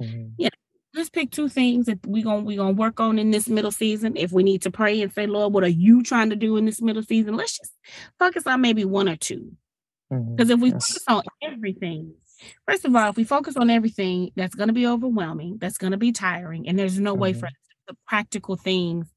Mm-hmm. 0.00 0.28
Yeah. 0.38 0.48
Let's 0.94 1.10
pick 1.10 1.30
two 1.30 1.48
things 1.48 1.86
that 1.86 1.98
we're 2.06 2.24
gonna 2.24 2.42
we're 2.42 2.56
gonna 2.56 2.72
work 2.72 3.00
on 3.00 3.18
in 3.18 3.30
this 3.30 3.48
middle 3.48 3.70
season. 3.70 4.16
If 4.16 4.32
we 4.32 4.42
need 4.42 4.62
to 4.62 4.70
pray 4.70 5.02
and 5.02 5.12
say, 5.12 5.26
Lord, 5.26 5.52
what 5.52 5.62
are 5.62 5.68
you 5.68 6.02
trying 6.02 6.30
to 6.30 6.36
do 6.36 6.56
in 6.56 6.64
this 6.64 6.80
middle 6.80 7.02
season? 7.02 7.36
Let's 7.36 7.58
just 7.58 7.72
focus 8.18 8.46
on 8.46 8.62
maybe 8.62 8.84
one 8.84 9.08
or 9.08 9.16
two. 9.16 9.52
Because 10.08 10.48
mm-hmm. 10.48 10.50
if 10.50 10.60
we 10.60 10.70
yes. 10.70 10.88
focus 10.88 11.04
on 11.08 11.22
everything, 11.42 12.14
first 12.66 12.84
of 12.86 12.96
all, 12.96 13.10
if 13.10 13.16
we 13.16 13.24
focus 13.24 13.56
on 13.56 13.68
everything, 13.68 14.30
that's 14.36 14.54
going 14.54 14.68
to 14.68 14.72
be 14.72 14.86
overwhelming. 14.86 15.58
That's 15.58 15.78
going 15.78 15.90
to 15.90 15.96
be 15.98 16.12
tiring, 16.12 16.66
and 16.66 16.78
there's 16.78 16.98
no 16.98 17.12
mm-hmm. 17.12 17.22
way 17.22 17.32
for 17.34 17.46
mm-hmm. 17.46 17.88
the 17.88 17.96
practical 18.06 18.56
things, 18.56 19.12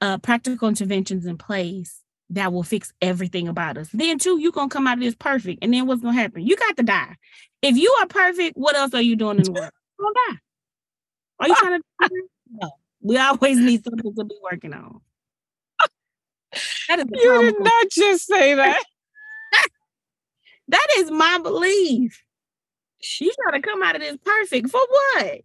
uh, 0.00 0.16
practical 0.18 0.68
interventions 0.68 1.26
in 1.26 1.36
place 1.36 2.02
that 2.30 2.52
will 2.52 2.62
fix 2.62 2.92
everything 3.00 3.48
about 3.48 3.78
us. 3.78 3.88
Then 3.92 4.18
too, 4.18 4.38
you're 4.38 4.52
gonna 4.52 4.68
come 4.68 4.86
out 4.86 4.98
of 4.98 5.04
this 5.04 5.14
perfect, 5.14 5.58
and 5.62 5.72
then 5.72 5.86
what's 5.86 6.02
gonna 6.02 6.14
happen? 6.14 6.46
You 6.46 6.56
got 6.56 6.76
to 6.76 6.82
die. 6.82 7.16
If 7.62 7.76
you 7.76 7.94
are 8.00 8.06
perfect, 8.06 8.56
what 8.56 8.76
else 8.76 8.94
are 8.94 9.02
you 9.02 9.16
doing 9.16 9.38
in 9.38 9.44
the 9.44 9.52
world? 9.52 9.70
Gonna 10.00 10.14
die. 10.28 10.38
Are 11.40 11.48
you 11.48 11.54
trying 11.56 11.80
to? 11.80 12.22
no. 12.50 12.70
We 13.00 13.16
always 13.16 13.58
need 13.58 13.84
something 13.84 14.14
to 14.14 14.24
be 14.24 14.34
working 14.42 14.72
on. 14.72 15.00
That 16.88 17.00
is 17.00 17.06
you 17.12 17.42
did 17.42 17.60
not 17.60 17.90
just 17.90 18.26
say 18.26 18.54
that. 18.54 18.82
that 20.68 20.86
is 20.96 21.10
my 21.10 21.38
belief. 21.42 22.22
You 23.20 23.32
trying 23.42 23.62
to 23.62 23.68
come 23.68 23.82
out 23.82 23.94
of 23.94 24.02
this 24.02 24.16
perfect 24.24 24.70
for 24.70 24.80
what? 24.80 25.40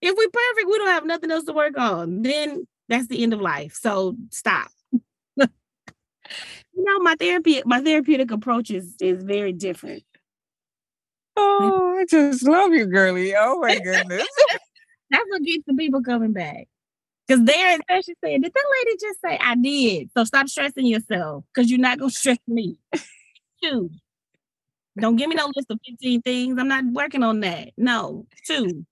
If 0.00 0.16
we 0.16 0.28
perfect, 0.28 0.66
we 0.66 0.78
don't 0.78 0.88
have 0.88 1.04
nothing 1.04 1.30
else 1.30 1.44
to 1.44 1.52
work 1.52 1.76
on. 1.78 2.22
Then 2.22 2.66
that's 2.88 3.08
the 3.08 3.22
end 3.22 3.34
of 3.34 3.40
life. 3.40 3.74
So 3.74 4.16
stop. 4.30 4.68
you 4.92 5.48
know, 6.76 6.98
my 7.00 7.16
therapy, 7.18 7.62
my 7.66 7.80
therapeutic 7.80 8.30
approach 8.30 8.70
is 8.70 8.94
is 9.00 9.22
very 9.22 9.52
different. 9.52 10.04
Oh, 11.36 11.96
I 11.98 12.04
just 12.08 12.42
love 12.44 12.72
you, 12.72 12.86
girly. 12.86 13.34
Oh 13.36 13.60
my 13.60 13.78
goodness. 13.78 14.26
That's 15.10 15.24
what 15.28 15.42
gets 15.42 15.64
the 15.66 15.74
people 15.74 16.02
coming 16.02 16.32
back. 16.32 16.68
Because 17.26 17.44
they're 17.44 17.78
especially 17.78 18.16
saying, 18.22 18.42
Did 18.42 18.52
that 18.52 18.64
lady 18.78 18.98
just 19.00 19.20
say 19.20 19.38
I 19.40 19.54
did? 19.56 20.10
So 20.16 20.24
stop 20.24 20.48
stressing 20.48 20.86
yourself 20.86 21.44
because 21.52 21.70
you're 21.70 21.80
not 21.80 21.98
gonna 21.98 22.10
stress 22.10 22.38
me. 22.46 22.78
Two. 23.62 23.90
Don't 24.98 25.16
give 25.16 25.28
me 25.28 25.34
no 25.34 25.50
list 25.56 25.70
of 25.70 25.80
15 25.86 26.22
things. 26.22 26.56
I'm 26.58 26.68
not 26.68 26.84
working 26.84 27.24
on 27.24 27.40
that. 27.40 27.70
No, 27.76 28.26
two. 28.46 28.86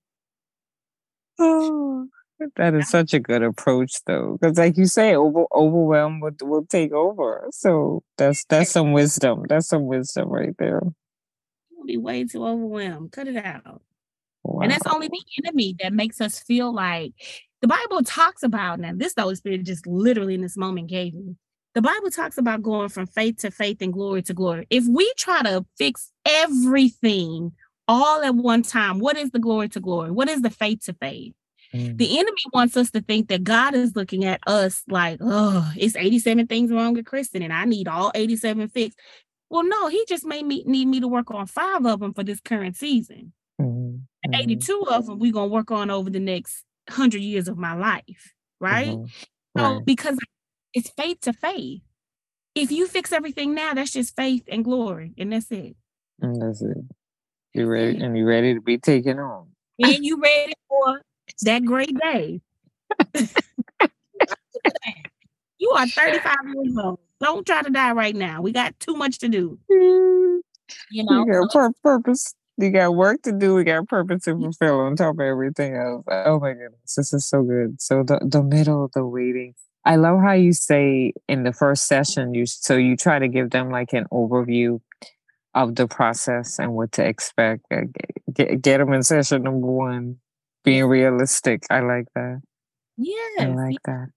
Oh, 1.39 2.07
that 2.57 2.73
is 2.73 2.89
such 2.89 3.13
a 3.13 3.19
good 3.19 3.41
approach 3.41 4.03
though. 4.05 4.37
Because 4.39 4.57
like 4.57 4.77
you 4.77 4.85
say, 4.85 5.15
over 5.15 5.45
overwhelm 5.53 6.19
will, 6.19 6.35
will 6.41 6.65
take 6.65 6.91
over. 6.91 7.47
So 7.51 8.03
that's 8.17 8.43
that's 8.45 8.71
some 8.71 8.91
wisdom. 8.91 9.43
That's 9.47 9.67
some 9.67 9.85
wisdom 9.85 10.29
right 10.29 10.55
there 10.57 10.81
be 11.87 11.97
way 11.97 12.25
too 12.25 12.45
overwhelmed. 12.45 13.11
Cut 13.11 13.27
it 13.27 13.37
out. 13.37 13.81
Wow. 14.43 14.61
And 14.61 14.71
that's 14.71 14.87
only 14.87 15.07
the 15.07 15.21
enemy 15.43 15.75
that 15.81 15.93
makes 15.93 16.19
us 16.19 16.39
feel 16.39 16.73
like 16.73 17.13
the 17.61 17.67
Bible 17.67 18.03
talks 18.03 18.43
about 18.43 18.79
now. 18.79 18.91
This 18.93 19.13
the 19.13 19.21
Holy 19.21 19.35
Spirit 19.35 19.63
just 19.63 19.87
literally 19.87 20.35
in 20.35 20.41
this 20.41 20.57
moment 20.57 20.87
gave 20.87 21.13
me. 21.13 21.35
The 21.73 21.81
Bible 21.81 22.11
talks 22.11 22.37
about 22.37 22.61
going 22.61 22.89
from 22.89 23.07
faith 23.07 23.37
to 23.37 23.51
faith 23.51 23.77
and 23.81 23.91
glory 23.91 24.21
to 24.23 24.33
glory. 24.33 24.67
If 24.69 24.85
we 24.87 25.11
try 25.17 25.41
to 25.41 25.65
fix 25.77 26.11
everything 26.25 27.53
all 27.87 28.21
at 28.21 28.35
one 28.35 28.61
time, 28.61 28.99
what 28.99 29.17
is 29.17 29.31
the 29.31 29.39
glory 29.39 29.69
to 29.69 29.79
glory? 29.79 30.11
What 30.11 30.29
is 30.29 30.41
the 30.41 30.49
faith 30.49 30.81
to 30.85 30.93
faith? 30.93 31.33
Mm. 31.73 31.97
The 31.97 32.19
enemy 32.19 32.37
wants 32.53 32.77
us 32.77 32.91
to 32.91 33.01
think 33.01 33.29
that 33.29 33.43
God 33.43 33.73
is 33.73 33.95
looking 33.95 34.25
at 34.25 34.41
us 34.45 34.83
like, 34.87 35.17
oh, 35.21 35.71
it's 35.75 35.95
87 35.95 36.45
things 36.47 36.71
wrong 36.71 36.93
with 36.93 37.05
Krysten, 37.05 37.43
and 37.43 37.51
I 37.53 37.65
need 37.65 37.87
all 37.87 38.11
87 38.13 38.67
fixed. 38.69 38.99
Well, 39.53 39.63
no, 39.63 39.87
he 39.87 40.03
just 40.07 40.25
made 40.25 40.47
me 40.47 40.63
need 40.65 40.87
me 40.87 40.99
to 40.99 41.07
work 41.07 41.29
on 41.29 41.45
five 41.45 41.85
of 41.85 41.99
them 41.99 42.11
for 42.15 42.23
this 42.23 42.39
current 42.39 42.75
season. 42.75 43.33
Mm-hmm. 43.61 44.33
82 44.33 44.87
of 44.89 45.05
them 45.05 45.19
we're 45.19 45.31
gonna 45.31 45.45
work 45.45 45.69
on 45.69 45.91
over 45.91 46.09
the 46.09 46.19
next 46.19 46.63
hundred 46.89 47.21
years 47.21 47.47
of 47.47 47.55
my 47.55 47.75
life, 47.75 48.33
right? 48.59 48.87
Mm-hmm. 48.87 49.59
So 49.59 49.75
right. 49.75 49.85
because 49.85 50.17
it's 50.73 50.89
faith 50.89 51.19
to 51.21 51.33
faith. 51.33 51.83
If 52.55 52.71
you 52.71 52.87
fix 52.87 53.11
everything 53.11 53.53
now, 53.53 53.75
that's 53.75 53.91
just 53.91 54.15
faith 54.15 54.41
and 54.47 54.63
glory, 54.63 55.13
and 55.19 55.31
that's 55.31 55.51
it. 55.51 55.75
And 56.19 56.41
that's 56.41 56.63
it. 56.63 56.77
You 57.53 57.67
ready 57.67 58.01
and 58.01 58.17
you 58.17 58.25
ready 58.25 58.55
to 58.55 58.61
be 58.61 58.79
taken 58.79 59.19
on. 59.19 59.49
And 59.77 60.03
you 60.03 60.19
ready 60.19 60.53
for 60.67 60.99
that 61.43 61.63
great 61.63 61.95
day. 62.01 62.41
you 65.59 65.69
are 65.69 65.87
35 65.87 66.35
years 66.55 66.75
old. 66.75 66.99
Don't 67.23 67.45
try 67.45 67.61
to 67.61 67.69
die 67.69 67.93
right 67.93 68.15
now. 68.15 68.41
We 68.41 68.51
got 68.51 68.77
too 68.79 68.95
much 68.95 69.19
to 69.19 69.29
do. 69.29 69.57
Mm. 69.71 70.39
You 70.91 71.05
know, 71.05 71.25
you 71.25 71.31
got 71.31 71.51
pur- 71.51 71.73
purpose. 71.81 72.35
You 72.57 72.69
got 72.69 72.95
work 72.95 73.21
to 73.23 73.31
do. 73.31 73.55
We 73.55 73.63
got 73.63 73.87
purpose 73.87 74.25
to 74.25 74.37
fulfill 74.37 74.81
on 74.81 74.95
top 74.95 75.15
of 75.15 75.21
everything 75.21 75.75
else. 75.75 76.03
Oh 76.07 76.39
my 76.39 76.53
goodness, 76.53 76.95
this 76.95 77.13
is 77.13 77.25
so 77.25 77.41
good. 77.43 77.81
So 77.81 78.03
the 78.03 78.19
the 78.21 78.43
middle, 78.43 78.85
of 78.85 78.91
the 78.91 79.05
waiting. 79.05 79.55
I 79.85 79.95
love 79.95 80.19
how 80.21 80.33
you 80.33 80.53
say 80.53 81.13
in 81.27 81.43
the 81.43 81.51
first 81.53 81.87
session 81.87 82.33
you 82.33 82.45
so 82.45 82.75
you 82.75 82.95
try 82.95 83.19
to 83.19 83.27
give 83.27 83.49
them 83.49 83.69
like 83.69 83.93
an 83.93 84.05
overview 84.11 84.81
of 85.55 85.75
the 85.75 85.87
process 85.87 86.59
and 86.59 86.73
what 86.73 86.91
to 86.93 87.05
expect. 87.05 87.65
Get, 88.33 88.61
get 88.61 88.77
them 88.79 88.93
in 88.93 89.03
session 89.03 89.43
number 89.43 89.67
one, 89.67 90.17
being 90.63 90.85
realistic. 90.85 91.63
I 91.69 91.79
like 91.79 92.05
that. 92.15 92.41
Yeah, 92.97 93.15
I 93.39 93.45
like 93.47 93.77
that 93.85 94.09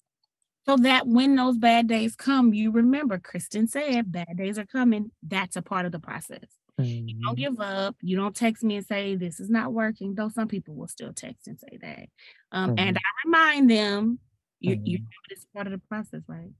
so 0.66 0.76
that 0.78 1.06
when 1.06 1.36
those 1.36 1.56
bad 1.56 1.86
days 1.86 2.16
come, 2.16 2.52
you 2.52 2.72
remember 2.72 3.18
Krysten 3.18 3.68
said 3.68 4.10
bad 4.10 4.36
days 4.36 4.58
are 4.58 4.66
coming. 4.66 5.12
That's 5.22 5.56
a 5.56 5.62
part 5.62 5.86
of 5.86 5.92
the 5.92 6.00
process. 6.00 6.44
Mm-hmm. 6.80 7.08
You 7.08 7.14
don't 7.22 7.36
mm-hmm. 7.36 7.54
give 7.54 7.60
up. 7.60 7.96
You 8.02 8.16
don't 8.16 8.34
text 8.34 8.64
me 8.64 8.76
and 8.76 8.86
say 8.86 9.14
this 9.14 9.40
is 9.40 9.48
not 9.48 9.72
working, 9.72 10.14
though 10.14 10.28
some 10.28 10.48
people 10.48 10.74
will 10.74 10.88
still 10.88 11.12
text 11.12 11.46
and 11.46 11.58
say 11.58 11.78
that. 11.80 12.08
Um, 12.52 12.70
mm-hmm. 12.70 12.78
And 12.80 12.96
I 12.98 13.10
remind 13.24 13.70
them 13.70 14.18
you, 14.60 14.76
mm-hmm. 14.76 14.86
you 14.86 14.98
it's 15.30 15.46
part 15.54 15.66
of 15.66 15.72
the 15.72 15.80
process, 15.88 16.22
right? 16.26 16.50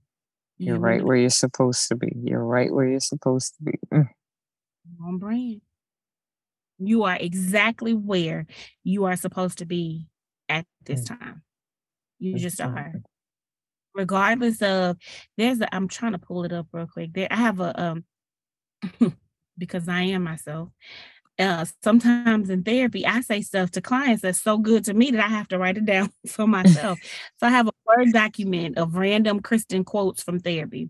You 0.57 0.75
are 0.75 0.79
right 0.79 1.03
where 1.03 1.17
you're 1.17 1.29
supposed 1.29 1.87
to 1.89 1.95
be. 1.95 2.11
You're 2.15 2.43
right 2.43 2.73
where 2.73 2.87
you're 2.87 2.99
supposed 2.99 3.55
to 3.57 3.63
be. 3.63 3.79
Mm. 3.93 4.09
On 5.05 5.17
brand. 5.19 5.61
You 6.79 7.03
are 7.03 7.17
exactly 7.19 7.93
where 7.93 8.47
you 8.83 9.05
are 9.05 9.15
supposed 9.15 9.59
to 9.59 9.65
be 9.65 10.07
at 10.49 10.65
this 10.85 11.01
mm. 11.01 11.19
time. 11.19 11.43
You 12.17 12.39
just 12.39 12.59
are 12.59 12.93
regardless 13.97 14.61
of 14.61 14.97
there's 15.37 15.59
a 15.59 15.75
I'm 15.75 15.87
trying 15.87 16.13
to 16.13 16.19
pull 16.19 16.43
it 16.45 16.53
up 16.53 16.67
real 16.71 16.87
quick. 16.87 17.13
There 17.13 17.27
I 17.29 17.35
have 17.35 17.59
a 17.59 17.81
um 17.81 18.05
because 19.57 19.87
I 19.89 20.01
am 20.03 20.23
myself. 20.23 20.69
uh, 21.39 21.65
sometimes 21.83 22.49
in 22.49 22.63
therapy, 22.63 23.05
I 23.05 23.21
say 23.21 23.41
stuff 23.41 23.71
to 23.71 23.81
clients 23.81 24.21
that's 24.21 24.41
so 24.41 24.57
good 24.57 24.85
to 24.85 24.93
me 24.93 25.11
that 25.11 25.23
I 25.23 25.27
have 25.27 25.47
to 25.49 25.57
write 25.57 25.77
it 25.77 25.85
down 25.85 26.11
for 26.27 26.47
myself. 26.47 26.99
so 27.37 27.47
I 27.47 27.49
have 27.49 27.67
a 27.67 27.73
word 27.85 28.13
document 28.13 28.77
of 28.77 28.95
random 28.95 29.41
Christian 29.41 29.83
quotes 29.83 30.23
from 30.23 30.39
therapy. 30.39 30.89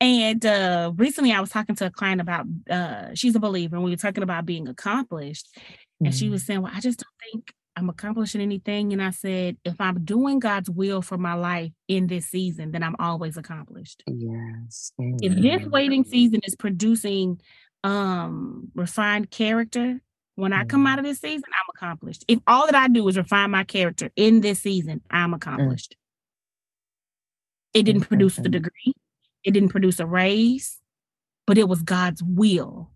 And 0.00 0.44
uh, 0.44 0.92
recently 0.96 1.32
I 1.32 1.40
was 1.40 1.50
talking 1.50 1.76
to 1.76 1.86
a 1.86 1.90
client 1.90 2.20
about, 2.20 2.46
uh, 2.68 3.14
she's 3.14 3.36
a 3.36 3.40
believer, 3.40 3.76
and 3.76 3.84
we 3.84 3.92
were 3.92 3.96
talking 3.96 4.24
about 4.24 4.46
being 4.46 4.66
accomplished. 4.66 5.48
Mm-hmm. 5.54 6.06
And 6.06 6.14
she 6.14 6.28
was 6.28 6.42
mm. 6.42 6.46
saying, 6.46 6.62
Well, 6.62 6.72
I 6.74 6.80
just 6.80 6.98
don't 6.98 7.32
think 7.32 7.54
I'm 7.76 7.88
accomplishing 7.88 8.40
anything. 8.40 8.92
And 8.92 9.02
I 9.02 9.10
said, 9.10 9.56
If 9.64 9.80
I'm 9.80 10.04
doing 10.04 10.38
God's 10.38 10.70
will 10.70 11.02
for 11.02 11.18
my 11.18 11.34
life 11.34 11.72
in 11.88 12.06
this 12.06 12.26
season, 12.26 12.72
then 12.72 12.82
I'm 12.82 12.96
always 12.98 13.36
accomplished. 13.36 14.02
Yes. 14.06 14.92
If 14.98 15.34
this 15.34 15.66
waiting 15.68 16.04
season 16.04 16.40
is 16.44 16.54
producing 16.56 17.40
um 17.84 18.70
refined 18.74 19.28
character 19.30 20.00
when 20.34 20.52
I 20.52 20.64
come 20.64 20.86
out 20.86 20.96
mm. 20.96 21.00
of 21.00 21.04
this 21.04 21.20
season, 21.20 21.44
I'm 21.46 21.74
accomplished. 21.76 22.24
If 22.28 22.40
all 22.46 22.66
that 22.66 22.74
I 22.74 22.88
do 22.88 23.06
is 23.08 23.16
refine 23.16 23.50
my 23.50 23.64
character 23.64 24.10
in 24.16 24.40
this 24.40 24.60
season, 24.60 25.02
I'm 25.10 25.32
mm. 25.32 25.36
accomplished. 25.36 25.96
It 27.74 27.84
didn't 27.84 28.02
produce 28.02 28.36
the 28.36 28.48
degree, 28.48 28.94
it 29.44 29.52
didn't 29.52 29.70
produce 29.70 29.98
a 29.98 30.06
raise, 30.06 30.78
but 31.46 31.58
it 31.58 31.68
was 31.68 31.82
God's 31.82 32.22
will. 32.22 32.90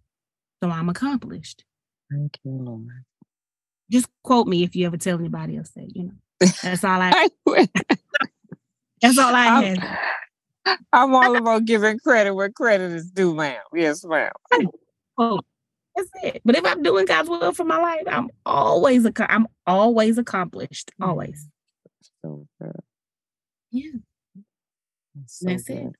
So 0.63 0.71
I'm 0.71 0.89
accomplished. 0.89 1.65
Thank 2.11 2.39
you, 2.45 2.53
Lord. 2.53 3.05
Just 3.91 4.09
quote 4.23 4.47
me 4.47 4.63
if 4.65 4.75
you 4.75 4.87
ever 4.87 4.97
tell 4.97 5.19
anybody 5.19 5.57
else 5.57 5.71
that, 5.77 5.95
you 5.95 6.05
know. 6.05 6.49
That's 6.63 6.85
all 6.85 7.01
I 7.01 7.29
That's 9.01 9.19
all 9.19 9.35
I 9.35 9.63
have. 9.63 10.79
I'm 10.93 11.15
all 11.15 11.37
about 11.37 11.65
giving 11.65 11.99
credit 11.99 12.35
where 12.35 12.51
credit 12.51 12.93
is 12.93 13.11
due, 13.11 13.35
ma'am. 13.35 13.61
Yes, 13.73 14.05
ma'am. 14.05 14.33
Oh, 15.17 15.41
that's 15.95 16.11
it. 16.23 16.43
But 16.45 16.57
if 16.57 16.65
I'm 16.65 16.83
doing 16.83 17.07
God's 17.07 17.29
will 17.29 17.53
for 17.53 17.65
my 17.65 17.79
life, 17.79 18.03
I'm 18.07 18.31
always 18.45 19.05
a 19.07 19.13
I'm 19.33 19.47
always 19.67 20.19
accomplished. 20.19 20.91
Mm-hmm. 21.01 21.11
Always. 21.11 21.49
So 22.23 22.47
good. 22.61 22.73
Yeah. 23.71 23.91
That's, 25.15 25.39
so 25.39 25.47
that's 25.47 25.71
it. 25.71 25.93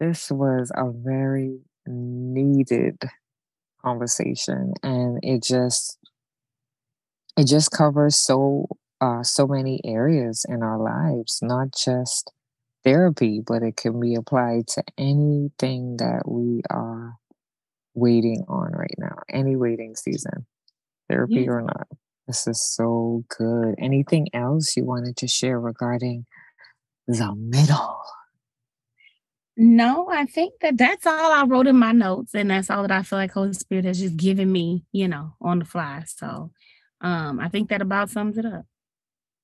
This 0.00 0.30
was 0.30 0.72
a 0.74 0.90
very 0.90 1.60
needed 1.86 3.00
conversation 3.84 4.74
and 4.82 5.18
it 5.22 5.42
just 5.42 5.98
it 7.36 7.46
just 7.46 7.70
covers 7.70 8.16
so 8.16 8.66
uh 9.00 9.22
so 9.22 9.46
many 9.46 9.80
areas 9.84 10.44
in 10.48 10.62
our 10.62 10.78
lives, 10.78 11.38
not 11.42 11.68
just 11.76 12.32
therapy, 12.84 13.40
but 13.44 13.62
it 13.62 13.76
can 13.76 14.00
be 14.00 14.14
applied 14.14 14.66
to 14.66 14.82
anything 14.98 15.96
that 15.98 16.22
we 16.26 16.62
are 16.70 17.14
waiting 17.94 18.44
on 18.48 18.72
right 18.72 18.94
now, 18.98 19.16
any 19.30 19.56
waiting 19.56 19.94
season, 19.94 20.46
therapy 21.08 21.42
yeah. 21.42 21.50
or 21.50 21.62
not. 21.62 21.86
This 22.26 22.46
is 22.46 22.62
so 22.62 23.24
good. 23.36 23.74
Anything 23.78 24.28
else 24.32 24.76
you 24.76 24.84
wanted 24.84 25.16
to 25.18 25.28
share 25.28 25.58
regarding 25.60 26.24
the 27.06 27.34
middle? 27.34 28.00
No, 29.56 30.08
I 30.10 30.24
think 30.24 30.54
that 30.62 30.78
that's 30.78 31.06
all 31.06 31.32
I 31.32 31.44
wrote 31.44 31.66
in 31.66 31.76
my 31.76 31.92
notes, 31.92 32.34
and 32.34 32.50
that's 32.50 32.70
all 32.70 32.82
that 32.82 32.90
I 32.90 33.02
feel 33.02 33.18
like 33.18 33.32
Holy 33.32 33.52
Spirit 33.52 33.84
has 33.84 34.00
just 34.00 34.16
given 34.16 34.50
me, 34.50 34.84
you 34.92 35.08
know, 35.08 35.34
on 35.42 35.58
the 35.58 35.64
fly. 35.66 36.04
So, 36.06 36.52
um, 37.02 37.38
I 37.38 37.48
think 37.48 37.68
that 37.68 37.82
about 37.82 38.10
sums 38.10 38.38
it 38.38 38.46
up 38.46 38.64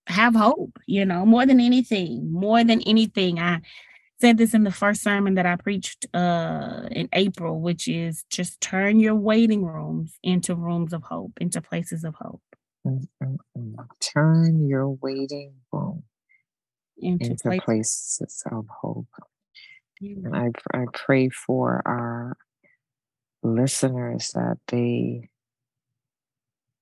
have 0.09 0.35
hope, 0.35 0.79
you 0.87 1.05
know, 1.05 1.27
more 1.27 1.45
than 1.47 1.61
anything, 1.61 2.33
more 2.33 2.65
than 2.65 2.81
anything. 2.83 3.39
I 3.39 3.61
said 4.21 4.39
this 4.39 4.55
in 4.55 4.65
the 4.65 4.73
first 4.73 5.03
sermon 5.03 5.35
that 5.35 5.47
I 5.47 5.57
preached 5.57 6.07
uh, 6.15 6.89
in 6.91 7.09
April, 7.13 7.61
which 7.61 7.87
is 7.87 8.25
just 8.31 8.61
turn 8.61 9.01
your 9.01 9.15
waiting 9.15 9.65
rooms 9.65 10.19
into 10.23 10.55
rooms 10.55 10.93
of 10.93 11.03
hope, 11.03 11.33
into 11.41 11.61
places 11.61 12.05
of 12.05 12.15
hope. 12.15 12.43
Mm-mm-mm. 12.87 13.75
Turn 14.01 14.67
your 14.67 14.89
waiting 14.89 15.53
room 15.73 16.05
into, 16.97 17.27
into 17.27 17.43
places. 17.45 17.65
places 17.65 18.43
of 18.51 18.67
hope. 18.81 19.07
And 20.01 20.35
I, 20.35 20.51
I 20.73 20.85
pray 20.93 21.29
for 21.29 21.83
our 21.85 22.37
listeners 23.43 24.31
that 24.35 24.59
they 24.69 25.29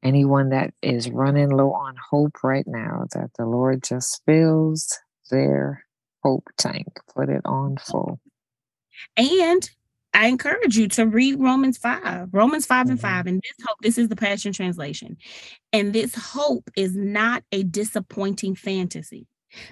anyone 0.07 0.51
that 0.51 0.73
is 0.83 1.11
running 1.11 1.51
low 1.51 1.73
on 1.73 1.95
hope 2.11 2.43
right 2.43 2.67
now, 2.67 3.07
that 3.13 3.31
the 3.37 3.45
Lord 3.45 3.83
just 3.83 4.23
fills 4.25 4.99
their 5.31 5.85
hope 6.23 6.49
tank, 6.57 6.87
put 7.15 7.29
it 7.29 7.43
on 7.45 7.77
full. 7.77 8.21
And 9.17 9.69
I 10.15 10.29
encourage 10.29 10.79
you 10.79 10.89
to 10.89 11.07
read 11.07 11.39
Romans 11.39 11.77
5, 11.77 12.29
Romans 12.33 12.65
5 12.65 12.85
mm-hmm. 12.85 12.91
and 12.93 13.01
5. 13.01 13.27
And 13.27 13.43
this 13.43 13.67
hope, 13.67 13.79
this 13.83 13.99
is 13.99 14.09
the 14.09 14.17
Passion 14.17 14.53
Translation. 14.53 15.17
And 15.73 15.93
this 15.93 16.15
hope 16.15 16.71
is 16.77 16.97
not 16.97 17.43
a 17.53 17.63
disappointing 17.63 18.55
fantasy 18.55 19.27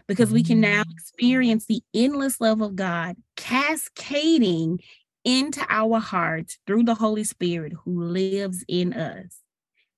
because 0.06 0.26
mm-hmm. 0.26 0.34
we 0.34 0.42
can 0.42 0.60
now 0.60 0.82
mm. 0.82 0.92
experience 0.92 1.66
the 1.66 1.82
endless 1.94 2.40
love 2.40 2.60
of 2.60 2.76
God 2.76 3.16
cascading 3.36 4.80
into 5.24 5.64
our 5.70 5.98
hearts 5.98 6.58
through 6.66 6.82
the 6.82 6.94
Holy 6.94 7.24
Spirit 7.24 7.72
who 7.84 8.02
lives 8.02 8.64
in 8.68 8.92
us. 8.92 9.40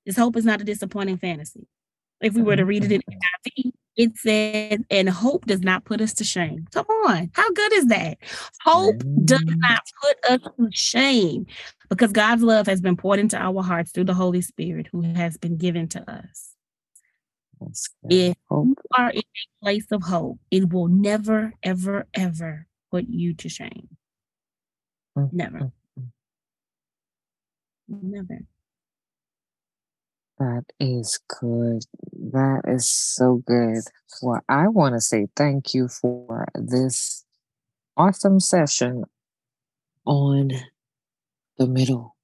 This 0.07 0.17
hope 0.17 0.37
is 0.37 0.45
not 0.45 0.61
a 0.61 0.65
disappointing 0.65 1.19
fantasy. 1.19 1.67
If 2.21 2.35
we 2.35 2.43
were 2.43 2.57
to 2.57 2.65
read 2.65 2.85
it 2.85 2.93
in 2.93 3.03
NIV, 3.03 3.73
it 3.97 4.17
says, 4.17 4.79
and 4.91 5.09
hope 5.09 5.47
does 5.47 5.61
not 5.61 5.85
put 5.85 6.01
us 6.01 6.15
to 6.15 6.25
shame. 6.25 6.67
Come 6.73 6.87
on. 6.87 7.31
How 7.35 7.51
good 7.51 7.73
is 7.75 7.87
that? 7.87 8.19
Hope 8.63 9.03
does 9.25 9.43
not 9.45 9.83
put 10.03 10.31
us 10.31 10.41
to 10.57 10.69
shame 10.71 11.47
because 11.89 12.13
God's 12.13 12.43
love 12.43 12.67
has 12.67 12.81
been 12.81 12.97
poured 12.97 13.19
into 13.19 13.37
our 13.37 13.63
hearts 13.63 13.91
through 13.91 14.05
the 14.05 14.15
Holy 14.15 14.41
Spirit 14.41 14.87
who 14.93 15.03
has 15.03 15.37
been 15.37 15.57
given 15.57 15.89
to 15.89 16.11
us. 16.11 16.53
If 18.09 18.37
you 18.51 18.77
are 18.97 19.11
in 19.11 19.21
a 19.21 19.65
place 19.65 19.87
of 19.91 20.03
hope, 20.03 20.39
it 20.51 20.73
will 20.73 20.89
never, 20.89 21.53
ever, 21.63 22.07
ever 22.15 22.67
put 22.91 23.07
you 23.09 23.35
to 23.35 23.49
shame. 23.49 23.89
Never. 25.33 25.73
Never. 27.89 28.41
That 30.39 30.65
is 30.79 31.19
good. 31.41 31.85
That 32.13 32.63
is 32.67 32.89
so 32.89 33.43
good. 33.47 33.85
Well, 34.21 34.43
I 34.49 34.69
want 34.69 34.95
to 34.95 35.01
say 35.01 35.29
thank 35.35 35.73
you 35.73 35.89
for 35.89 36.47
this 36.55 37.25
awesome 37.97 38.41
session 38.41 39.05
on 40.05 40.51
the 41.59 41.67
middle, 41.67 42.17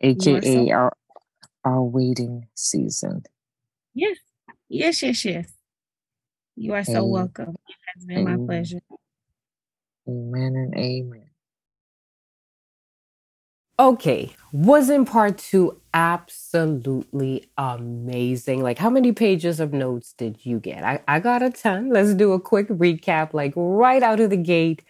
aka 0.00 0.70
our 0.70 0.92
our 1.64 1.82
waiting 1.82 2.46
season. 2.54 3.24
Yes, 3.94 4.18
yes, 4.68 5.02
yes, 5.02 5.24
yes. 5.24 5.52
You 6.54 6.74
are 6.74 6.84
so 6.84 6.98
amen. 6.98 7.10
welcome. 7.10 7.56
It 7.68 7.76
has 7.94 8.04
been 8.04 8.18
amen. 8.18 8.46
my 8.46 8.46
pleasure. 8.46 8.80
Amen 10.08 10.54
and 10.54 10.74
amen. 10.76 11.31
Okay, 13.82 14.30
wasn't 14.52 15.10
part 15.10 15.38
two 15.38 15.80
absolutely 15.92 17.50
amazing? 17.58 18.62
Like, 18.62 18.78
how 18.78 18.88
many 18.88 19.10
pages 19.10 19.58
of 19.58 19.72
notes 19.72 20.12
did 20.12 20.46
you 20.46 20.60
get? 20.60 20.84
I, 20.84 21.00
I 21.08 21.18
got 21.18 21.42
a 21.42 21.50
ton. 21.50 21.88
Let's 21.90 22.14
do 22.14 22.30
a 22.32 22.38
quick 22.38 22.68
recap, 22.68 23.34
like 23.34 23.52
right 23.56 24.00
out 24.00 24.20
of 24.20 24.30
the 24.30 24.36
gate. 24.36 24.84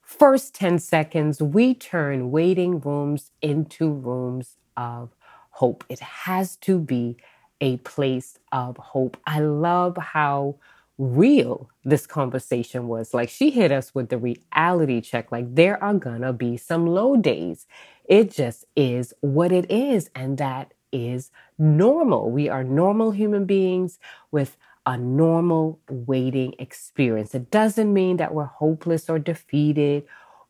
First 0.00 0.54
10 0.54 0.78
seconds, 0.78 1.42
we 1.42 1.74
turn 1.74 2.30
waiting 2.30 2.78
rooms 2.78 3.32
into 3.42 3.90
rooms 3.90 4.58
of 4.76 5.10
hope. 5.50 5.82
It 5.88 5.98
has 5.98 6.54
to 6.58 6.78
be 6.78 7.16
a 7.60 7.78
place 7.78 8.38
of 8.52 8.76
hope. 8.76 9.16
I 9.26 9.40
love 9.40 9.96
how 9.96 10.54
real 10.98 11.70
this 11.84 12.06
conversation 12.06 12.88
was. 12.88 13.12
Like 13.14 13.28
she 13.28 13.50
hit 13.50 13.72
us 13.72 13.94
with 13.94 14.08
the 14.08 14.18
reality 14.18 15.00
check. 15.00 15.30
Like 15.30 15.54
there 15.54 15.82
are 15.82 15.94
gonna 15.94 16.32
be 16.32 16.56
some 16.56 16.86
low 16.86 17.16
days. 17.16 17.66
It 18.08 18.30
just 18.30 18.64
is 18.74 19.12
what 19.20 19.52
it 19.52 19.70
is. 19.70 20.10
And 20.14 20.38
that 20.38 20.72
is 20.92 21.30
normal. 21.58 22.30
We 22.30 22.48
are 22.48 22.64
normal 22.64 23.10
human 23.10 23.44
beings 23.44 23.98
with 24.30 24.56
a 24.86 24.96
normal 24.96 25.80
waiting 25.90 26.54
experience. 26.58 27.34
It 27.34 27.50
doesn't 27.50 27.92
mean 27.92 28.18
that 28.18 28.32
we're 28.32 28.44
hopeless 28.44 29.10
or 29.10 29.18
defeated 29.18 30.04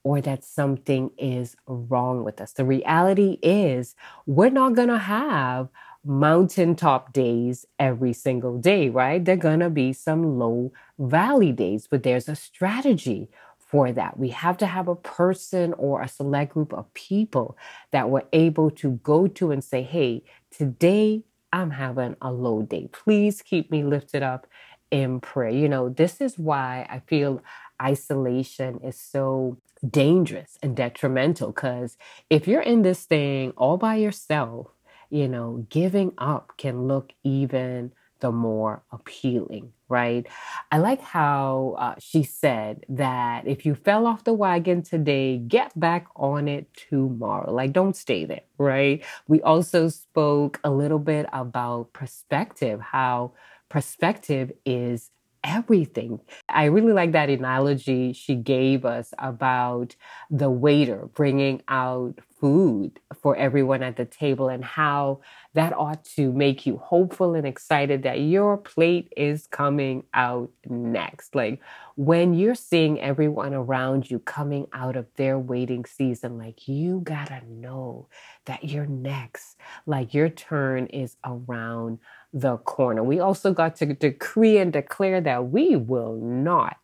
or 0.04 0.20
that 0.20 0.44
something 0.44 1.10
is 1.18 1.56
wrong 1.66 2.22
with 2.22 2.40
us. 2.40 2.52
The 2.52 2.64
reality 2.64 3.38
is 3.42 3.96
we're 4.26 4.50
not 4.50 4.74
to 4.88 4.98
have 4.98 5.68
mountaintop 6.06 7.12
days 7.12 7.66
every 7.78 8.12
single 8.12 8.58
day, 8.58 8.88
right? 8.88 9.24
There 9.24 9.34
are 9.34 9.38
going 9.38 9.60
to 9.60 9.70
be 9.70 9.92
some 9.92 10.38
low 10.38 10.72
valley 10.98 11.52
days, 11.52 11.88
but 11.90 12.02
there's 12.02 12.28
a 12.28 12.36
strategy 12.36 13.28
for 13.58 13.92
that. 13.92 14.18
We 14.18 14.28
have 14.30 14.56
to 14.58 14.66
have 14.66 14.88
a 14.88 14.94
person 14.94 15.72
or 15.74 16.00
a 16.02 16.08
select 16.08 16.54
group 16.54 16.72
of 16.72 16.92
people 16.94 17.56
that 17.90 18.08
we're 18.08 18.22
able 18.32 18.70
to 18.72 18.92
go 19.02 19.26
to 19.26 19.50
and 19.50 19.62
say, 19.62 19.82
hey, 19.82 20.22
today 20.50 21.24
I'm 21.52 21.70
having 21.70 22.16
a 22.22 22.32
low 22.32 22.62
day. 22.62 22.88
Please 22.92 23.42
keep 23.42 23.70
me 23.70 23.82
lifted 23.82 24.22
up 24.22 24.46
in 24.90 25.20
prayer. 25.20 25.50
You 25.50 25.68
know, 25.68 25.88
this 25.88 26.20
is 26.20 26.38
why 26.38 26.86
I 26.88 27.00
feel 27.00 27.42
isolation 27.82 28.80
is 28.84 28.98
so 28.98 29.58
dangerous 29.88 30.58
and 30.62 30.76
detrimental 30.76 31.48
because 31.48 31.96
if 32.30 32.48
you're 32.48 32.62
in 32.62 32.82
this 32.82 33.04
thing 33.04 33.52
all 33.56 33.76
by 33.76 33.96
yourself, 33.96 34.68
you 35.10 35.28
know, 35.28 35.66
giving 35.70 36.12
up 36.18 36.52
can 36.58 36.86
look 36.86 37.12
even 37.24 37.92
the 38.20 38.32
more 38.32 38.82
appealing, 38.92 39.72
right? 39.88 40.26
I 40.72 40.78
like 40.78 41.00
how 41.02 41.76
uh, 41.78 41.94
she 41.98 42.22
said 42.22 42.84
that 42.88 43.46
if 43.46 43.66
you 43.66 43.74
fell 43.74 44.06
off 44.06 44.24
the 44.24 44.32
wagon 44.32 44.82
today, 44.82 45.38
get 45.38 45.78
back 45.78 46.06
on 46.16 46.48
it 46.48 46.68
tomorrow. 46.88 47.52
Like, 47.52 47.72
don't 47.72 47.94
stay 47.94 48.24
there, 48.24 48.40
right? 48.58 49.04
We 49.28 49.42
also 49.42 49.88
spoke 49.88 50.60
a 50.64 50.70
little 50.70 50.98
bit 50.98 51.26
about 51.32 51.92
perspective, 51.92 52.80
how 52.80 53.32
perspective 53.68 54.50
is 54.64 55.10
everything. 55.44 56.20
I 56.48 56.64
really 56.64 56.92
like 56.92 57.12
that 57.12 57.30
analogy 57.30 58.12
she 58.12 58.34
gave 58.34 58.84
us 58.84 59.12
about 59.18 59.94
the 60.30 60.50
waiter 60.50 61.08
bringing 61.14 61.62
out 61.68 62.18
food 62.40 63.00
for 63.20 63.36
everyone 63.36 63.82
at 63.82 63.96
the 63.96 64.04
table 64.04 64.48
and 64.48 64.64
how 64.64 65.20
that 65.54 65.72
ought 65.72 66.04
to 66.04 66.32
make 66.32 66.66
you 66.66 66.76
hopeful 66.76 67.34
and 67.34 67.46
excited 67.46 68.02
that 68.02 68.20
your 68.20 68.56
plate 68.56 69.12
is 69.16 69.46
coming 69.46 70.04
out 70.12 70.50
next. 70.68 71.34
Like 71.34 71.60
when 71.96 72.34
you're 72.34 72.54
seeing 72.54 73.00
everyone 73.00 73.54
around 73.54 74.10
you 74.10 74.18
coming 74.18 74.66
out 74.72 74.96
of 74.96 75.06
their 75.16 75.38
waiting 75.38 75.84
season, 75.86 76.36
like 76.38 76.68
you 76.68 77.00
gotta 77.04 77.40
know 77.48 78.08
that 78.44 78.64
you're 78.64 78.86
next, 78.86 79.56
like 79.86 80.12
your 80.12 80.28
turn 80.28 80.86
is 80.86 81.16
around 81.24 81.98
the 82.32 82.58
corner. 82.58 83.02
We 83.02 83.18
also 83.20 83.52
got 83.52 83.76
to 83.76 83.86
decree 83.86 84.58
and 84.58 84.72
declare 84.72 85.20
that 85.22 85.48
we 85.48 85.76
will 85.76 86.16
not 86.16 86.76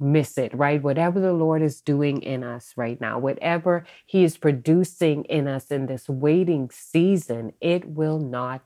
miss 0.00 0.38
it, 0.38 0.54
right? 0.54 0.82
Whatever 0.82 1.20
the 1.20 1.32
Lord 1.32 1.62
is 1.62 1.80
doing 1.80 2.22
in 2.22 2.44
us 2.44 2.74
right 2.76 3.00
now, 3.00 3.18
whatever 3.18 3.84
He 4.06 4.24
is 4.24 4.36
producing 4.36 5.24
in 5.24 5.48
us 5.48 5.66
in 5.66 5.86
this 5.86 6.08
waiting 6.08 6.70
season, 6.70 7.52
it 7.60 7.88
will 7.88 8.18
not 8.18 8.62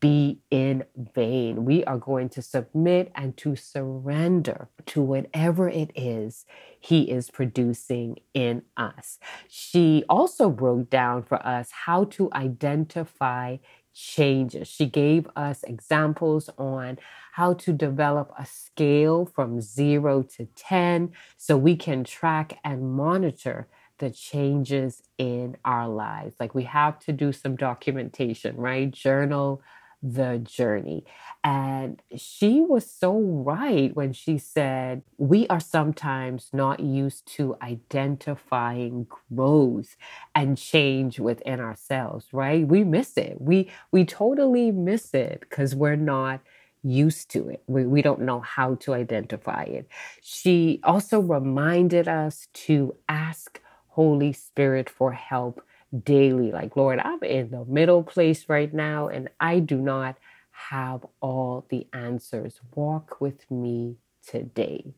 be 0.00 0.40
in 0.50 0.84
vain. 1.14 1.64
We 1.64 1.84
are 1.84 1.98
going 1.98 2.28
to 2.30 2.42
submit 2.42 3.10
and 3.14 3.36
to 3.38 3.56
surrender 3.56 4.68
to 4.86 5.00
whatever 5.00 5.68
it 5.68 5.90
is 5.94 6.44
He 6.78 7.02
is 7.10 7.30
producing 7.30 8.18
in 8.34 8.62
us. 8.76 9.18
She 9.48 10.04
also 10.08 10.50
broke 10.50 10.90
down 10.90 11.22
for 11.22 11.44
us 11.46 11.70
how 11.70 12.04
to 12.04 12.30
identify 12.32 13.58
changes. 13.94 14.68
She 14.68 14.86
gave 14.86 15.26
us 15.34 15.62
examples 15.62 16.50
on 16.58 16.98
how 17.36 17.52
to 17.54 17.72
develop 17.72 18.32
a 18.38 18.46
scale 18.46 19.26
from 19.26 19.60
zero 19.60 20.22
to 20.22 20.46
10 20.56 21.12
so 21.36 21.56
we 21.56 21.76
can 21.76 22.02
track 22.04 22.58
and 22.64 22.92
monitor 22.96 23.68
the 23.98 24.10
changes 24.10 25.02
in 25.18 25.56
our 25.64 25.88
lives. 25.88 26.34
Like 26.40 26.54
we 26.54 26.64
have 26.64 26.98
to 27.00 27.12
do 27.12 27.32
some 27.32 27.56
documentation, 27.56 28.56
right? 28.56 28.90
Journal 28.90 29.62
the 30.02 30.38
journey. 30.44 31.04
And 31.42 32.00
she 32.16 32.60
was 32.60 32.88
so 32.88 33.18
right 33.18 33.94
when 33.96 34.12
she 34.12 34.38
said, 34.38 35.02
We 35.18 35.46
are 35.48 35.60
sometimes 35.60 36.50
not 36.52 36.80
used 36.80 37.26
to 37.36 37.56
identifying 37.62 39.06
growth 39.34 39.96
and 40.34 40.58
change 40.58 41.18
within 41.18 41.60
ourselves, 41.60 42.26
right? 42.32 42.66
We 42.66 42.84
miss 42.84 43.16
it. 43.16 43.40
We 43.40 43.70
we 43.90 44.04
totally 44.04 44.70
miss 44.70 45.14
it 45.14 45.40
because 45.40 45.74
we're 45.74 45.96
not 45.96 46.40
used 46.86 47.30
to 47.32 47.48
it. 47.50 47.62
We, 47.66 47.86
we 47.86 48.02
don't 48.02 48.22
know 48.22 48.40
how 48.40 48.76
to 48.76 48.94
identify 48.94 49.64
it. 49.64 49.88
She 50.22 50.80
also 50.84 51.20
reminded 51.20 52.08
us 52.08 52.48
to 52.66 52.96
ask 53.08 53.60
Holy 53.88 54.32
Spirit 54.32 54.90
for 54.90 55.12
help 55.12 55.62
daily. 56.04 56.52
Like, 56.52 56.76
Lord, 56.76 57.00
I'm 57.00 57.22
in 57.24 57.50
the 57.50 57.64
middle 57.66 58.02
place 58.04 58.48
right 58.48 58.72
now 58.72 59.08
and 59.08 59.28
I 59.40 59.60
do 59.60 59.78
not 59.78 60.16
have 60.52 61.06
all 61.20 61.66
the 61.70 61.86
answers. 61.92 62.60
Walk 62.74 63.20
with 63.20 63.50
me 63.50 63.96
today. 64.26 64.94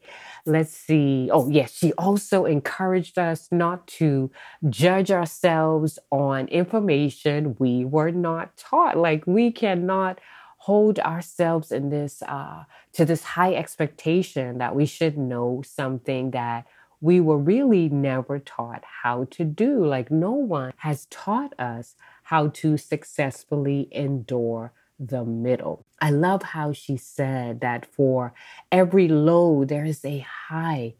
Let's 0.46 0.72
see. 0.72 1.30
Oh, 1.32 1.48
yes, 1.50 1.76
she 1.76 1.92
also 1.94 2.46
encouraged 2.46 3.18
us 3.18 3.48
not 3.52 3.86
to 3.88 4.30
judge 4.70 5.10
ourselves 5.10 5.98
on 6.10 6.48
information 6.48 7.56
we 7.58 7.84
were 7.84 8.10
not 8.12 8.56
taught. 8.56 8.96
Like, 8.96 9.26
we 9.26 9.52
cannot 9.52 10.20
hold 10.68 10.98
ourselves 10.98 11.72
in 11.72 11.88
this 11.88 12.22
uh, 12.22 12.62
to 12.92 13.02
this 13.06 13.24
high 13.24 13.54
expectation 13.54 14.58
that 14.58 14.74
we 14.74 14.84
should 14.84 15.16
know 15.16 15.62
something 15.64 16.30
that 16.32 16.66
we 17.00 17.20
were 17.20 17.38
really 17.38 17.88
never 17.88 18.38
taught 18.38 18.84
how 19.02 19.24
to 19.30 19.44
do. 19.44 19.82
Like, 19.94 20.10
no 20.10 20.32
one 20.32 20.74
has 20.76 21.06
taught 21.06 21.58
us 21.58 21.94
how 22.24 22.48
to 22.60 22.76
successfully 22.76 23.88
endure 23.92 24.72
the 24.98 25.24
middle. 25.24 25.86
I 26.02 26.10
love 26.10 26.42
how 26.42 26.74
she 26.74 26.98
said 26.98 27.60
that 27.62 27.86
for 27.86 28.34
every 28.70 29.08
low, 29.08 29.64
there 29.64 29.86
is 29.86 30.04
a 30.04 30.26
high. 30.48 30.94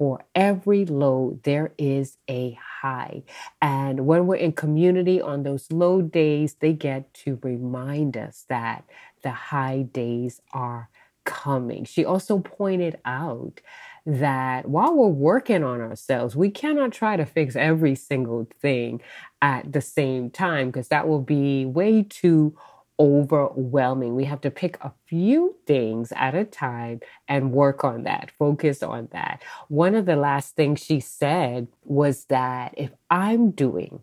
For 0.00 0.20
every 0.34 0.86
low, 0.86 1.40
there 1.42 1.74
is 1.76 2.16
a 2.26 2.58
high. 2.80 3.22
And 3.60 4.06
when 4.06 4.26
we're 4.26 4.36
in 4.36 4.52
community 4.52 5.20
on 5.20 5.42
those 5.42 5.70
low 5.70 6.00
days, 6.00 6.56
they 6.58 6.72
get 6.72 7.12
to 7.24 7.38
remind 7.42 8.16
us 8.16 8.46
that 8.48 8.84
the 9.22 9.30
high 9.30 9.82
days 9.82 10.40
are 10.54 10.88
coming. 11.26 11.84
She 11.84 12.02
also 12.06 12.38
pointed 12.38 12.98
out 13.04 13.60
that 14.06 14.66
while 14.66 14.94
we're 14.94 15.08
working 15.08 15.62
on 15.62 15.82
ourselves, 15.82 16.34
we 16.34 16.50
cannot 16.50 16.92
try 16.92 17.16
to 17.16 17.26
fix 17.26 17.54
every 17.54 17.94
single 17.94 18.48
thing 18.62 19.02
at 19.42 19.70
the 19.70 19.82
same 19.82 20.30
time 20.30 20.68
because 20.68 20.88
that 20.88 21.08
will 21.08 21.20
be 21.20 21.66
way 21.66 22.02
too 22.02 22.56
overwhelming. 23.00 24.14
We 24.14 24.26
have 24.26 24.42
to 24.42 24.50
pick 24.50 24.76
a 24.82 24.92
few 25.06 25.56
things 25.66 26.12
at 26.14 26.34
a 26.34 26.44
time 26.44 27.00
and 27.26 27.50
work 27.50 27.82
on 27.82 28.04
that, 28.04 28.30
focus 28.38 28.82
on 28.82 29.08
that. 29.12 29.42
One 29.68 29.94
of 29.94 30.06
the 30.06 30.16
last 30.16 30.54
things 30.54 30.84
she 30.84 31.00
said 31.00 31.68
was 31.82 32.26
that 32.26 32.74
if 32.76 32.90
I'm 33.10 33.52
doing 33.52 34.02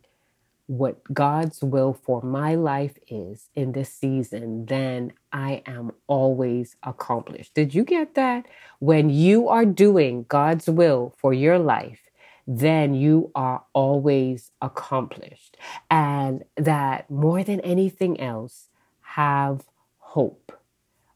what 0.65 1.01
God's 1.13 1.63
will 1.63 1.93
for 1.93 2.21
my 2.21 2.55
life 2.55 2.97
is 3.07 3.49
in 3.55 3.71
this 3.71 3.93
season, 3.93 4.65
then 4.65 5.13
I 5.31 5.61
am 5.65 5.91
always 6.07 6.75
accomplished. 6.83 7.53
Did 7.53 7.73
you 7.73 7.85
get 7.85 8.15
that? 8.15 8.45
When 8.79 9.09
you 9.09 9.47
are 9.47 9.63
doing 9.65 10.25
God's 10.27 10.67
will 10.67 11.13
for 11.17 11.33
your 11.33 11.59
life, 11.59 11.99
then 12.47 12.93
you 12.93 13.31
are 13.35 13.63
always 13.73 14.51
accomplished. 14.61 15.55
And 15.89 16.43
that 16.55 17.09
more 17.09 17.43
than 17.43 17.61
anything 17.61 18.19
else, 18.19 18.69
have 19.17 19.65
hope. 19.97 20.53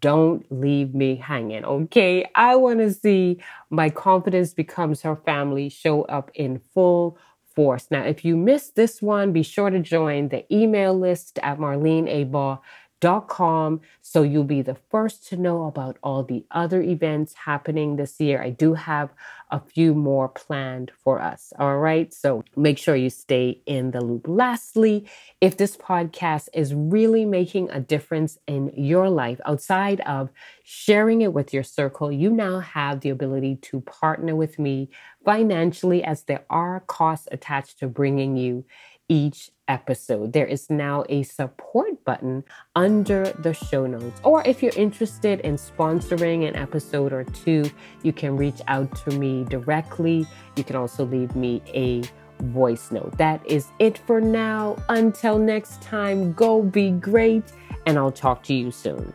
Don't 0.01 0.45
leave 0.51 0.93
me 0.93 1.15
hanging, 1.15 1.63
okay? 1.63 2.29
I 2.35 2.57
want 2.57 2.79
to 2.79 2.93
see 2.93 3.39
my 3.69 3.89
Confidence 3.89 4.53
Becomes 4.53 5.01
Her 5.01 5.15
family 5.15 5.69
show 5.69 6.03
up 6.03 6.29
in 6.35 6.59
full 6.73 7.17
force. 7.55 7.87
Now, 7.89 8.03
if 8.03 8.25
you 8.25 8.35
missed 8.35 8.75
this 8.75 9.01
one, 9.01 9.31
be 9.31 9.41
sure 9.41 9.69
to 9.69 9.79
join 9.79 10.27
the 10.27 10.45
email 10.53 10.93
list 10.93 11.39
at 11.41 11.57
Marlene 11.57 12.09
Abaugh 12.09 12.59
com 13.01 13.81
so 14.01 14.23
you'll 14.23 14.43
be 14.43 14.61
the 14.61 14.77
first 14.89 15.27
to 15.27 15.37
know 15.37 15.65
about 15.65 15.97
all 16.01 16.23
the 16.23 16.43
other 16.51 16.81
events 16.81 17.33
happening 17.45 17.95
this 17.95 18.19
year. 18.19 18.41
I 18.41 18.49
do 18.49 18.73
have 18.73 19.09
a 19.51 19.59
few 19.59 19.93
more 19.93 20.27
planned 20.27 20.91
for 21.03 21.21
us. 21.21 21.53
All 21.59 21.77
right. 21.77 22.11
So 22.13 22.43
make 22.55 22.77
sure 22.77 22.95
you 22.95 23.09
stay 23.09 23.61
in 23.65 23.91
the 23.91 24.01
loop. 24.01 24.27
Lastly, 24.27 25.07
if 25.39 25.57
this 25.57 25.77
podcast 25.77 26.49
is 26.53 26.73
really 26.73 27.25
making 27.25 27.69
a 27.69 27.79
difference 27.79 28.37
in 28.47 28.71
your 28.75 29.09
life 29.09 29.39
outside 29.45 30.01
of 30.01 30.29
sharing 30.63 31.21
it 31.21 31.33
with 31.33 31.53
your 31.53 31.63
circle, 31.63 32.11
you 32.11 32.31
now 32.31 32.59
have 32.59 33.01
the 33.01 33.09
ability 33.09 33.57
to 33.57 33.81
partner 33.81 34.35
with 34.35 34.57
me 34.57 34.89
financially 35.23 36.03
as 36.03 36.23
there 36.23 36.45
are 36.49 36.79
costs 36.81 37.27
attached 37.31 37.79
to 37.79 37.87
bringing 37.87 38.35
you 38.35 38.65
each 39.07 39.51
episode. 39.67 40.33
There 40.33 40.45
is 40.45 40.69
now 40.69 41.05
a 41.09 41.23
support 41.23 42.03
button 42.05 42.41
mm-hmm. 42.41 42.81
under 42.81 43.25
the 43.39 43.53
show 43.53 43.85
notes. 43.85 44.19
Or 44.23 44.43
if 44.45 44.61
you're 44.61 44.75
interested 44.75 45.39
in 45.41 45.55
sponsoring 45.55 46.47
an 46.47 46.55
episode 46.55 47.13
or 47.13 47.23
two, 47.23 47.69
you 48.03 48.13
can 48.13 48.37
reach 48.37 48.61
out 48.67 48.95
to 49.05 49.17
me 49.17 49.43
directly. 49.45 50.27
You 50.55 50.63
can 50.63 50.75
also 50.75 51.05
leave 51.05 51.35
me 51.35 51.61
a 51.73 52.03
voice 52.43 52.91
note. 52.91 53.17
That 53.17 53.45
is 53.45 53.67
it 53.79 53.97
for 53.97 54.19
now. 54.21 54.77
Until 54.89 55.37
next 55.39 55.81
time, 55.81 56.33
go 56.33 56.61
be 56.61 56.91
great, 56.91 57.43
and 57.85 57.97
I'll 57.97 58.11
talk 58.11 58.43
to 58.43 58.53
you 58.53 58.71
soon. 58.71 59.13